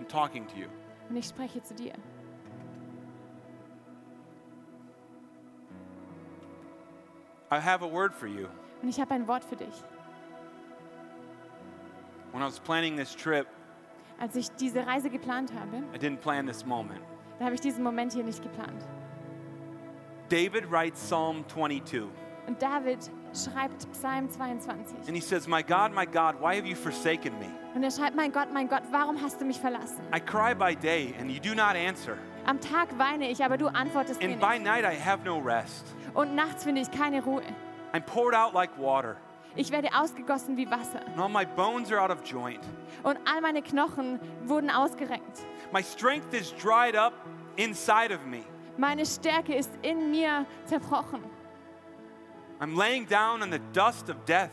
I'm 0.01 0.09
talking 0.09 0.49
to 0.49 0.57
you. 0.57 0.67
Und 1.09 1.17
ich 1.17 1.27
spreche 1.27 1.63
zu 1.63 1.75
dir. 1.75 1.93
I 7.53 7.61
have 7.61 7.85
a 7.85 7.89
word 7.89 8.15
for 8.15 8.27
you. 8.27 8.49
Und 8.83 8.89
ich 8.89 9.01
habe 9.01 9.15
ein 9.15 9.29
Wort 9.29 9.45
für 9.45 9.57
dich. 9.57 9.85
When 12.33 12.43
I 12.43 12.47
was 12.47 12.59
planning 12.59 12.97
this 12.97 13.15
trip, 13.15 13.47
Als 14.19 14.37
ich 14.37 14.49
diese 14.53 14.87
Reise 14.87 15.11
geplant 15.11 15.53
habe, 15.53 15.79
I 15.95 15.99
didn't 15.99 16.19
plan 16.19 16.47
this 16.47 16.65
moment. 16.65 17.01
da 17.39 17.47
habe 17.47 17.55
ich 17.55 17.61
diesen 17.61 17.83
Moment 17.83 18.13
hier 18.13 18.25
nicht 18.25 18.43
geplant. 18.43 18.87
David 20.29 20.71
writes 20.71 21.01
Psalm 21.01 21.45
22, 21.49 22.03
Und 22.47 22.61
David 22.63 22.99
schreibt 23.33 23.91
Psalm 23.93 24.31
22. 24.31 24.97
and 25.07 25.15
he 25.15 25.21
says, 25.21 25.47
My 25.47 25.63
God, 25.63 25.93
my 25.95 26.07
God, 26.07 26.41
why 26.41 26.57
have 26.57 26.67
you 26.67 26.75
forsaken 26.75 27.39
me? 27.39 27.47
Und 27.75 27.83
er 27.83 27.91
schreibt, 27.91 28.15
mein 28.17 28.31
Gott, 28.33 28.53
mein 28.53 28.69
Gott, 28.69 28.83
warum 28.91 29.21
hast 29.23 29.41
du 29.41 29.45
mich 29.45 29.59
verlassen? 29.59 30.03
I 30.15 30.21
cry 30.21 30.55
by 30.55 30.75
day, 30.75 31.15
and 31.21 31.31
you 31.31 31.41
do 31.41 31.55
not 31.55 31.75
answer, 31.77 32.17
Am 32.45 32.61
Tag 32.61 32.89
weine 32.99 33.31
ich, 33.31 33.45
aber 33.45 33.57
du 33.57 33.69
antwortest 33.69 34.21
mir 34.21 34.29
and 34.31 34.41
by 34.41 34.59
nicht. 34.59 34.65
night 34.65 34.85
I 34.85 34.95
have 34.99 35.25
no 35.25 35.39
rest. 35.39 35.87
Und 36.15 36.35
nachts 36.35 36.65
finde 36.65 36.81
ich 36.83 36.91
keine 36.91 37.23
Ruhe. 37.23 37.43
I'm 37.93 38.03
poured 38.03 38.35
out 38.35 38.53
like 38.55 38.71
water, 38.79 39.17
Ich 39.55 39.71
werde 39.71 39.89
ausgegossen 39.95 40.57
wie 40.57 40.71
Wasser. 40.71 41.01
and 41.07 41.21
all 41.21 41.29
my 41.29 41.45
bones 41.45 41.93
are 41.93 42.01
out 42.01 42.11
of 42.11 42.23
joint. 42.25 42.61
Und 43.03 43.19
all 43.27 43.41
meine 43.41 43.63
Knochen 43.63 44.19
wurden 44.45 44.71
ausgerenkt. 44.71 45.45
My 45.73 45.83
strength 45.83 46.33
is 46.33 46.53
dried 46.57 46.97
up 46.97 47.13
inside 47.57 48.15
of 48.15 48.25
me. 48.25 48.43
Meine 48.79 49.05
Stärke 49.05 49.55
ist 49.55 49.71
in 49.83 50.11
mir 50.11 50.47
zerbrochen. 50.65 51.23
I'm 52.61 52.77
laying 52.77 53.07
down 53.07 53.43
in 53.43 53.51
the 53.51 53.61
dust 53.73 54.09
of 54.09 54.17
death. 54.27 54.51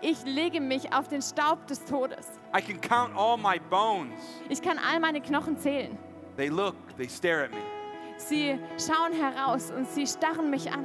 Ich 0.00 0.22
lege 0.24 0.60
mich 0.60 0.92
auf 0.92 1.08
den 1.08 1.22
Staub 1.22 1.66
des 1.66 1.84
Todes. 1.84 2.26
I 2.56 2.60
can 2.60 2.80
count 2.80 3.16
all 3.16 3.36
my 3.36 3.58
bones. 3.70 4.20
Ich 4.48 4.60
kann 4.60 4.78
all 4.78 5.00
meine 5.00 5.20
Knochen 5.20 5.58
zählen. 5.58 5.96
They 6.36 6.48
look, 6.48 6.74
they 6.96 7.08
stare 7.08 7.44
at 7.44 7.50
me. 7.50 7.58
Sie 8.16 8.58
schauen 8.76 9.12
heraus 9.12 9.70
und 9.70 9.88
sie 9.88 10.06
starren 10.06 10.50
mich 10.50 10.70
an. 10.70 10.84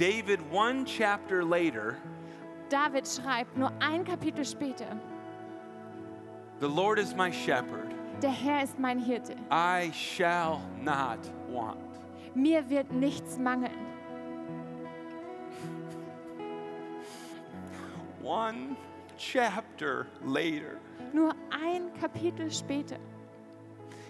David, 0.00 0.40
one 0.50 0.86
chapter 0.86 1.44
later, 1.44 1.98
David 2.70 3.06
schreibt 3.06 3.54
nur 3.58 3.70
ein 3.80 4.02
Kapitel 4.02 4.46
später, 4.46 4.98
the 6.58 6.66
Lord 6.66 6.98
is 6.98 7.14
my 7.14 7.30
shepherd. 7.30 7.92
der 8.22 8.30
Herr 8.30 8.62
ist 8.62 8.78
mein 8.78 8.98
Hirte. 8.98 9.36
I 9.50 9.90
shall 9.92 10.62
not 10.82 11.18
want. 11.50 11.76
Mir 12.34 12.62
wird 12.70 12.90
nichts 12.90 13.36
mangeln. 13.36 13.76
One 18.22 18.76
chapter 19.18 20.06
later, 20.24 20.78
Nur 21.12 21.34
ein 21.50 21.90
Kapitel 22.00 22.50
später. 22.50 22.96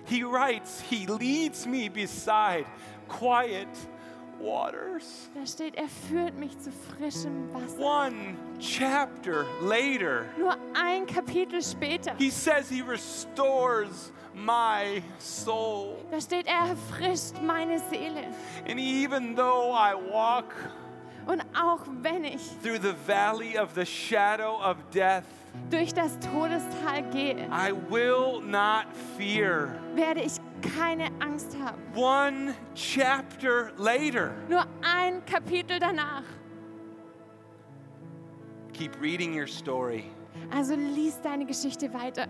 he 0.05 0.23
writes, 0.23 0.81
He 0.81 1.07
leads 1.07 1.67
me 1.67 1.89
beside 1.89 2.65
quiet 3.09 3.67
waters. 4.41 5.29
Da 5.35 5.47
steht, 5.47 5.77
er 5.77 5.89
führt 5.89 6.35
mich 6.39 6.59
zu 6.59 6.71
frischem 6.73 7.53
Wasser. 7.53 7.79
One 7.79 8.37
chapter 8.59 9.45
later, 9.63 10.25
Nur 10.39 10.57
ein 10.75 11.07
Kapitel 11.07 11.63
später. 11.63 12.15
he 12.19 12.31
says 12.31 12.69
he 12.69 12.83
restores 12.83 14.13
my 14.35 15.03
soul. 15.19 15.97
Da 16.11 16.21
steht, 16.21 16.47
er 16.47 16.71
erfrischt 16.71 17.35
meine 17.43 17.79
Seele. 17.91 18.25
And 18.69 18.79
even 18.79 19.35
though 19.37 19.73
I 19.73 19.95
walk 19.95 20.55
Und 21.27 21.43
auch 21.55 21.81
wenn 22.03 22.25
ich 22.25 22.41
through 22.63 22.79
the 22.81 22.95
valley 23.07 23.59
of 23.59 23.75
the 23.75 23.85
shadow 23.85 24.57
of 24.63 24.77
death, 24.93 25.25
durch 25.69 25.93
das 25.93 26.17
Todestal 26.21 27.03
gehe, 27.13 27.47
I 27.51 27.73
will 27.91 28.41
not 28.41 28.87
fear. 29.19 29.75
werde 29.95 30.23
ich 30.23 30.33
keine 30.61 31.11
Angst 31.21 31.57
haben. 31.59 31.81
One 31.95 32.55
chapter 32.75 33.73
later, 33.79 34.33
Nur 34.49 34.65
ein 34.83 35.25
Kapitel 35.27 35.79
danach. 35.79 36.23
keep 38.73 38.99
reading 39.01 39.35
your 39.35 39.47
story. 39.47 40.05
Also 40.53 40.75
lies 40.75 41.21
deine 41.21 41.45
Geschichte 41.47 41.93
weiter. 41.93 42.27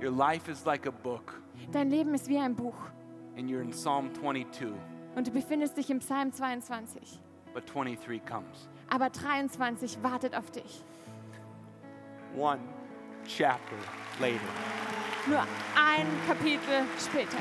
Your 0.00 0.10
life 0.10 0.50
is 0.50 0.64
like 0.66 0.86
a 0.86 0.90
book, 0.90 1.40
Dein 1.72 1.90
Leben 1.90 2.14
ist 2.14 2.28
wie 2.28 2.38
ein 2.38 2.54
Buch. 2.54 2.76
and 3.36 3.48
you're 3.50 3.62
in 3.62 3.70
Psalm 3.70 4.12
22, 4.14 4.68
Und 5.14 5.26
du 5.26 5.30
befindest 5.30 5.76
dich 5.76 5.90
im 5.90 5.98
Psalm 6.00 6.32
22. 6.32 7.18
but 7.54 7.64
23 7.72 8.20
comes. 8.26 8.68
Aber 8.90 9.08
23 9.10 10.02
wartet 10.02 10.36
auf 10.36 10.50
dich. 10.50 10.82
One 12.36 12.60
chapter 13.26 13.76
later. 14.20 14.40
Nur 15.26 15.44
ein 15.74 16.06
Kapitel 16.26 16.84
später. 16.98 17.38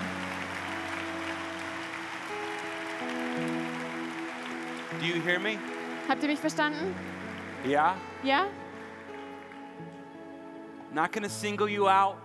Do 5.00 5.06
you 5.06 5.22
hear 5.22 5.40
me? 5.40 5.58
Habt 6.08 6.24
ihr 6.24 6.30
mich 6.30 6.40
verstanden? 6.40 6.96
Yeah? 7.66 7.96
Ja? 8.24 8.48
Not 10.94 11.12
gonna 11.12 11.30
single 11.30 11.68
you 11.68 11.88
out, 11.88 12.16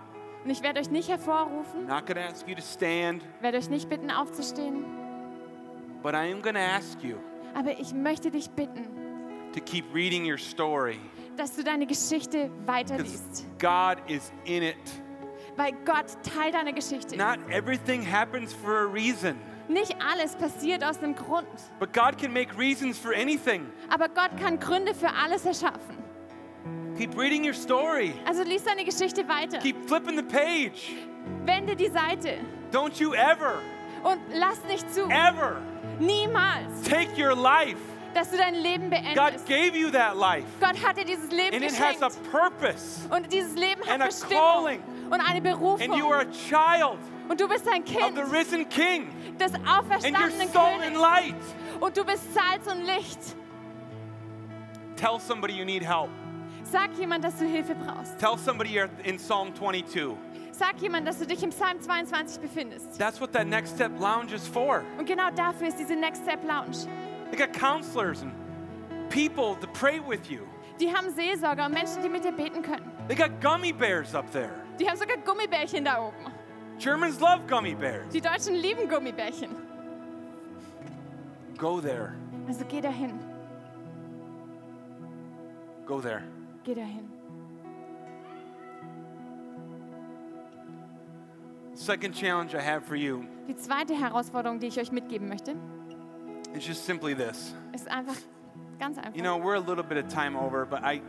Und 0.43 0.49
ich 0.49 0.63
werde 0.63 0.79
euch 0.79 0.89
nicht 0.89 1.09
hervorrufen, 1.09 1.85
not 1.87 2.05
gonna 2.07 2.21
ask 2.21 2.47
you 2.47 2.55
to 2.55 2.61
stand, 2.61 3.21
werde 3.41 3.57
euch 3.57 3.69
nicht 3.69 3.89
bitten 3.89 4.09
aufzustehen, 4.09 4.85
but 6.01 6.13
I 6.13 6.31
am 6.31 6.41
gonna 6.41 6.77
ask 6.77 7.03
you 7.03 7.17
aber 7.53 7.77
ich 7.77 7.93
möchte 7.93 8.31
dich 8.31 8.49
bitten, 8.49 8.87
to 9.53 9.59
keep 9.59 9.85
reading 9.93 10.25
your 10.25 10.37
story 10.37 10.99
dass 11.37 11.55
du 11.55 11.63
deine 11.63 11.85
Geschichte 11.85 12.49
weiterliest. 12.65 13.45
God 13.59 13.97
is 14.07 14.31
in 14.45 14.63
it. 14.63 14.75
Weil 15.55 15.73
Gott 15.85 16.05
Teil 16.23 16.51
deiner 16.51 16.73
Geschichte 16.73 17.15
ist. 17.15 17.17
Not 17.17 17.39
everything 17.49 18.03
happens 18.09 18.53
for 18.53 18.87
a 18.87 18.91
reason, 18.91 19.35
Nicht 19.67 19.95
alles 20.01 20.35
passiert 20.35 20.83
aus 20.83 20.97
einem 20.99 21.15
Grund. 21.15 21.47
but 21.79 21.93
God 21.93 22.17
can 22.17 22.31
make 22.33 22.57
reasons 22.57 22.97
for 22.97 23.11
anything. 23.13 23.65
Aber 23.89 24.07
Gott 24.07 24.31
kann 24.39 24.59
Gründe 24.59 24.93
für 24.93 25.09
alles 25.09 25.45
erschaffen. 25.45 25.97
Keep 26.97 27.17
reading 27.17 27.43
your 27.45 27.53
story. 27.53 28.13
Also 28.25 28.43
lies 28.43 28.63
deine 28.63 28.83
Geschichte 28.85 29.27
weiter. 29.27 29.57
Keep 29.59 29.87
flipping 29.87 30.17
the 30.17 30.23
page. 30.23 30.93
Wende 31.45 31.75
die 31.75 31.89
Seite 31.89 32.37
Don't 32.71 32.99
you 32.99 33.13
ever, 33.13 33.59
und 34.03 34.19
lass 34.33 34.63
nicht 34.65 34.91
zu. 34.93 35.01
ever 35.09 35.57
Niemals 35.99 36.81
take 36.83 37.11
your 37.17 37.35
life 37.35 37.77
dass 38.13 38.31
du 38.31 38.37
dein 38.37 38.55
Leben 38.55 38.89
God 38.89 39.01
beendest. 39.15 39.45
gave 39.47 39.75
you 39.77 39.89
that 39.91 40.15
life, 40.17 40.45
Gott 40.59 40.75
hat 40.83 40.97
dir 40.97 41.05
dieses 41.05 41.29
Leben 41.31 41.55
and 41.55 41.63
it 41.63 41.71
has 41.79 42.01
a 42.01 42.07
geschenkt. 42.09 42.31
purpose. 42.31 43.07
Und 43.09 43.31
dieses 43.31 43.55
Leben 43.55 43.81
and 43.83 44.01
a 44.01 44.05
hat 44.05 44.07
Bestimmung 44.07 44.37
calling. 44.41 44.83
und 45.09 45.19
eine 45.21 45.25
And 45.37 45.37
you 45.37 45.41
Berufung. 45.57 46.01
are 46.11 46.21
a 46.21 46.25
child 46.31 46.99
Und 47.29 47.39
du 47.39 47.47
bist 47.47 47.67
ein 47.67 47.81
of 47.83 47.85
Kind 47.87 48.15
the 48.15 48.23
risen 48.35 48.67
King, 48.69 49.09
des 49.39 49.53
and 49.53 49.65
you're 49.65 49.79
auferstandenen 49.79 50.49
salt 50.49 50.73
and 50.81 50.95
Königs. 50.95 50.99
light. 51.01 51.35
Und 51.79 51.95
du 51.97 52.03
bist 52.05 52.33
Salz 52.33 52.67
und 52.67 52.83
Licht. 52.85 53.19
Tell 54.97 55.19
somebody 55.19 55.53
you 55.53 55.65
need 55.65 55.83
help. 55.83 56.09
Sag 56.63 56.91
jemand, 56.97 57.23
dass 57.23 57.37
du 57.37 57.45
Hilfe 57.45 57.75
brauchst. 57.75 58.17
Tell 58.19 58.37
somebody 58.37 58.69
you're 58.77 58.89
in 59.03 59.17
Psalm 59.17 59.53
22. 59.55 60.15
Sag 60.51 60.79
jemand, 60.81 61.07
dass 61.07 61.17
du 61.17 61.25
dich 61.25 61.41
im 61.41 61.49
Psalm 61.49 61.81
22 61.81 62.39
befindest. 62.39 62.97
That's 62.99 63.19
what 63.19 63.31
that 63.33 63.47
Next 63.47 63.75
Step 63.75 63.91
Lounge 63.99 64.33
is 64.33 64.47
for. 64.47 64.83
Und 64.97 65.05
genau 65.07 65.29
dafür 65.31 65.67
ist 65.69 65.79
diese 65.79 65.95
Next 65.95 66.21
Step 66.23 66.43
Lounge. 66.43 66.87
They 67.31 67.37
got 67.37 67.53
counselors 67.53 68.21
and 68.21 68.31
people 69.09 69.55
to 69.55 69.67
pray 69.67 69.99
with 69.99 70.29
you. 70.29 70.45
Die 70.79 70.87
haben 70.87 71.09
Seelsorger 71.11 71.65
und 71.65 71.73
Menschen, 71.73 72.01
die 72.03 72.09
mit 72.09 72.23
dir 72.23 72.31
beten 72.31 72.61
können. 72.61 72.91
They 73.07 73.15
got 73.15 73.39
gummy 73.39 73.71
bears 73.71 74.13
up 74.13 74.29
there. 74.31 74.51
Die 74.79 74.87
haben 74.87 74.97
sogar 74.97 75.17
Gummibärchen 75.17 75.85
da 75.85 76.01
oben. 76.07 76.31
Germans 76.77 77.19
love 77.19 77.41
gummy 77.47 77.75
bears. 77.75 78.11
Die 78.11 78.21
Deutschen 78.21 78.55
lieben 78.55 78.89
Gummibärchen. 78.89 79.49
Go 81.57 81.79
there. 81.79 82.15
Also 82.47 82.65
geh 82.65 82.81
dahin. 82.81 83.19
Go 85.85 86.01
there. 86.01 86.23
Geh 86.63 86.73
dahin. 86.73 87.07
Second 91.75 92.13
challenge 92.13 92.53
I 92.53 92.61
have 92.61 92.85
for 92.85 92.95
you 92.95 93.23
Die 93.47 93.55
zweite 93.55 93.93
Herausforderung, 93.93 94.59
die 94.59 94.67
ich 94.67 94.79
euch 94.79 94.91
mitgeben 94.91 95.27
möchte, 95.27 95.55
is 96.55 96.65
just 96.65 96.85
simply 96.85 97.13
this. 97.13 97.53
ist 97.73 97.87
einfach 97.89 98.17
ganz 98.79 98.97
einfach. 98.97 99.15
You 99.15 99.23
know, 99.23 99.37
we're 99.37 99.55
a 99.55 99.59
little 99.59 99.83
bit 99.83 99.97
of 99.97 100.07
time 100.09 100.35
over, 100.35 100.65
but 100.65 100.83
I, 100.83 101.01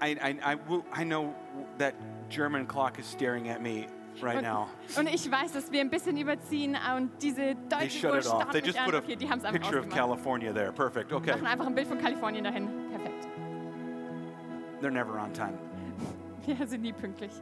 I, 0.00 0.16
I, 0.22 0.54
I, 0.54 0.56
I 0.92 1.04
know 1.04 1.34
that 1.78 1.94
German 2.28 2.66
clock 2.66 2.98
is 2.98 3.06
staring 3.06 3.48
at 3.48 3.62
me 3.62 3.86
right 4.20 4.36
und, 4.36 4.42
now. 4.42 4.68
und 4.96 5.08
ich 5.08 5.30
weiß, 5.30 5.52
dass 5.52 5.70
wir 5.72 5.80
ein 5.80 5.90
bisschen 5.90 6.16
überziehen 6.16 6.76
ah, 6.76 6.96
und 6.96 7.10
diese 7.22 7.54
deutsche 7.68 8.10
Uhr 8.10 8.22
starrt 8.22 8.52
They 8.52 8.60
just 8.60 8.78
put 8.84 8.94
a 8.94 8.98
Okay, 8.98 9.16
die 9.16 9.28
haben 9.28 9.38
es 9.38 9.44
einfach 9.44 9.60
picture 9.60 9.80
of. 9.80 9.88
California 9.88 10.52
there. 10.52 10.72
Perfect. 10.72 11.12
Okay. 11.12 11.32
Machen 11.32 11.46
einfach 11.46 11.66
ein 11.66 11.74
Bild 11.74 11.88
von 11.88 11.98
Kalifornien 11.98 12.44
dahin. 12.44 12.68
Perfekt. 12.90 13.28
They're 14.80 14.90
never 14.90 15.18
on 15.18 15.32
time. 15.32 15.58
Wir 16.46 16.66
sind 16.66 16.82
nie 16.82 16.92
pünktlich. 16.92 17.32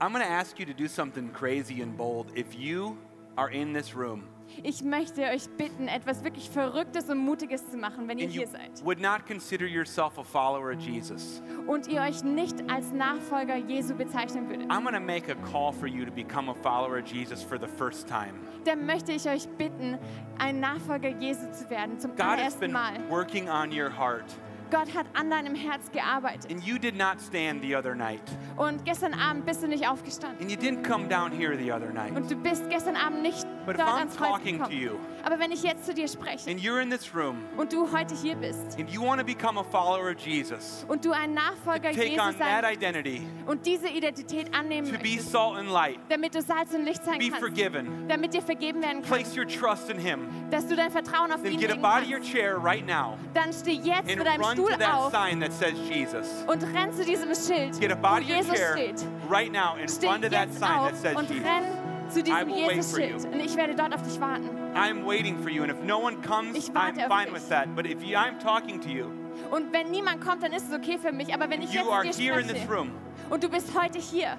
I'm 0.00 0.12
going 0.12 0.24
to 0.24 0.30
ask 0.30 0.58
you 0.58 0.64
to 0.64 0.72
do 0.72 0.88
something 0.88 1.30
crazy 1.30 1.82
and 1.82 1.94
bold. 1.96 2.28
If 2.34 2.54
you 2.54 2.96
are 3.36 3.50
in 3.50 3.74
this 3.74 3.94
room 3.94 4.24
Ich 4.62 4.82
möchte 4.82 5.22
euch 5.22 5.48
bitten, 5.56 5.88
etwas 5.88 6.22
wirklich 6.24 6.50
Verrücktes 6.50 7.08
und 7.08 7.18
Mutiges 7.18 7.68
zu 7.70 7.76
machen, 7.76 8.08
wenn 8.08 8.18
ihr 8.18 8.26
and 8.26 8.34
you 8.34 8.40
hier 8.42 8.48
seid. 8.48 8.84
would 8.84 9.00
not 9.00 9.26
consider 9.26 9.66
yourself 9.66 10.18
a 10.18 10.22
follower 10.24 10.72
of 10.72 10.80
Jesus, 10.80 11.42
Und 11.66 11.86
ihr 11.88 12.00
euch 12.02 12.22
nicht 12.24 12.56
als 12.70 12.92
Nachfolger 12.92 13.56
Jesu 13.56 13.94
bezeichnen 13.94 14.48
würdet. 14.48 14.70
I'm 14.70 14.82
going 14.82 14.94
to 14.94 15.00
make 15.00 15.30
a 15.30 15.36
call 15.50 15.72
for 15.72 15.86
you 15.86 16.04
to 16.04 16.12
become 16.12 16.50
a 16.50 16.54
follower 16.54 16.98
of 16.98 17.06
Jesus 17.06 17.42
for 17.42 17.58
the 17.58 17.68
first 17.68 18.08
time. 18.08 18.32
Dann 18.64 18.84
möchte 18.86 19.12
ich 19.12 19.28
euch 19.28 19.48
bitten, 19.56 19.98
ein 20.38 20.60
Nachfolger 20.60 21.08
Jesu 21.18 21.50
zu 21.52 21.68
werden, 21.70 21.98
zum 21.98 22.10
God 22.12 22.20
has 22.20 22.28
allerersten 22.30 22.60
been 22.60 22.72
Mal. 22.72 22.92
working 23.08 23.48
on 23.48 23.70
your 23.72 23.88
heart, 23.90 24.24
Gott 24.70 24.94
hat 24.94 25.06
an 25.14 25.30
deinem 25.30 25.54
Herz 25.54 25.90
gearbeitet. 25.90 26.50
and 26.50 26.62
you 26.62 26.78
did 26.78 26.96
not 26.96 27.20
stand 27.20 27.62
the 27.62 27.74
other 27.74 27.94
night, 27.94 28.20
Und 28.56 28.84
gestern 28.84 29.14
Abend 29.14 29.46
bist 29.46 29.62
du 29.62 29.68
nicht 29.68 29.88
aufgestanden. 29.88 30.40
and 30.42 30.50
you 30.50 30.56
didn't 30.56 30.82
come 30.86 31.08
down 31.08 31.32
here 31.32 31.56
the 31.56 31.72
other 31.72 31.90
night. 31.92 32.14
Und 32.14 32.30
du 32.30 32.36
bist 32.36 32.68
gestern 32.70 32.94
Abend 32.96 33.22
nicht 33.22 33.46
But 33.66 33.76
if 33.76 33.82
I'm 33.82 34.08
talking 34.10 34.58
to 34.58 34.72
you 34.72 34.98
Aber 35.22 35.38
wenn 35.38 35.52
ich 35.52 35.62
jetzt 35.62 35.84
zu 35.84 35.92
dir 35.92 36.08
spreche 36.08 36.50
and 36.50 36.58
you're 36.60 36.80
in 36.80 36.90
this 36.90 37.14
room 37.14 37.44
und 37.56 37.72
du 37.72 37.90
heute 37.92 38.14
hier 38.14 38.36
bist 38.36 38.78
and 38.78 38.88
you 38.90 39.02
want 39.02 39.20
to 39.20 39.26
become 39.26 39.58
a 39.58 39.64
follower 39.64 40.10
of 40.10 40.18
Jesus, 40.18 40.84
und 40.88 41.04
du 41.04 41.12
ein 41.12 41.34
Nachfolger 41.34 41.90
take 41.90 42.12
Jesus 42.12 42.26
on 42.26 42.38
that 42.38 42.64
sein 42.64 42.72
identity 42.72 43.22
und 43.46 43.66
diese 43.66 43.88
Identität 43.88 44.54
annehmen 44.54 44.86
to 44.90 44.98
be 44.98 45.10
möchtest, 45.10 45.30
salt 45.32 45.58
and 45.58 45.68
light, 45.70 45.98
damit 46.08 46.34
du 46.34 46.40
Salz 46.40 46.72
und 46.72 46.84
Licht 46.84 47.04
sein 47.04 47.18
be 47.18 47.28
kannst, 47.28 47.40
forgiven, 47.40 48.08
damit 48.08 48.32
dir 48.32 48.42
vergeben 48.42 48.80
werden 48.82 49.02
kann, 49.02 49.10
place 49.10 49.36
your 49.36 49.46
trust 49.46 49.90
in 49.90 49.98
Him, 49.98 50.26
dass 50.50 50.66
du 50.66 50.74
dein 50.74 50.90
Vertrauen 50.90 51.30
auf 51.32 51.42
then 51.42 51.52
ihn 51.52 51.60
get 51.60 51.70
up 51.70 51.84
out 51.84 52.02
of 52.02 52.08
your 52.10 52.20
chair 52.20 52.56
right 52.56 52.86
now 52.86 53.18
dann 53.34 53.52
steh 53.52 53.72
jetzt 53.72 54.10
and 54.10 54.24
deinem 54.24 54.42
run 54.42 54.56
Stuhl 54.56 54.72
to 54.72 54.78
that 54.78 54.94
auf 54.94 55.12
sign 55.12 55.40
that 55.40 55.52
says 55.52 55.74
Jesus. 55.88 56.26
und 56.46 56.62
renn 56.62 56.92
zu 56.92 57.04
diesem 57.04 57.34
Schild, 57.34 57.78
Get 57.78 57.92
up 57.92 58.02
wo 58.02 58.06
out 58.08 58.22
your 58.22 58.36
Jesus 58.36 58.54
chair 58.54 58.72
steht. 58.72 59.06
right 59.28 59.52
now 59.52 59.74
and 59.78 59.90
Steh 59.90 60.06
run 60.06 60.22
to 60.22 60.30
that 60.30 60.52
sign 60.52 60.82
that 60.82 60.96
says 60.96 61.14
und 61.14 61.28
Jesus. 61.28 61.44
renn 61.44 61.64
zu 62.10 62.22
diesem 62.22 62.48
for 62.48 62.72
Jesus-Schild. 62.72 63.24
Und 63.26 63.40
ich 63.40 63.56
werde 63.56 63.74
dort 63.74 63.94
auf 63.94 64.02
dich 64.02 64.20
warten. 64.20 64.48
I'm 64.74 65.04
waiting 65.06 65.38
for 65.40 65.50
you, 65.50 65.62
and 65.62 65.70
if 65.72 65.82
no 65.82 65.98
one 65.98 66.16
comes, 66.22 66.56
Ich 66.56 66.70
I'm 66.70 66.74
warte 66.74 67.00
auf 67.06 67.12
fine 67.12 67.26
dich. 67.26 67.34
with 67.34 67.48
that. 67.48 67.74
But 67.74 67.86
if 67.86 68.02
you, 68.02 68.16
I'm 68.16 68.38
talking 68.38 68.80
to 68.80 68.88
you, 68.88 69.06
Und 69.50 69.72
wenn 69.72 69.90
niemand 69.90 70.20
kommt, 70.20 70.42
dann 70.42 70.52
ist 70.52 70.68
es 70.68 70.74
okay 70.74 70.98
für 70.98 71.12
mich. 71.12 71.32
Aber 71.34 71.48
wenn 71.50 71.62
ich 71.62 71.72
you 71.72 71.80
jetzt 71.80 71.90
are 71.90 72.10
zu 72.10 72.18
dir 72.18 72.32
here 72.32 72.40
in 72.40 72.46
this 72.48 72.56
spreche 72.62 72.72
room. 72.78 72.90
und 73.30 73.42
du 73.42 73.48
bist 73.48 73.72
heute 73.80 73.98
hier, 73.98 74.36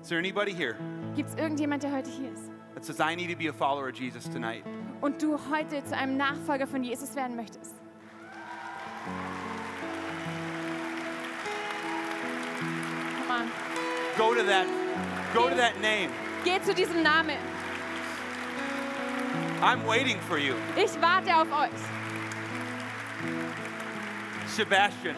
Is 0.00 0.08
there 0.08 0.18
anybody 0.20 0.52
here 0.54 0.76
gibt 1.16 1.28
es 1.30 1.34
irgendjemand, 1.36 1.82
der 1.82 1.92
heute 1.92 2.08
hier 2.08 2.30
ist 2.32 2.50
that 2.74 2.84
says, 2.84 3.00
I 3.00 3.14
need 3.16 3.30
to 3.30 3.36
be 3.36 3.48
a 3.48 3.52
follower 3.52 3.88
of 3.88 3.94
Jesus 3.98 4.24
tonight? 4.30 4.62
und 5.00 5.20
du 5.22 5.38
heute 5.50 5.84
zu 5.84 5.96
einem 5.96 6.16
Nachfolger 6.16 6.66
von 6.66 6.82
Jesus 6.84 7.14
werden 7.16 7.36
möchtest? 7.36 7.74
Come 13.18 13.30
on. 13.30 13.50
Go 14.16 14.34
to 14.34 14.42
that, 14.44 14.66
go 15.34 15.48
to 15.48 15.54
that 15.56 15.80
name. 15.80 16.10
Geh 16.44 16.60
zu 16.62 16.74
diesem 16.74 17.02
Namen. 17.02 17.36
I'm 19.60 19.84
waiting 19.86 20.20
for 20.20 20.38
you. 20.38 20.54
Ich 20.76 20.90
warte 21.00 21.34
auf 21.34 21.48
euch. 21.52 21.70
Sebastian, 24.46 25.14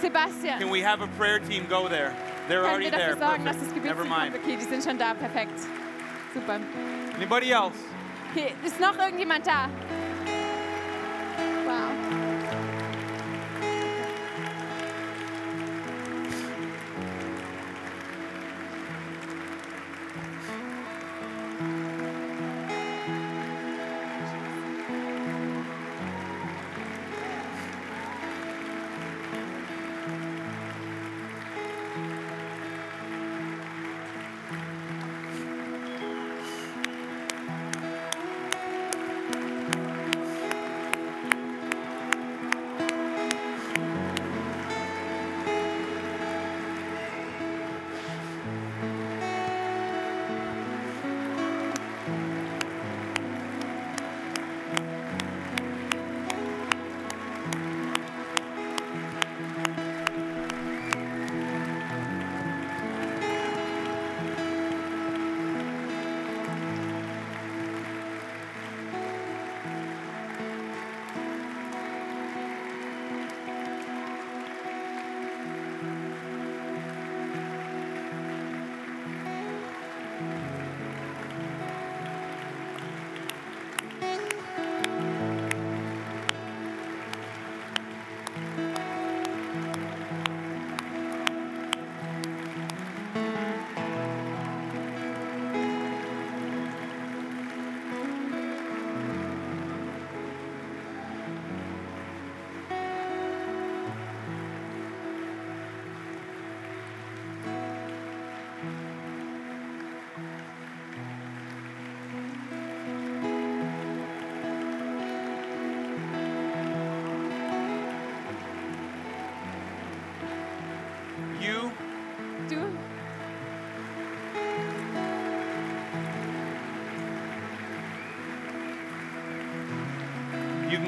Sebastian, 0.00 0.58
can 0.58 0.70
we 0.70 0.80
have 0.80 1.00
a 1.02 1.06
prayer 1.18 1.38
team 1.38 1.66
go 1.68 1.88
there? 1.88 2.12
They're 2.48 2.62
können 2.62 2.74
already 2.74 2.90
wir 2.90 2.98
there. 2.98 3.16
sorgen, 3.16 3.44
dass 3.44 3.56
das. 3.58 3.84
Never 3.84 4.04
mind. 4.04 4.34
Okay, 4.34 4.56
die 4.56 4.64
sind 4.64 4.82
schon 4.82 4.98
da. 4.98 5.14
Perfekt. 5.14 5.58
Super. 6.34 6.58
Anybody 7.16 7.52
else? 7.52 7.76
Okay, 8.32 8.54
ist 8.64 8.80
noch 8.80 8.96
irgendjemand 8.98 9.46
da? 9.46 9.68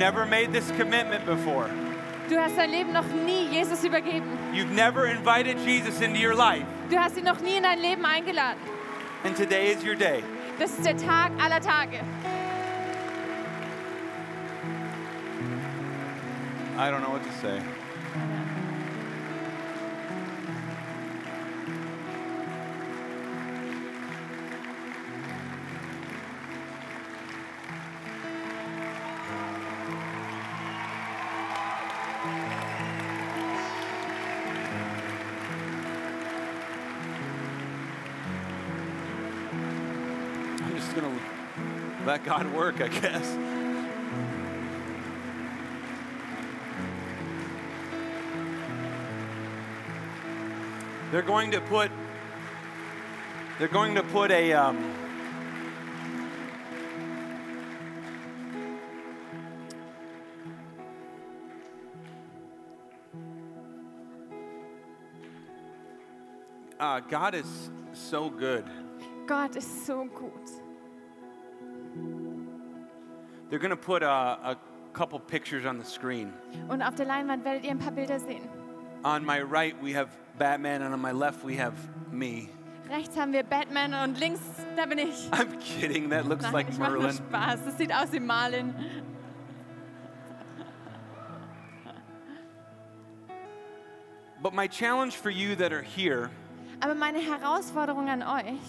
Never 0.03 0.27
made 0.27 0.53
this 0.53 0.69
commitment 0.73 1.25
before. 1.25 1.71
Du 2.29 2.37
hast 2.37 2.57
dein 2.57 2.73
Leben 2.73 2.93
noch 2.93 3.07
nie 3.25 3.47
Jesus 3.53 3.85
übergeben. 3.85 4.27
You've 4.53 4.73
never 4.73 5.07
invited 5.07 5.59
Jesus 5.59 6.01
into 6.01 6.19
your 6.19 6.35
life. 6.35 6.67
Du 6.91 6.97
hast 6.97 7.17
ihn 7.17 7.25
noch 7.25 7.41
nie 7.41 7.57
in 7.57 7.63
dein 7.63 7.81
Leben 7.81 8.05
eingeladen. 8.05 8.59
And 9.23 9.37
today 9.37 9.71
is 9.71 9.85
your 9.85 9.95
day. 9.95 10.25
Das 10.59 10.73
ist 10.73 10.85
der 10.85 10.97
Tag 10.97 11.31
aller 11.41 11.61
Tage. 11.61 12.01
I 16.77 16.91
don't 16.91 17.03
know 17.03 17.13
what 17.13 17.23
to 17.23 17.33
say. 17.41 17.61
God 42.25 42.53
work, 42.53 42.81
I 42.81 42.87
guess. 42.87 43.37
They're 51.11 51.21
going 51.21 51.51
to 51.51 51.61
put. 51.61 51.91
They're 53.59 53.69
going 53.69 53.97
to 53.97 54.03
put 54.03 54.31
a. 54.31 54.53
Um, 54.53 54.95
uh, 66.81 67.01
God 67.01 67.35
is 67.35 67.71
so 67.93 68.31
good. 68.31 68.65
God 69.27 69.57
is 69.57 69.67
so 69.67 70.05
gut. 70.07 70.62
They're 73.53 73.59
going 73.59 73.69
to 73.69 73.77
put 73.77 74.03
a, 74.03 74.09
a 74.09 74.57
couple 74.95 75.21
pictures 75.21 75.67
on 75.67 75.77
the 75.77 75.85
screen. 75.85 76.33
Und 76.71 76.81
auf 76.81 76.95
der 76.95 77.05
Leinwand 77.05 77.45
werdet 77.45 77.65
ihr 77.65 77.71
ein 77.71 77.79
paar 77.79 77.93
Bilder 77.93 78.19
sehen. 78.19 78.49
On 79.05 79.23
my 79.27 79.43
right, 79.43 79.77
we 79.83 79.93
have 79.93 80.09
Batman, 80.39 80.81
and 80.81 80.95
on 80.95 81.01
my 81.03 81.13
left, 81.13 81.45
we 81.45 81.55
have 81.57 81.75
me. 82.11 82.49
Rechts 82.89 83.15
haben 83.15 83.35
wir 83.35 83.43
Batman 83.43 83.93
und 83.93 84.19
links, 84.19 84.41
da 84.75 84.87
bin 84.87 85.01
ich. 85.01 85.29
I'm 85.33 85.59
kidding, 85.61 86.09
that 86.09 86.25
looks 86.25 86.45
Nein, 86.45 86.53
like 86.55 86.71
ich 86.71 86.79
mache 86.79 86.93
nur 86.93 87.13
Spaß. 87.13 87.67
Das 87.67 87.77
sieht 87.77 87.93
aus 87.93 88.11
wie 88.13 88.21
Marlin. 88.21 88.75
But 94.41 94.55
my 94.55 94.67
challenge 94.67 95.13
for 95.13 95.29
you 95.29 95.57
that 95.57 95.75
are 95.75 95.83
here, 95.83 96.31
Aber 96.81 96.95
meine 96.95 97.19
Herausforderung 97.19 98.09
an 98.09 98.23
euch, 98.23 98.63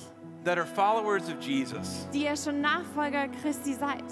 that 0.44 0.58
are 0.58 0.68
followers 0.68 1.30
of 1.30 1.40
Jesus, 1.40 2.06
die 2.14 2.26
ihr 2.26 2.36
schon 2.36 2.60
Nachfolger 2.60 3.30
Christi 3.42 3.76
seid, 3.76 4.04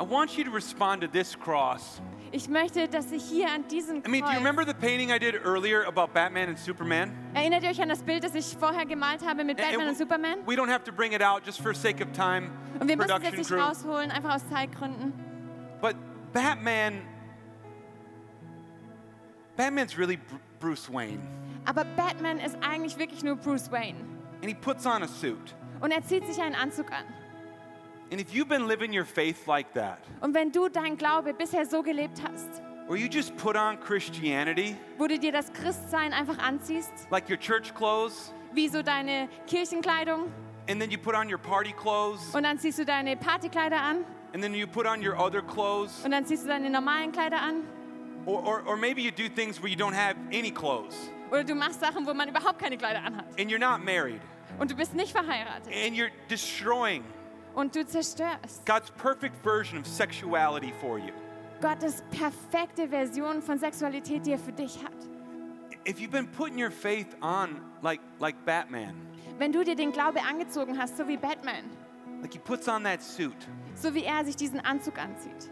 I 0.00 0.02
want 0.02 0.38
you 0.38 0.44
to 0.44 0.50
respond 0.50 1.02
to 1.02 1.08
this 1.08 1.36
cross. 1.36 2.00
ich 2.32 2.48
möchte, 2.48 2.88
dass 2.88 3.12
ihr 3.12 3.18
hier 3.18 3.52
an 3.52 3.68
diesem 3.68 3.98
I 3.98 4.08
mean, 4.08 4.24
do 4.24 4.30
you 4.30 4.38
remember 4.38 4.64
the 4.64 4.72
painting 4.72 5.10
I 5.10 5.18
did 5.18 5.34
earlier 5.44 5.84
about 5.86 6.14
Batman 6.14 6.48
and 6.48 6.58
Superman? 6.58 7.12
erinnert 7.34 7.64
ihr 7.64 7.70
euch 7.70 7.82
an 7.82 7.90
das 7.90 8.02
Bild, 8.02 8.24
das 8.24 8.34
ich 8.34 8.56
vorher 8.58 8.86
gemalt 8.86 9.20
habe 9.26 9.44
mit 9.44 9.58
Batman 9.58 9.88
und 9.88 9.98
Superman? 9.98 10.38
We 10.46 10.54
don't 10.54 10.70
have 10.70 10.84
to 10.84 10.92
bring 10.92 11.12
it 11.12 11.22
out 11.22 11.44
just 11.44 11.60
for 11.60 11.74
sake 11.74 12.02
of 12.02 12.12
time, 12.12 12.50
Und 12.78 12.88
wir 12.88 12.96
müssen 12.96 13.10
es 13.10 13.22
jetzt 13.22 13.36
nicht 13.36 13.52
rausholen, 13.52 14.10
einfach 14.10 14.36
aus 14.36 14.48
Zeitgründen. 14.48 15.12
But 15.82 15.96
Batman, 16.32 17.02
Batman's 19.56 19.98
really 19.98 20.18
Bruce 20.60 20.90
Wayne. 20.90 21.20
Aber 21.66 21.84
Batman 21.84 22.38
ist 22.38 22.56
eigentlich 22.62 22.96
wirklich 22.96 23.22
nur 23.22 23.36
Bruce 23.36 23.70
Wayne. 23.70 23.98
And 24.40 24.46
he 24.46 24.54
puts 24.54 24.86
on 24.86 25.02
a 25.02 25.08
suit. 25.08 25.54
Und 25.80 25.90
er 25.90 26.02
zieht 26.04 26.26
sich 26.26 26.40
einen 26.40 26.54
Anzug 26.54 26.90
an. 26.90 27.04
And 28.10 28.20
if 28.20 28.34
you've 28.34 28.48
been 28.48 28.66
living 28.66 28.92
your 28.92 29.04
faith 29.04 29.46
like 29.46 29.72
that, 29.74 29.98
Und 30.20 30.34
wenn 30.34 30.50
du 30.50 30.68
dein 30.68 30.96
Glaube 30.96 31.32
bisher 31.32 31.64
so 31.64 31.82
gelebt 31.82 32.20
hast, 32.22 32.60
or 32.88 32.96
you 32.96 33.06
just 33.08 33.36
put 33.36 33.56
on 33.56 33.78
Christianity, 33.78 34.76
wo 34.98 35.06
du 35.06 35.16
dir 35.18 35.30
das 35.32 35.52
Christsein 35.52 36.12
einfach 36.12 36.38
anziehst, 36.38 36.90
like 37.10 37.28
your 37.30 37.36
church 37.38 37.72
clothes, 37.74 38.32
wie 38.52 38.68
so 38.68 38.82
deine 38.82 39.28
Kirchenkleidung, 39.46 40.32
and 40.68 40.80
then 40.80 40.90
you 40.90 40.98
put 40.98 41.14
on 41.14 41.28
your 41.30 41.38
party 41.38 41.72
clothes, 41.72 42.34
und 42.34 42.42
dann 42.42 42.58
ziehst 42.58 42.80
du 42.80 42.84
deine 42.84 43.16
Partykleider 43.16 43.80
an, 43.80 44.04
and 44.34 44.42
then 44.42 44.54
you 44.54 44.66
put 44.66 44.86
on 44.86 45.00
your 45.06 45.16
other 45.16 45.40
clothes, 45.40 46.04
und 46.04 46.10
dann 46.10 46.26
ziehst 46.26 46.44
du 46.44 46.48
deine 46.48 46.68
normalen 46.68 47.12
Kleider 47.12 47.40
an, 47.40 47.62
or, 48.26 48.44
or, 48.44 48.62
or 48.66 48.76
maybe 48.76 49.00
you 49.00 49.12
do 49.12 49.28
things 49.28 49.62
where 49.62 49.70
you 49.70 49.76
don't 49.76 49.94
have 49.94 50.16
any 50.32 50.50
clothes, 50.50 50.96
oder 51.30 51.44
du 51.44 51.54
machst 51.54 51.78
Sachen, 51.78 52.04
wo 52.04 52.12
man 52.12 52.28
überhaupt 52.28 52.58
keine 52.58 52.76
Kleider 52.76 53.04
anhat. 53.04 53.24
and 53.38 53.48
you're 53.52 53.60
not 53.60 53.84
married, 53.84 54.20
Und 54.58 54.68
du 54.68 54.74
bist 54.74 54.96
nicht 54.96 55.12
verheiratet. 55.12 55.72
and 55.72 55.96
you're 55.96 56.10
destroying 56.28 57.04
Und 57.54 57.74
du 57.74 57.84
zerstörst. 57.86 58.64
God's 58.64 58.90
perfect 58.92 59.34
version 59.42 59.78
of 59.80 59.86
sexuality 59.86 60.72
for 60.80 60.98
you. 60.98 61.12
Gottes 61.60 62.02
perfekte 62.10 62.88
Version 62.88 63.42
von 63.42 63.58
Sexualität, 63.58 64.24
die 64.24 64.32
er 64.32 64.38
für 64.38 64.52
dich 64.52 64.82
hat. 64.82 64.92
If 65.86 65.98
you've 65.98 66.10
been 66.10 66.30
putting 66.30 66.58
your 66.62 66.70
faith 66.70 67.16
on 67.20 67.60
like, 67.82 68.00
like 68.18 68.36
Batman, 68.44 68.94
Wenn 69.38 69.52
du 69.52 69.64
dir 69.64 69.74
den 69.74 69.92
Glaube 69.92 70.20
angezogen 70.22 70.78
hast, 70.78 70.96
so 70.96 71.08
wie 71.08 71.16
Batman, 71.16 71.64
like 72.20 72.32
he 72.32 72.38
puts 72.38 72.68
on 72.68 72.84
that 72.84 73.02
suit, 73.02 73.36
so 73.74 73.94
wie 73.94 74.04
er 74.04 74.24
sich 74.24 74.36
diesen 74.36 74.60
Anzug 74.60 74.98
anzieht, 74.98 75.50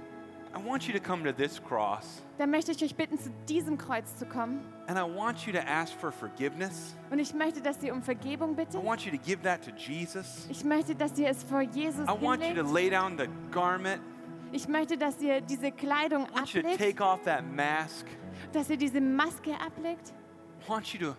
I 0.59 0.67
want 0.67 0.89
you 0.89 0.93
to 0.93 1.01
come 1.01 1.23
to 1.25 1.33
this 1.33 1.63
cross 1.63 2.23
dann 2.39 2.51
möchte 2.51 2.71
ich 2.73 2.83
euch 2.85 2.95
bitten, 2.95 3.19
zu 3.19 3.31
diesem 3.49 3.77
Kreuz 3.79 4.17
zu 4.17 4.27
kommen. 4.27 4.61
and 4.87 4.99
I 4.99 5.03
want 5.03 5.47
you 5.47 5.53
to 5.53 5.61
ask 5.61 5.93
for 5.99 6.11
forgiveness. 6.13 6.95
Und 7.11 7.19
ich 7.19 7.35
möchte, 7.35 7.61
dass 7.61 7.83
ihr 7.83 7.93
um 7.93 8.03
Vergebung 8.03 8.57
I 8.59 8.67
want 8.85 9.05
you 9.05 9.11
to 9.11 9.19
give 9.19 9.43
that 9.43 9.65
to 9.65 9.71
Jesus. 9.77 10.47
Ich 10.51 10.65
möchte, 10.65 10.95
dass 10.95 11.19
ihr 11.19 11.29
es 11.29 11.43
vor 11.45 11.63
Jesus 11.63 12.07
I 12.09 12.21
want 12.21 12.43
you 12.45 12.55
to 12.55 12.73
lay 12.73 12.89
down 12.91 13.19
the 13.19 13.29
garment. 13.51 14.01
Ich 14.53 14.67
möchte, 14.67 14.97
dass 14.97 15.21
ihr 15.21 15.41
diese 15.41 15.71
Kleidung 15.73 16.25
I 16.25 16.35
want 16.35 16.55
you 16.55 16.63
to 16.63 16.69
ablegt, 16.69 16.97
take 16.99 17.05
off 17.05 17.23
that 17.25 17.45
mask. 17.45 18.07
dass 18.53 18.71
ihr 18.71 18.77
diese 18.77 19.01
Maske 19.01 19.53
ablegt. 19.61 20.13
I 20.65 20.69
want 20.71 20.93
you 20.95 20.99
to 21.01 21.17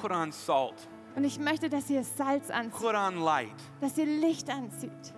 put 0.00 0.10
on 0.10 0.32
salt, 0.32 0.88
Und 1.16 1.24
ich 1.24 1.38
möchte, 1.38 1.68
dass 1.68 1.90
ihr 1.90 2.02
Salz 2.04 2.50
anzieht, 2.50 2.80
put 2.80 2.94
on 2.94 3.20
light. 3.20 3.48
dass 3.80 3.98
ihr 3.98 4.06
Licht 4.06 4.48
anzieht, 4.48 5.14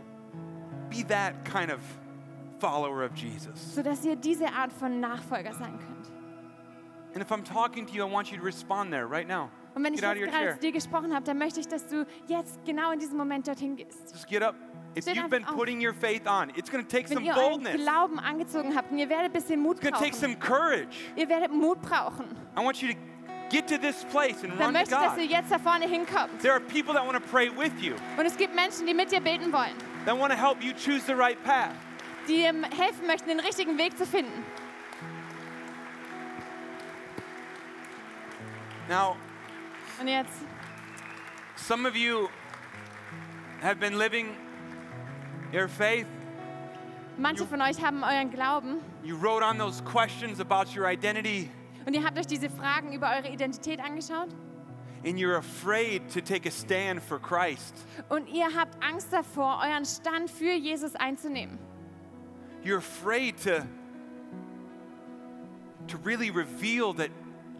Be 0.91 1.07
that 1.07 1.45
kind 1.45 1.71
of 1.73 1.81
follower 2.71 3.05
of 3.05 3.15
Jesus. 3.17 3.75
sodass 3.75 4.05
ihr 4.05 4.17
diese 4.17 4.47
Art 4.53 4.73
von 4.73 5.01
Nachfolger 5.01 5.53
sein 5.53 5.79
könnt. 5.79 6.13
And 7.15 7.23
if 7.23 7.31
I'm 7.31 7.45
talking 7.45 7.87
to 7.87 7.93
you, 7.93 8.07
I 8.07 8.11
want 8.11 8.31
you 8.31 8.39
to 8.39 8.45
respond 8.45 8.91
there 8.91 9.07
right 9.07 9.29
now. 9.29 9.51
Und 9.75 9.85
wenn 9.85 9.95
ich 9.95 10.01
Get 10.01 10.09
out 10.09 10.17
of 10.17 10.21
jetzt 10.21 10.27
your 10.27 10.31
gerade 10.33 10.45
chair. 10.45 10.55
zu 10.55 10.61
dir 10.61 10.73
gesprochen 10.73 11.15
habe, 11.15 11.25
dann 11.25 11.39
möchte 11.39 11.61
ich, 11.61 11.69
dass 11.69 11.87
du 11.87 12.07
jetzt 12.27 12.59
genau 12.65 12.91
in 12.93 12.99
diesem 13.01 13.17
Moment 13.19 13.47
dorthin 13.49 13.77
gehst. 13.77 14.13
Just 14.13 14.27
get 14.29 14.43
up. 14.43 14.55
If 14.97 15.05
Steht 15.05 15.17
you've 15.17 15.29
been 15.29 15.41
einfach 15.43 15.53
auf. 15.53 15.59
putting 15.59 15.85
your 15.87 15.95
faith 15.95 16.27
on, 16.27 16.51
it's 16.57 16.71
going 16.71 16.85
to 16.85 16.89
take 16.91 17.09
Wenn 17.09 17.17
some 17.19 17.27
ihr 17.27 17.35
euren 17.35 17.51
boldness. 17.63 17.75
It's 17.75 17.83
Glauben 17.85 18.19
angezogen 18.19 18.77
habt 18.77 18.91
und 18.93 18.99
ihr 18.99 19.09
werdet 19.09 19.27
ein 19.27 19.33
bisschen 19.33 19.61
Mut 19.61 19.81
going 19.81 19.93
to 19.95 19.99
take 19.99 20.11
brauchen, 20.13 20.21
some 20.21 20.37
courage. 20.37 20.97
ihr 21.17 21.29
werdet 21.29 21.51
Mut 21.53 21.81
brauchen, 21.81 22.27
I 22.59 22.63
want 22.63 22.83
you 22.83 22.89
to 22.93 22.99
get 23.51 23.67
to 23.69 23.79
this 23.79 24.05
place 24.11 24.43
and 24.45 24.53
dann 24.59 24.67
run 24.67 24.75
to 24.75 24.81
möchte 24.81 24.95
ich, 24.95 25.01
dass 25.01 25.15
God. 25.15 25.19
ihr 25.25 25.31
jetzt 25.31 25.51
da 25.51 25.59
vorne 25.59 25.87
hinkommt. 25.87 26.39
There 26.41 26.53
are 26.53 26.61
people 26.61 26.93
that 26.95 27.07
want 27.07 27.15
to 27.15 27.31
pray 27.31 27.49
with 27.51 27.73
you, 27.81 27.95
Und 28.19 28.27
es 28.27 28.37
gibt 28.37 28.55
Menschen, 28.55 28.87
die 28.87 28.93
mit 28.93 29.11
dir 29.11 29.21
beten 29.21 29.51
wollen, 29.53 29.73
that 30.05 30.19
want 30.19 30.31
to 30.33 30.39
help 30.39 30.63
you 30.63 30.73
choose 30.75 31.01
the 31.07 31.15
right 31.15 31.43
path. 31.43 31.73
Die 32.29 32.35
dir 32.37 32.53
helfen 32.77 33.07
möchten, 33.07 33.29
den 33.29 33.41
richtigen 33.41 33.79
Weg 33.79 33.97
zu 33.97 34.07
finden. 34.07 34.45
Now, 38.89 39.17
Und 40.01 40.09
jetzt, 40.09 40.33
some 41.57 41.87
of 41.89 41.97
you 41.97 42.29
have 43.63 43.77
been 43.79 43.97
living 43.97 44.37
your 45.53 45.69
faith. 45.69 46.07
manche 47.17 47.47
von 47.47 47.61
euch 47.61 47.81
haben 47.83 48.03
euren 48.03 48.31
Glauben 48.31 48.81
You 49.05 49.17
wrote 49.17 49.43
on 49.45 49.59
those 49.59 49.83
questions 49.85 50.41
about 50.41 50.75
your 50.77 50.87
identity, 50.89 51.51
und 51.87 51.95
ihr 51.95 52.03
habt 52.05 52.19
euch 52.19 52.27
diese 52.27 52.49
Fragen 52.51 52.93
über 52.93 53.11
eure 53.17 53.29
Identität 53.33 53.81
angeschaut 53.81 54.29
and 55.05 55.19
you're 55.19 55.37
afraid 55.37 56.03
to 56.13 56.21
take 56.21 56.47
a 56.49 56.51
stand 56.51 57.01
for 57.03 57.19
Christ. 57.21 57.75
und 58.09 58.29
ihr 58.29 58.47
habt 58.55 58.83
Angst 58.83 59.13
davor, 59.13 59.61
euren 59.65 59.85
Stand 59.85 60.31
für 60.31 60.53
Jesus 60.53 60.95
einzunehmen. 60.97 61.59
You're 62.65 62.79
afraid 62.79 63.37
to, 63.39 63.67
to 65.89 65.97
really 65.99 66.31
reveal 66.31 66.93
that 66.95 67.11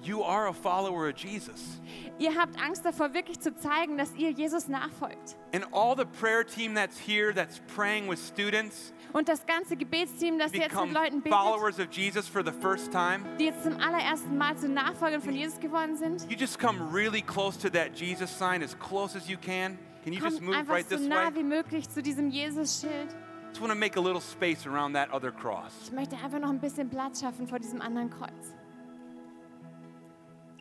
you 0.05 0.23
are 0.23 0.49
a 0.49 0.53
follower 0.53 1.09
of 1.09 1.17
Jesus. 1.17 1.81
Ihr 2.19 2.35
habt 2.37 2.57
Angst 2.61 2.85
davor, 2.85 3.15
wirklich 3.15 3.41
zu 3.41 3.55
zeigen, 3.57 3.97
dass 3.97 4.15
ihr 4.17 4.31
Jesus 4.31 4.69
nachfolgt. 4.69 5.37
And 5.53 5.65
all 5.73 5.97
the 5.97 6.05
prayer 6.05 6.45
team 6.45 6.75
that's 6.75 6.99
here 6.99 7.33
that's 7.33 7.61
praying 7.75 8.09
with 8.09 8.19
students 8.19 8.93
Und 9.13 9.29
das 9.29 9.45
ganze 9.45 9.77
Gebetsteam, 9.77 10.39
das 10.39 10.53
jetzt 10.53 10.71
become 10.71 10.93
mit 10.93 10.95
Leuten 10.95 11.23
betet, 11.23 11.33
followers 11.39 11.79
of 11.79 11.89
Jesus 11.93 12.27
for 12.29 12.43
the 12.45 12.53
first 12.53 12.91
time. 12.93 13.21
die 13.39 13.47
jetzt 13.47 13.63
zum 13.63 13.77
allerersten 13.79 14.37
Mal 14.39 14.57
zu 14.57 14.69
Nachfolgern 14.69 15.21
von 15.21 15.35
Jesus 15.35 15.61
geworden 15.61 15.97
sind, 15.97 16.23
You 16.31 16.37
just 16.37 16.59
come 16.59 16.79
really 16.93 17.23
close 17.23 17.59
to 17.59 17.69
that 17.71 17.95
Jesus 17.95 18.31
sign 18.37 18.63
as 18.63 18.77
close 18.79 19.17
as 19.17 19.29
you 19.29 19.37
can. 19.37 19.79
Can 20.05 20.13
you 20.13 20.21
just 20.21 20.39
kommt 20.39 20.47
move 20.47 20.57
einfach 20.57 20.75
right 20.75 20.89
so 20.89 20.97
this 20.97 21.07
nah 21.07 21.27
way? 21.29 21.35
wie 21.37 21.45
möglich 21.45 21.89
zu 21.89 22.03
diesem 22.03 22.31
Jesus-Schild. 22.31 23.15
Just 23.53 23.61
want 23.61 23.71
to 23.71 23.79
make 23.79 23.97
a 23.97 24.01
little 24.01 24.21
space 24.21 24.67
around 24.67 24.95
that 24.95 25.11
other 25.13 25.31
cross. 25.31 25.73
Ich 25.85 25.93
möchte 25.93 26.17
einfach 26.17 26.39
noch 26.39 26.49
ein 26.49 26.59
bisschen 26.59 26.89
Platz 26.89 27.21
schaffen 27.21 27.47
vor 27.47 27.59
diesem 27.59 27.83
anderen 27.83 28.09
Kreuz. 28.09 28.55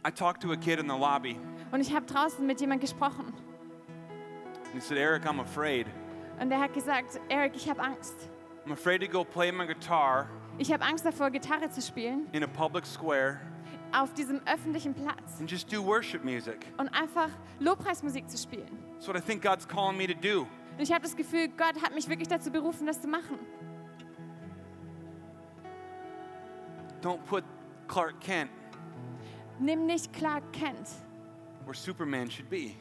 I 0.05 0.11
talked 0.11 0.41
to 0.41 0.51
a 0.51 0.57
kid 0.57 0.77
in 0.79 0.87
the 0.89 0.95
lobby, 0.97 1.37
Und 1.71 1.79
ich 1.79 1.93
habe 1.93 2.05
draußen 2.05 2.45
mit 2.45 2.59
jemand 2.59 2.81
gesprochen. 2.81 3.33
and 4.65 4.73
he 4.73 4.79
said, 4.81 4.97
Eric, 4.97 5.23
I'm 5.25 5.39
afraid. 5.39 5.87
Und 6.39 6.49
der 6.49 6.59
hat 6.59 6.73
gesagt, 6.73 7.19
Eric, 7.29 7.55
ich 7.55 7.69
habe 7.69 7.81
Angst. 7.81 8.29
I'm 8.65 8.73
afraid 8.73 8.99
to 9.01 9.07
go 9.07 9.23
play 9.23 9.51
my 9.51 9.65
guitar 9.65 10.27
Ich 10.57 10.71
habe 10.73 10.83
Angst 10.83 11.05
davor, 11.05 11.29
Gitarre 11.31 11.69
zu 11.69 11.81
spielen 11.81 12.27
in 12.33 12.43
a 12.43 12.47
public 12.47 12.85
square 12.85 13.39
auf 13.93 14.13
diesem 14.13 14.39
öffentlichen 14.45 14.93
Platz 14.93 15.39
and 15.39 15.49
just 15.49 15.71
do 15.71 15.81
worship 15.83 16.23
music. 16.25 16.65
und 16.77 16.89
einfach 16.89 17.29
Lobpreismusik 17.59 18.29
zu 18.29 18.37
spielen. 18.37 18.67
That's 18.95 19.07
what 19.07 19.15
I 19.15 19.21
think 19.21 19.41
God's 19.41 19.65
calling 19.67 19.97
me 19.97 20.07
to 20.07 20.13
do. 20.13 20.45
Und 20.81 20.87
ich 20.89 20.93
habe 20.95 21.03
das 21.03 21.15
Gefühl, 21.15 21.47
Gott 21.47 21.79
hat 21.83 21.93
mich 21.93 22.09
wirklich 22.09 22.27
dazu 22.27 22.49
berufen, 22.49 22.87
das 22.87 22.99
zu 22.99 23.07
machen. 23.07 23.37
Don't 27.03 27.19
put 27.27 27.43
Clark 27.87 28.19
Kent 28.19 28.49
Nimm 29.59 29.85
nicht 29.85 30.11
Clark 30.11 30.41
Kent, 30.51 30.89
where 31.65 31.75
Superman 31.75 32.31
should 32.31 32.49
be. 32.49 32.71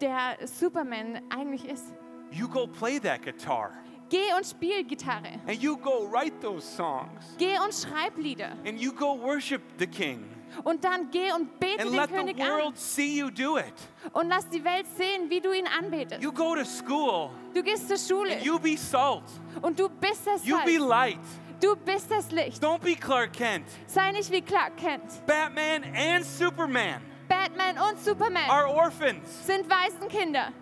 der 0.00 0.36
Superman 0.46 1.20
eigentlich 1.28 1.64
ist. 1.64 1.92
You 2.30 2.46
go 2.46 2.68
play 2.68 3.00
that 3.00 3.22
guitar 3.22 3.72
Geh 4.08 4.32
und 4.36 4.46
spiel 4.46 4.84
Gitarre. 4.84 5.40
and 5.48 5.60
you 5.60 5.76
go 5.76 6.06
write 6.08 6.40
those 6.40 6.64
songs 6.64 7.34
Geh 7.38 7.58
und 7.58 7.74
schreib 7.74 8.16
Lieder. 8.18 8.52
and 8.64 8.78
you 8.80 8.92
go 8.92 9.14
worship 9.20 9.62
the 9.80 9.86
King 9.88 10.22
Und 10.64 10.84
dann 10.84 11.10
geh 11.10 11.32
und 11.32 11.58
bete 11.60 11.82
and 11.82 11.90
den 11.90 11.96
let 11.96 12.08
the 12.08 12.14
König 12.16 12.40
an. 12.40 12.48
world 12.50 12.78
see 12.78 13.18
you 13.18 13.30
do 13.30 13.58
it. 13.58 13.74
Und 14.12 14.28
lass 14.28 14.48
die 14.48 14.62
Welt 14.64 14.86
sehen, 14.96 15.28
wie 15.28 15.40
du 15.40 15.52
ihn 15.52 15.66
anbetest. 15.66 16.22
You 16.22 16.32
go 16.32 16.54
to 16.54 16.64
school 16.64 17.30
Du 17.54 17.62
gehst 17.62 17.88
zur 17.88 17.98
Schule 17.98 18.32
and 18.34 18.42
you 18.44 18.58
be 18.58 18.76
salt. 18.76 19.24
und 19.62 19.78
du 19.78 19.88
bist 19.88 20.26
das 20.26 20.44
You 20.44 20.58
be 20.64 20.78
light. 20.78 21.18
Du 21.60 21.74
bist 21.74 22.10
das 22.10 22.30
Licht. 22.30 22.62
Don't 22.62 22.80
be 22.80 22.94
Clark 22.94 23.32
Kent. 23.32 23.64
Sei 23.86 24.12
nicht 24.12 24.30
wie 24.30 24.42
Clark 24.42 24.76
Kent. 24.76 25.02
Batman 25.26 25.84
and 25.94 26.24
Superman 26.24 27.00
Batman 27.28 27.76
und 27.78 27.98
Superman 27.98 28.48
are 28.48 28.68
orphans. 28.68 29.46
sind 29.46 29.66
Waisenkinder. 29.68 30.52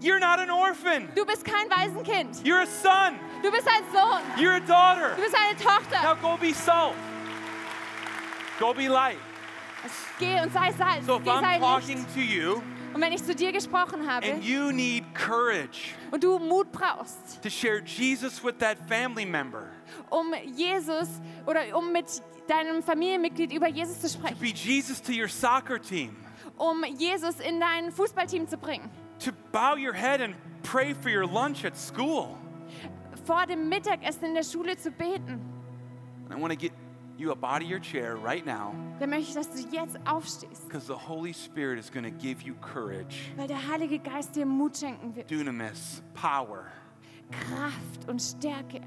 You're 0.00 0.20
not 0.20 0.38
an 0.38 0.50
orphan. 0.50 1.08
Du 1.16 1.24
bist 1.24 1.44
kein 1.44 1.68
Waisenkind. 1.70 2.36
You're 2.44 2.62
a 2.62 2.66
son. 2.66 3.18
Du 3.42 3.50
bist 3.50 3.66
ein 3.66 3.82
Sohn. 3.92 4.22
You're 4.36 4.56
a 4.56 4.60
daughter. 4.60 5.16
Du 5.16 5.22
bist 5.22 5.34
eine 5.34 5.56
Tochter. 5.58 6.02
Now 6.02 6.14
go 6.20 6.36
be 6.36 6.52
salt. 6.52 6.94
Go 8.58 8.72
be 8.74 8.88
light. 8.88 9.18
Geh 10.18 10.40
und 10.40 10.52
sei 10.52 10.72
Salz. 10.72 11.06
So 11.06 11.16
if 11.18 11.24
Geh, 11.24 11.30
sei 11.30 11.56
I'm 11.56 11.60
talking 11.60 11.98
Licht. 11.98 12.14
to 12.14 12.20
you 12.20 12.62
Und 12.94 13.00
wenn 13.02 13.12
ich 13.12 13.22
zu 13.22 13.34
dir 13.34 13.52
gesprochen 13.52 14.10
habe 14.10 14.26
and 14.26 14.42
you 14.42 14.72
need 14.72 15.04
courage 15.14 15.94
und 16.10 16.24
du 16.24 16.38
Mut 16.38 16.72
brauchst, 16.72 17.40
to 17.42 17.50
share 17.50 17.80
Jesus 17.84 18.42
with 18.42 18.58
that 18.58 18.76
family 18.88 19.24
member, 19.24 19.68
um 20.10 20.32
Jesus 20.56 21.08
oder 21.46 21.76
um 21.76 21.92
mit 21.92 22.06
deinem 22.48 22.82
Familienmitglied 22.82 23.52
über 23.52 23.68
Jesus 23.68 24.00
zu 24.00 24.08
to 24.08 24.18
sprechen, 24.18 24.38
be 24.40 24.48
Jesus 24.48 25.00
to 25.02 25.12
your 25.12 25.28
soccer 25.28 25.78
team, 25.78 26.16
um 26.56 26.82
Jesus 26.96 27.38
in 27.40 27.60
dein 27.60 27.92
Fußballteam 27.92 28.48
zu 28.48 28.56
bringen, 28.56 28.90
to 29.20 29.30
bow 29.52 29.76
your 29.76 29.92
head 29.92 30.20
and 30.20 30.34
pray 30.64 30.92
for 30.94 31.10
your 31.10 31.26
lunch 31.26 31.64
at 31.64 31.76
school. 31.76 32.36
vor 33.26 33.46
dem 33.46 33.68
Mittagessen 33.68 34.24
in 34.24 34.34
der 34.34 34.42
Schule 34.44 34.76
zu 34.76 34.90
beten, 34.90 35.40
And 36.24 36.32
I 36.36 36.40
want 36.40 36.52
to 36.52 36.58
get 36.58 36.72
you 37.18 37.30
up 37.32 37.42
out 37.42 37.62
of 37.62 37.68
your 37.68 37.80
chair 37.80 38.16
right 38.16 38.46
now 38.46 38.72
dann 39.00 39.10
möchte 39.10 39.28
ich, 39.28 39.34
dass 39.34 39.50
du 39.50 39.76
jetzt 39.76 39.96
aufstehst, 40.06 40.66
because 40.68 40.86
the 40.86 40.94
Holy 40.94 41.32
Spirit 41.34 41.78
is 41.78 41.90
going 41.90 42.04
to 42.04 42.10
give 42.10 42.42
you 42.42 42.54
courage, 42.60 43.30
weil 43.36 43.46
der 43.48 43.66
Heilige 43.68 43.98
Geist 43.98 44.34
dir 44.36 44.46
Mut 44.46 44.76
schenken 44.76 45.14
wird, 45.14 45.30
dunamis, 45.30 46.02
power 46.14 46.64
Kraft 47.30 48.08
und 48.08 48.20
Stärke, 48.20 48.80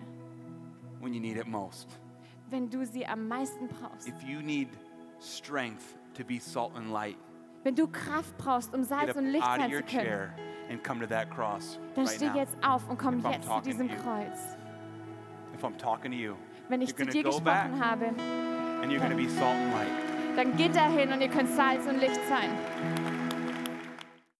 when 0.99 1.13
you 1.13 1.19
need 1.19 1.37
it 1.37 1.47
most. 1.47 1.87
wenn 2.49 2.69
du 2.69 2.85
sie 2.85 3.05
am 3.05 3.27
meisten 3.27 3.67
brauchst. 3.67 4.07
If 4.07 4.21
you 4.23 4.41
need 4.41 4.69
strength 5.19 5.95
to 6.15 6.23
be 6.23 6.39
salt 6.39 6.75
and 6.75 6.91
light, 6.91 7.17
Wenn 7.63 7.75
du 7.75 7.87
Kraft 7.87 8.35
brauchst, 8.37 8.73
um 8.73 8.83
Salz 8.83 9.15
und 9.15 9.27
Licht 9.27 9.45
out 9.45 9.59
of 9.59 9.61
sein 9.65 9.71
your 9.71 9.85
zu 9.85 9.95
können, 9.95 10.05
chair 10.05 10.33
and 10.71 10.83
come 10.83 10.99
to 10.99 11.05
that 11.07 11.29
cross 11.29 11.77
dann 11.95 12.05
right 12.05 12.15
steh 12.15 12.27
now. 12.29 12.35
jetzt 12.35 12.57
auf 12.63 12.89
und 12.89 12.97
komm 12.97 13.19
If 13.19 13.25
jetzt 13.31 13.47
zu 13.47 13.61
diesem. 13.61 13.87
Kreuz. 13.89 14.39
If 15.53 15.63
I'm 15.63 15.77
talking 15.77 16.11
to 16.11 16.17
you, 16.17 16.35
Wenn 16.69 16.81
ich 16.81 16.95
zu 16.95 17.05
dir 17.05 17.23
gesprochen 17.23 17.79
habe, 17.79 18.11
dann 20.35 20.57
geht 20.57 20.75
dahin 20.75 21.11
und 21.11 21.21
ihr 21.21 21.29
könnt 21.29 21.49
Salz 21.49 21.85
und 21.85 21.99
Licht 21.99 22.19
sein. 22.29 22.49